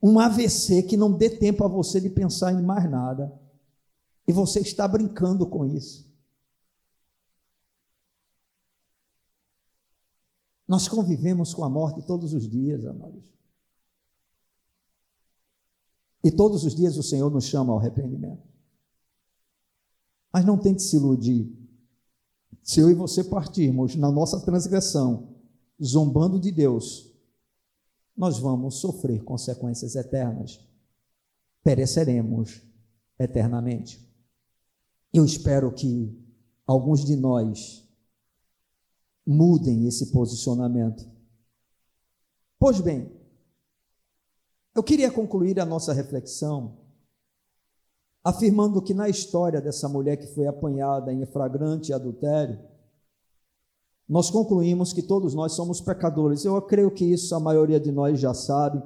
um 0.03 0.18
AVC 0.18 0.82
que 0.84 0.97
não 0.97 1.12
dê 1.12 1.28
tempo 1.28 1.64
a 1.64 1.68
você 1.68 2.01
de 2.01 2.09
pensar 2.09 2.53
em 2.53 2.62
mais 2.62 2.91
nada. 2.91 3.32
E 4.26 4.32
você 4.32 4.61
está 4.61 4.88
brincando 4.88 5.47
com 5.47 5.64
isso. 5.66 6.10
Nós 10.71 10.87
convivemos 10.87 11.53
com 11.53 11.64
a 11.64 11.68
morte 11.68 12.01
todos 12.01 12.33
os 12.33 12.49
dias, 12.49 12.87
amados. 12.87 13.25
E 16.23 16.31
todos 16.31 16.62
os 16.62 16.77
dias 16.77 16.97
o 16.97 17.03
Senhor 17.03 17.29
nos 17.29 17.47
chama 17.47 17.73
ao 17.73 17.81
arrependimento. 17.81 18.47
Mas 20.33 20.45
não 20.45 20.57
tente 20.57 20.81
se 20.83 20.95
iludir. 20.95 21.53
Se 22.62 22.79
eu 22.79 22.89
e 22.89 22.95
você 22.95 23.25
partirmos 23.25 23.97
na 23.97 24.12
nossa 24.12 24.39
transgressão, 24.45 25.35
zombando 25.83 26.39
de 26.39 26.53
Deus, 26.53 27.12
nós 28.16 28.39
vamos 28.39 28.77
sofrer 28.77 29.25
consequências 29.25 29.97
eternas. 29.97 30.61
Pereceremos 31.64 32.62
eternamente. 33.18 34.09
Eu 35.12 35.25
espero 35.25 35.73
que 35.73 36.16
alguns 36.64 37.05
de 37.05 37.16
nós 37.16 37.89
mudem 39.27 39.87
esse 39.87 40.11
posicionamento. 40.11 41.09
Pois 42.59 42.81
bem, 42.81 43.11
eu 44.75 44.83
queria 44.83 45.11
concluir 45.11 45.59
a 45.61 45.66
nossa 45.66 45.93
reflexão 45.93 46.79
afirmando 48.23 48.83
que 48.83 48.93
na 48.93 49.09
história 49.09 49.61
dessa 49.61 49.89
mulher 49.89 50.16
que 50.16 50.27
foi 50.27 50.47
apanhada 50.47 51.12
em 51.12 51.25
flagrante 51.27 51.93
adultério, 51.93 52.59
nós 54.09 54.31
concluímos 54.31 54.93
que 54.93 55.03
todos 55.03 55.35
nós 55.35 55.53
somos 55.53 55.81
pecadores. 55.81 56.45
Eu 56.45 56.61
creio 56.62 56.91
que 56.91 57.05
isso 57.05 57.35
a 57.35 57.41
maioria 57.41 57.79
de 57.79 57.93
nós 57.93 58.18
já 58.18 58.35
sabe. 58.35 58.83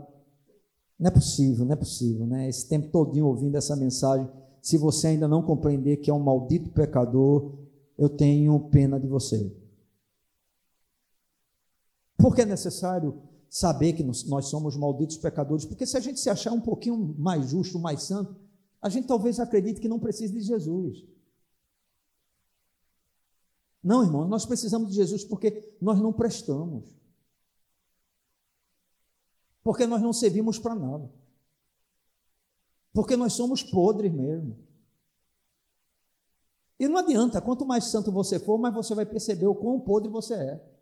Não 0.99 1.09
é 1.09 1.11
possível, 1.11 1.65
não 1.65 1.73
é 1.73 1.77
possível, 1.77 2.27
né? 2.27 2.49
Esse 2.49 2.69
tempo 2.69 2.91
todinho 2.91 3.27
ouvindo 3.27 3.57
essa 3.57 3.75
mensagem, 3.75 4.29
se 4.61 4.77
você 4.77 5.09
ainda 5.09 5.27
não 5.27 5.43
compreender 5.43 5.97
que 5.97 6.11
é 6.11 6.15
um 6.15 6.21
maldito 6.21 6.71
pecador, 6.71 7.53
eu 7.99 8.09
tenho 8.09 8.59
pena 8.71 9.01
de 9.01 9.07
você. 9.07 9.51
Porque 12.17 12.43
é 12.43 12.47
necessário 12.47 13.23
saber 13.49 13.93
que 13.93 14.03
nós 14.03 14.47
somos 14.47 14.77
malditos 14.77 15.17
pecadores, 15.17 15.65
porque 15.65 15.87
se 15.87 15.97
a 15.97 16.01
gente 16.01 16.19
se 16.19 16.29
achar 16.29 16.53
um 16.53 16.61
pouquinho 16.61 17.15
mais 17.19 17.51
justo, 17.51 17.79
mais 17.79 18.03
santo, 18.03 18.37
a 18.83 18.89
gente 18.89 19.07
talvez 19.07 19.39
acredite 19.39 19.81
que 19.81 19.89
não 19.89 19.99
precisa 19.99 20.33
de 20.33 20.41
Jesus. 20.41 21.05
Não, 23.83 24.03
irmão, 24.03 24.27
nós 24.27 24.45
precisamos 24.45 24.89
de 24.89 24.95
Jesus 24.95 25.25
porque 25.25 25.75
nós 25.81 26.01
não 26.01 26.13
prestamos. 26.13 26.85
Porque 29.63 29.87
nós 29.87 30.03
não 30.03 30.13
servimos 30.13 30.59
para 30.59 30.75
nada. 30.75 31.11
Porque 32.93 33.17
nós 33.17 33.33
somos 33.35 33.63
podres 33.63 34.13
mesmo. 34.13 34.59
E 36.79 36.89
não 36.89 36.99
adianta, 36.99 37.41
quanto 37.41 37.65
mais 37.65 37.85
santo 37.85 38.11
você 38.11 38.39
for, 38.39 38.59
mais 38.59 38.75
você 38.75 38.95
vai 38.95 39.07
perceber 39.07 39.47
o 39.47 39.55
quão 39.55 39.81
podre 39.81 40.11
você 40.11 40.35
é. 40.35 40.74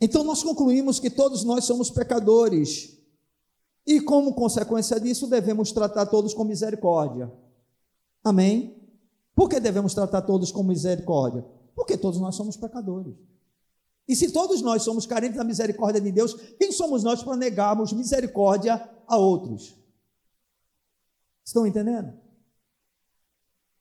Então 0.00 0.22
nós 0.22 0.42
concluímos 0.42 1.00
que 1.00 1.10
todos 1.10 1.44
nós 1.44 1.64
somos 1.64 1.90
pecadores 1.90 2.98
e 3.88 4.02
como 4.02 4.34
consequência 4.34 5.00
disso, 5.00 5.26
devemos 5.26 5.72
tratar 5.72 6.04
todos 6.04 6.34
com 6.34 6.44
misericórdia. 6.44 7.32
Amém? 8.22 8.86
Por 9.34 9.48
que 9.48 9.58
devemos 9.58 9.94
tratar 9.94 10.20
todos 10.20 10.52
com 10.52 10.62
misericórdia? 10.62 11.42
Porque 11.74 11.96
todos 11.96 12.20
nós 12.20 12.34
somos 12.34 12.54
pecadores. 12.54 13.14
E 14.06 14.14
se 14.14 14.30
todos 14.30 14.60
nós 14.60 14.82
somos 14.82 15.06
carentes 15.06 15.38
da 15.38 15.44
misericórdia 15.44 16.02
de 16.02 16.12
Deus, 16.12 16.34
quem 16.58 16.70
somos 16.70 17.02
nós 17.02 17.22
para 17.22 17.36
negarmos 17.36 17.92
misericórdia 17.92 18.88
a 19.06 19.16
outros? 19.16 19.74
Estão 21.42 21.66
entendendo? 21.66 22.12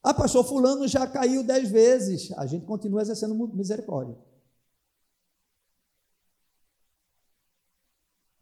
Ah, 0.01 0.13
pastor, 0.13 0.45
fulano 0.45 0.88
já 0.88 1.05
caiu 1.05 1.43
dez 1.43 1.70
vezes. 1.70 2.32
A 2.38 2.45
gente 2.45 2.65
continua 2.65 3.01
exercendo 3.01 3.36
misericórdia. 3.53 4.18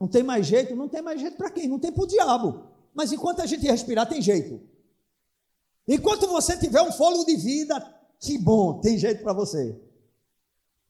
Não 0.05 0.11
tem 0.11 0.21
mais 0.21 0.45
jeito? 0.45 0.75
Não 0.75 0.87
tem 0.87 1.01
mais 1.01 1.19
jeito 1.19 1.35
para 1.35 1.49
quem? 1.49 1.67
Não 1.67 1.79
tem 1.79 1.91
para 1.91 2.03
o 2.03 2.07
diabo. 2.07 2.61
Mas 2.93 3.11
enquanto 3.11 3.41
a 3.41 3.45
gente 3.47 3.65
respirar, 3.65 4.07
tem 4.07 4.21
jeito. 4.21 4.61
Enquanto 5.87 6.27
você 6.27 6.55
tiver 6.55 6.79
um 6.83 6.91
fôlego 6.91 7.25
de 7.25 7.35
vida, 7.35 7.81
que 8.19 8.37
bom, 8.37 8.79
tem 8.79 8.99
jeito 8.99 9.23
para 9.23 9.33
você. 9.33 9.75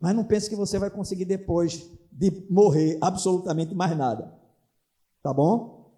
Mas 0.01 0.13
não 0.13 0.25
pense 0.25 0.49
que 0.49 0.55
você 0.55 0.77
vai 0.77 0.89
conseguir 0.89 1.23
depois 1.23 1.89
de 2.11 2.45
morrer 2.49 2.97
absolutamente 2.99 3.73
mais 3.73 3.97
nada. 3.97 4.37
Tá 5.23 5.33
bom? 5.33 5.93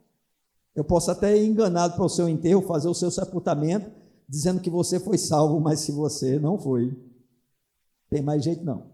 Eu 0.76 0.84
posso 0.84 1.10
até 1.10 1.35
ir 1.35 1.48
enganado 1.48 1.95
para 1.95 2.06
o 2.06 2.10
seu 2.10 2.30
enterro, 2.30 2.61
fazer 2.61 2.88
o 2.88 2.94
seu 2.94 3.10
sepultamento, 3.10 3.91
dizendo 4.30 4.61
que 4.61 4.69
você 4.69 4.99
foi 4.99 5.18
salvo, 5.18 5.60
mas 5.60 5.80
se 5.80 5.91
você 5.91 6.38
não 6.38 6.60
foi, 6.60 6.95
tem 8.11 8.22
mais 8.22 8.44
jeito 8.44 8.64
não. 8.64 8.91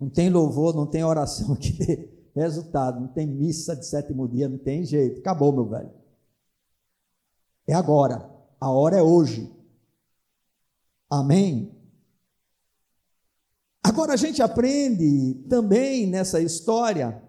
Não 0.00 0.08
tem 0.08 0.28
louvor, 0.28 0.74
não 0.74 0.86
tem 0.86 1.04
oração 1.04 1.54
que 1.56 1.72
dê 1.72 2.08
resultado, 2.34 3.00
não 3.00 3.08
tem 3.08 3.26
missa 3.26 3.76
de 3.76 3.86
sétimo 3.86 4.28
dia, 4.28 4.48
não 4.48 4.58
tem 4.58 4.84
jeito. 4.84 5.20
Acabou, 5.20 5.52
meu 5.52 5.66
velho. 5.66 5.90
É 7.66 7.74
agora. 7.74 8.30
A 8.60 8.70
hora 8.70 8.96
é 8.96 9.02
hoje. 9.02 9.50
Amém? 11.08 11.74
Agora 13.82 14.14
a 14.14 14.16
gente 14.16 14.42
aprende 14.42 15.34
também 15.48 16.06
nessa 16.06 16.40
história 16.40 17.22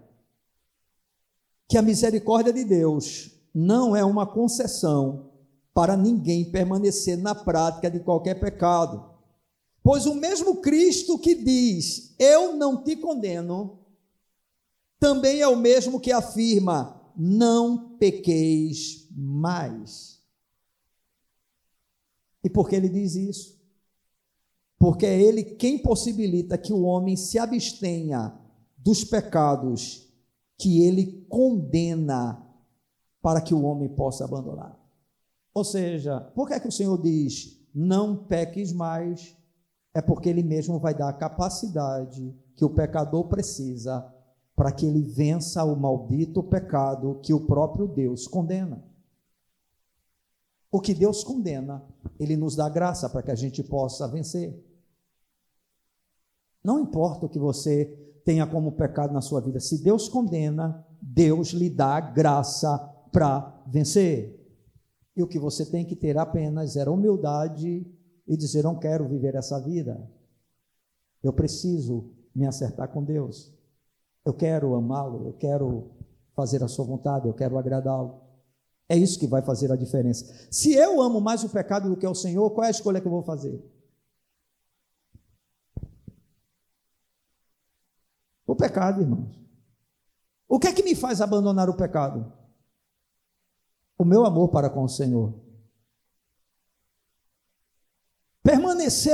que 1.68 1.78
a 1.78 1.82
misericórdia 1.82 2.54
de 2.54 2.64
Deus 2.64 3.32
não 3.54 3.96
é 3.96 4.04
uma 4.04 4.26
concessão 4.26 5.32
para 5.74 5.98
ninguém 5.98 6.50
permanecer 6.50 7.18
na 7.18 7.36
prática 7.36 7.92
de 7.92 8.00
qualquer 8.00 8.40
pecado. 8.40 9.15
Pois 9.86 10.08
o 10.08 10.16
mesmo 10.16 10.62
Cristo 10.62 11.20
que 11.20 11.36
diz: 11.36 12.16
Eu 12.18 12.56
não 12.56 12.84
te 12.84 12.96
condeno, 12.96 13.86
também 15.00 15.42
é 15.42 15.48
o 15.48 15.56
mesmo 15.56 16.00
que 16.00 16.12
afirma: 16.12 17.00
Não 17.16 17.96
pequeis 17.96 19.08
mais. 19.12 20.20
E 22.44 22.50
por 22.50 22.68
que 22.68 22.76
ele 22.76 22.90
diz 22.90 23.14
isso? 23.14 23.62
Porque 24.80 25.06
é 25.06 25.22
ele 25.22 25.44
quem 25.44 25.78
possibilita 25.78 26.58
que 26.58 26.74
o 26.74 26.82
homem 26.82 27.16
se 27.16 27.38
abstenha 27.38 28.36
dos 28.76 29.04
pecados 29.04 30.12
que 30.58 30.82
ele 30.82 31.28
condena 31.30 32.44
para 33.22 33.40
que 33.40 33.54
o 33.54 33.62
homem 33.62 33.90
possa 33.90 34.26
abandonar. 34.26 34.76
Ou 35.54 35.64
seja, 35.64 36.22
por 36.22 36.48
que 36.48 36.56
é 36.56 36.60
que 36.60 36.70
o 36.70 36.72
Senhor 36.72 37.00
diz: 37.00 37.64
não 37.72 38.16
peques 38.26 38.74
mais? 38.74 39.35
É 39.96 40.02
porque 40.02 40.28
ele 40.28 40.44
mesmo 40.44 40.78
vai 40.78 40.94
dar 40.94 41.08
a 41.08 41.14
capacidade 41.14 42.38
que 42.54 42.66
o 42.66 42.70
pecador 42.70 43.30
precisa 43.30 44.06
para 44.54 44.70
que 44.70 44.86
ele 44.86 45.02
vença 45.02 45.64
o 45.64 45.74
maldito 45.74 46.44
pecado 46.44 47.22
que 47.24 47.34
o 47.34 47.48
próprio 47.48 47.88
Deus 47.88 48.28
condena. 48.28 48.84
O 50.70 50.82
que 50.82 50.94
Deus 50.94 51.24
condena, 51.24 51.82
ele 52.20 52.36
nos 52.36 52.58
dá 52.58 52.68
graça 52.68 53.10
para 53.10 53.24
que 53.24 53.32
a 53.32 53.36
gente 53.36 53.64
possa 53.64 54.06
vencer. 54.06 54.62
Não 56.62 56.82
importa 56.82 57.26
o 57.26 57.30
que 57.30 57.40
você 57.40 57.86
tenha 58.26 58.46
como 58.46 58.74
pecado 58.74 59.14
na 59.14 59.22
sua 59.22 59.40
vida, 59.40 59.62
se 59.62 59.82
Deus 59.82 60.10
condena, 60.10 60.86
Deus 61.02 61.50
lhe 61.52 61.70
dá 61.70 62.02
graça 62.02 62.78
para 63.14 63.64
vencer. 63.66 64.46
E 65.16 65.24
o 65.24 65.28
que 65.28 65.40
você 65.40 65.66
tem 65.66 65.86
que 65.86 65.96
ter 65.96 66.18
apenas 66.18 66.76
era 66.76 66.92
humildade 66.92 67.88
e 68.28 68.36
dizer: 68.36 68.64
Não 68.64 68.78
quero 68.78 69.08
viver 69.08 69.36
essa 69.36 69.60
vida. 69.60 70.10
Eu 71.24 71.34
preciso 71.34 72.12
me 72.34 72.46
acertar 72.46 72.90
com 72.90 73.04
Deus. 73.04 73.54
Eu 74.24 74.34
quero 74.34 74.76
amá-lo, 74.76 75.28
eu 75.28 75.34
quero 75.34 75.92
fazer 76.36 76.64
a 76.64 76.68
sua 76.68 76.86
vontade, 76.86 77.28
eu 77.28 77.34
quero 77.34 77.58
agradá-lo. 77.58 78.22
É 78.88 78.96
isso 78.96 79.20
que 79.20 79.28
vai 79.28 79.42
fazer 79.42 79.72
a 79.72 79.76
diferença. 79.76 80.32
Se 80.52 80.74
eu 80.74 81.02
amo 81.02 81.20
mais 81.20 81.44
o 81.44 81.50
pecado 81.50 81.90
do 81.90 81.98
que 81.98 82.06
o 82.06 82.14
Senhor, 82.14 82.52
qual 82.52 82.66
é 82.66 82.68
a 82.68 82.72
escolha 82.72 83.02
que 83.02 83.08
eu 83.08 83.12
vou 83.12 83.24
fazer? 83.24 83.64
O 88.46 88.56
pecado, 88.56 89.02
irmãos. 89.02 89.44
O 90.48 90.60
que 90.60 90.68
é 90.68 90.74
que 90.74 90.84
me 90.84 90.94
faz 90.94 91.20
abandonar 91.20 91.68
o 91.70 91.76
pecado? 91.76 92.32
O 93.98 94.06
meu 94.06 94.26
amor 94.26 94.50
para 94.50 94.70
com 94.70 94.84
o 94.84 94.90
Senhor. 94.90 95.34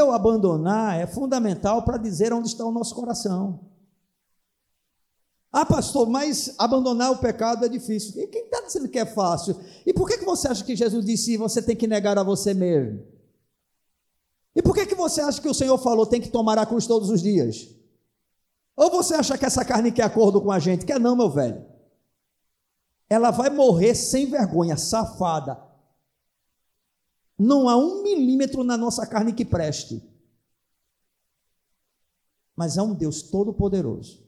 Ou 0.01 0.11
abandonar 0.11 0.99
é 0.99 1.07
fundamental 1.07 1.83
para 1.83 1.97
dizer 1.97 2.33
onde 2.33 2.47
está 2.47 2.65
o 2.65 2.71
nosso 2.71 2.95
coração. 2.95 3.71
Ah, 5.51 5.65
pastor, 5.65 6.09
mas 6.09 6.55
abandonar 6.57 7.11
o 7.11 7.17
pecado 7.17 7.65
é 7.65 7.69
difícil. 7.69 8.21
E 8.21 8.27
quem 8.27 8.45
está 8.45 8.61
dizendo 8.61 8.87
que 8.87 8.97
é 8.97 9.05
fácil? 9.05 9.59
E 9.85 9.93
por 9.93 10.07
que, 10.07 10.17
que 10.17 10.25
você 10.25 10.47
acha 10.47 10.63
que 10.63 10.75
Jesus 10.75 11.05
disse 11.05 11.35
você 11.35 11.61
tem 11.61 11.75
que 11.75 11.87
negar 11.87 12.17
a 12.17 12.23
você 12.23 12.53
mesmo? 12.53 13.03
E 14.55 14.61
por 14.61 14.73
que, 14.73 14.85
que 14.85 14.95
você 14.95 15.21
acha 15.21 15.41
que 15.41 15.49
o 15.49 15.53
Senhor 15.53 15.77
falou 15.77 16.05
tem 16.05 16.21
que 16.21 16.29
tomar 16.29 16.57
a 16.57 16.65
cruz 16.65 16.87
todos 16.87 17.09
os 17.09 17.21
dias? 17.21 17.69
Ou 18.75 18.89
você 18.89 19.13
acha 19.13 19.37
que 19.37 19.45
essa 19.45 19.65
carne 19.65 19.91
quer 19.91 20.03
acordo 20.03 20.41
com 20.41 20.51
a 20.51 20.59
gente? 20.59 20.85
Quer 20.85 20.99
não, 20.99 21.15
meu 21.15 21.29
velho. 21.29 21.65
Ela 23.09 23.29
vai 23.29 23.49
morrer 23.49 23.93
sem 23.93 24.25
vergonha, 24.27 24.77
safada. 24.77 25.70
Não 27.43 27.67
há 27.67 27.75
um 27.75 28.03
milímetro 28.03 28.63
na 28.63 28.77
nossa 28.77 29.07
carne 29.07 29.33
que 29.33 29.43
preste. 29.43 29.99
Mas 32.55 32.77
é 32.77 32.83
um 32.83 32.93
Deus 32.93 33.23
todo-poderoso 33.23 34.23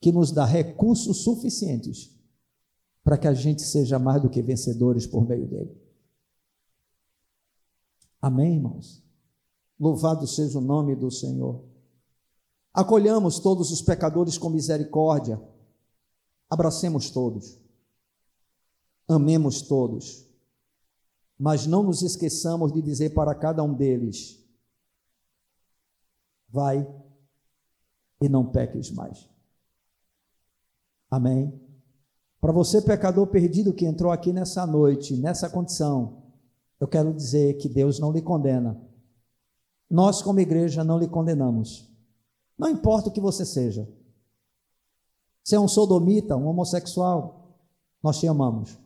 que 0.00 0.10
nos 0.10 0.32
dá 0.32 0.46
recursos 0.46 1.18
suficientes 1.18 2.18
para 3.04 3.18
que 3.18 3.28
a 3.28 3.34
gente 3.34 3.60
seja 3.60 3.98
mais 3.98 4.22
do 4.22 4.30
que 4.30 4.40
vencedores 4.40 5.06
por 5.06 5.28
meio 5.28 5.46
dele. 5.46 5.78
Amém, 8.18 8.54
irmãos? 8.54 9.04
Louvado 9.78 10.26
seja 10.26 10.56
o 10.56 10.62
nome 10.62 10.96
do 10.96 11.10
Senhor. 11.10 11.62
Acolhamos 12.72 13.40
todos 13.40 13.70
os 13.70 13.82
pecadores 13.82 14.38
com 14.38 14.48
misericórdia, 14.48 15.38
abracemos 16.48 17.10
todos, 17.10 17.60
amemos 19.06 19.60
todos, 19.60 20.29
mas 21.40 21.66
não 21.66 21.82
nos 21.82 22.02
esqueçamos 22.02 22.70
de 22.70 22.82
dizer 22.82 23.14
para 23.14 23.34
cada 23.34 23.62
um 23.62 23.72
deles: 23.72 24.38
vai 26.46 26.86
e 28.20 28.28
não 28.28 28.44
peques 28.44 28.90
mais. 28.90 29.26
Amém? 31.10 31.58
Para 32.42 32.52
você, 32.52 32.82
pecador 32.82 33.26
perdido 33.28 33.72
que 33.72 33.86
entrou 33.86 34.12
aqui 34.12 34.34
nessa 34.34 34.66
noite, 34.66 35.16
nessa 35.16 35.48
condição, 35.48 36.24
eu 36.78 36.86
quero 36.86 37.12
dizer 37.12 37.54
que 37.54 37.70
Deus 37.70 37.98
não 37.98 38.12
lhe 38.12 38.20
condena. 38.20 38.78
Nós, 39.88 40.20
como 40.20 40.40
igreja, 40.40 40.84
não 40.84 40.98
lhe 40.98 41.08
condenamos. 41.08 41.90
Não 42.56 42.68
importa 42.68 43.08
o 43.08 43.12
que 43.12 43.20
você 43.20 43.46
seja. 43.46 43.90
Se 45.42 45.54
é 45.54 45.60
um 45.60 45.66
sodomita, 45.66 46.36
um 46.36 46.46
homossexual, 46.46 47.56
nós 48.02 48.20
te 48.20 48.28
amamos. 48.28 48.78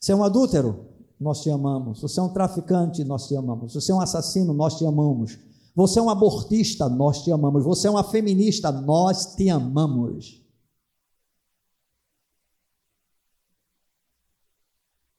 Se 0.00 0.12
é 0.12 0.16
um 0.16 0.24
adúltero, 0.24 0.86
nós 1.20 1.42
te 1.42 1.50
amamos. 1.50 2.00
Você 2.00 2.18
é 2.18 2.22
um 2.22 2.32
traficante, 2.32 3.04
nós 3.04 3.28
te 3.28 3.36
amamos. 3.36 3.74
Você 3.74 3.92
é 3.92 3.94
um 3.94 4.00
assassino, 4.00 4.54
nós 4.54 4.78
te 4.78 4.86
amamos. 4.86 5.38
Você 5.74 5.98
é 5.98 6.02
um 6.02 6.08
abortista, 6.08 6.88
nós 6.88 7.22
te 7.22 7.30
amamos. 7.30 7.64
Você 7.64 7.86
é 7.86 7.90
uma 7.90 8.02
feminista, 8.02 8.72
nós 8.72 9.34
te 9.34 9.50
amamos. 9.50 10.40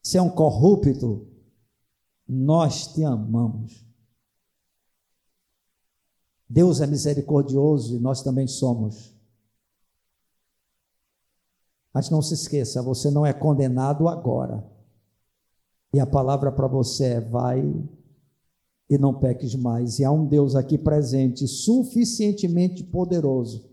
Você 0.02 0.18
é 0.18 0.22
um 0.22 0.28
corrupto, 0.28 1.28
nós 2.26 2.88
te 2.88 3.04
amamos. 3.04 3.86
Deus 6.48 6.80
é 6.80 6.86
misericordioso 6.86 7.96
e 7.96 8.00
nós 8.00 8.20
também 8.20 8.48
somos. 8.48 9.11
Mas 11.92 12.08
não 12.08 12.22
se 12.22 12.34
esqueça, 12.34 12.82
você 12.82 13.10
não 13.10 13.26
é 13.26 13.32
condenado 13.32 14.08
agora. 14.08 14.64
E 15.92 16.00
a 16.00 16.06
palavra 16.06 16.50
para 16.50 16.66
você 16.66 17.04
é: 17.04 17.20
vai 17.20 17.62
e 18.88 18.98
não 18.98 19.14
peques 19.14 19.54
mais. 19.54 19.98
E 19.98 20.04
há 20.04 20.10
um 20.10 20.26
Deus 20.26 20.56
aqui 20.56 20.78
presente, 20.78 21.46
suficientemente 21.46 22.82
poderoso, 22.82 23.68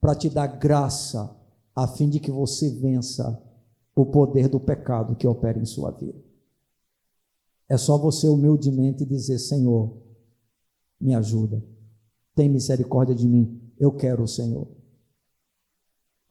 para 0.00 0.14
te 0.14 0.28
dar 0.28 0.46
graça, 0.46 1.34
a 1.74 1.86
fim 1.86 2.08
de 2.08 2.20
que 2.20 2.30
você 2.30 2.70
vença 2.70 3.40
o 3.94 4.06
poder 4.06 4.48
do 4.48 4.60
pecado 4.60 5.16
que 5.16 5.26
opera 5.26 5.58
em 5.58 5.64
sua 5.64 5.90
vida. 5.90 6.22
É 7.68 7.76
só 7.76 7.98
você 7.98 8.28
humildemente 8.28 9.04
dizer: 9.04 9.38
Senhor, 9.38 9.96
me 11.00 11.14
ajuda, 11.14 11.62
tem 12.34 12.48
misericórdia 12.48 13.14
de 13.14 13.26
mim, 13.26 13.60
eu 13.78 13.90
quero 13.90 14.22
o 14.22 14.28
Senhor. 14.28 14.68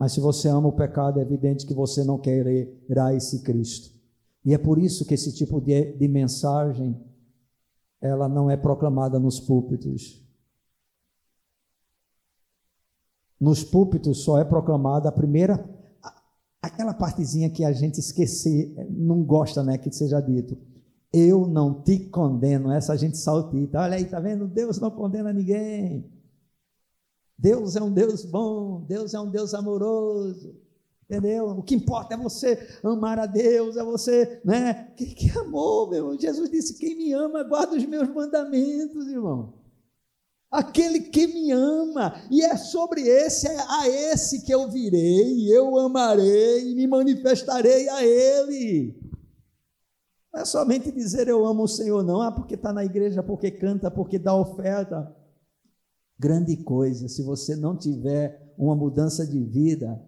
Mas 0.01 0.13
se 0.13 0.19
você 0.19 0.47
ama 0.47 0.67
o 0.67 0.71
pecado, 0.71 1.19
é 1.19 1.21
evidente 1.21 1.63
que 1.63 1.75
você 1.75 2.03
não 2.03 2.17
quererá 2.17 3.13
esse 3.13 3.43
Cristo. 3.43 3.93
E 4.43 4.51
é 4.51 4.57
por 4.57 4.79
isso 4.79 5.05
que 5.05 5.13
esse 5.13 5.31
tipo 5.31 5.61
de, 5.61 5.93
de 5.95 6.07
mensagem 6.07 6.99
ela 8.01 8.27
não 8.27 8.49
é 8.49 8.57
proclamada 8.57 9.19
nos 9.19 9.39
púlpitos. 9.39 10.19
Nos 13.39 13.63
púlpitos 13.63 14.23
só 14.23 14.39
é 14.39 14.43
proclamada 14.43 15.07
a 15.07 15.11
primeira, 15.11 15.63
aquela 16.59 16.95
partezinha 16.95 17.51
que 17.51 17.63
a 17.63 17.71
gente 17.71 17.99
esquece, 17.99 18.75
não 18.89 19.23
gosta, 19.23 19.61
né, 19.61 19.77
que 19.77 19.91
seja 19.91 20.19
dito. 20.19 20.57
Eu 21.13 21.45
não 21.45 21.79
te 21.79 22.09
condeno, 22.09 22.71
essa 22.71 22.97
gente 22.97 23.19
saltita. 23.19 23.79
Olha 23.79 23.97
aí, 23.97 24.05
tá 24.05 24.19
vendo? 24.19 24.47
Deus 24.47 24.79
não 24.79 24.89
condena 24.89 25.31
ninguém. 25.31 26.20
Deus 27.41 27.75
é 27.75 27.81
um 27.81 27.91
Deus 27.91 28.23
bom, 28.23 28.85
Deus 28.87 29.15
é 29.15 29.19
um 29.19 29.31
Deus 29.31 29.55
amoroso. 29.55 30.55
Entendeu? 31.09 31.47
O 31.49 31.63
que 31.63 31.75
importa 31.75 32.13
é 32.13 32.17
você 32.17 32.79
amar 32.83 33.19
a 33.19 33.25
Deus, 33.25 33.75
é 33.75 33.83
você, 33.83 34.39
né? 34.45 34.93
Que, 34.95 35.07
que 35.07 35.29
amor, 35.39 35.89
meu 35.89 35.97
irmão. 35.97 36.19
Jesus 36.19 36.49
disse: 36.49 36.77
quem 36.77 36.95
me 36.95 37.11
ama, 37.11 37.43
guarda 37.43 37.75
os 37.75 37.85
meus 37.85 38.07
mandamentos, 38.09 39.07
irmão. 39.07 39.55
Aquele 40.51 40.99
que 40.99 41.27
me 41.27 41.51
ama, 41.51 42.13
e 42.29 42.43
é 42.43 42.55
sobre 42.55 43.01
esse, 43.01 43.47
é 43.47 43.57
a 43.57 43.87
esse 43.89 44.45
que 44.45 44.53
eu 44.53 44.69
virei, 44.69 45.49
eu 45.51 45.77
amarei 45.79 46.71
e 46.71 46.75
me 46.75 46.85
manifestarei 46.85 47.89
a 47.89 48.05
Ele. 48.05 49.01
Não 50.31 50.41
é 50.41 50.45
somente 50.45 50.91
dizer 50.91 51.27
eu 51.27 51.45
amo 51.45 51.63
o 51.63 51.67
Senhor, 51.67 52.03
não, 52.03 52.21
ah, 52.21 52.31
porque 52.31 52.55
está 52.55 52.71
na 52.71 52.85
igreja, 52.85 53.23
porque 53.23 53.49
canta, 53.49 53.89
porque 53.89 54.19
dá 54.19 54.35
oferta. 54.35 55.20
Grande 56.21 56.55
coisa, 56.55 57.07
se 57.07 57.23
você 57.23 57.55
não 57.55 57.75
tiver 57.75 58.53
uma 58.55 58.75
mudança 58.75 59.25
de 59.25 59.43
vida, 59.43 59.99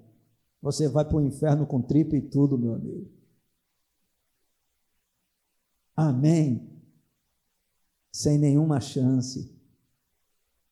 você 0.62 0.88
vai 0.88 1.04
para 1.04 1.18
o 1.18 1.26
inferno 1.26 1.66
com 1.66 1.82
tripa 1.82 2.16
e 2.16 2.22
tudo, 2.22 2.56
meu 2.56 2.76
amigo. 2.76 3.10
Amém. 5.96 6.70
Sem 8.12 8.38
nenhuma 8.38 8.80
chance. 8.80 9.60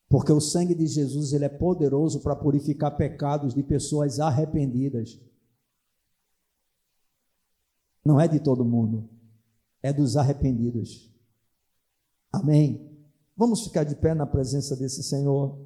Porque 0.07 0.31
o 0.31 0.39
sangue 0.39 0.75
de 0.75 0.85
Jesus 0.85 1.33
ele 1.33 1.45
é 1.45 1.49
poderoso 1.49 2.21
para 2.21 2.35
purificar 2.35 2.95
pecados 2.95 3.55
de 3.55 3.63
pessoas 3.63 4.19
arrependidas. 4.19 5.19
Não 8.05 8.21
é 8.21 8.27
de 8.27 8.39
todo 8.39 8.63
mundo, 8.63 9.09
é 9.81 9.91
dos 9.91 10.15
arrependidos. 10.15 11.11
Amém. 12.31 12.90
Vamos 13.41 13.63
ficar 13.63 13.83
de 13.83 13.95
pé 13.95 14.13
na 14.13 14.27
presença 14.27 14.75
desse 14.75 15.01
Senhor. 15.01 15.57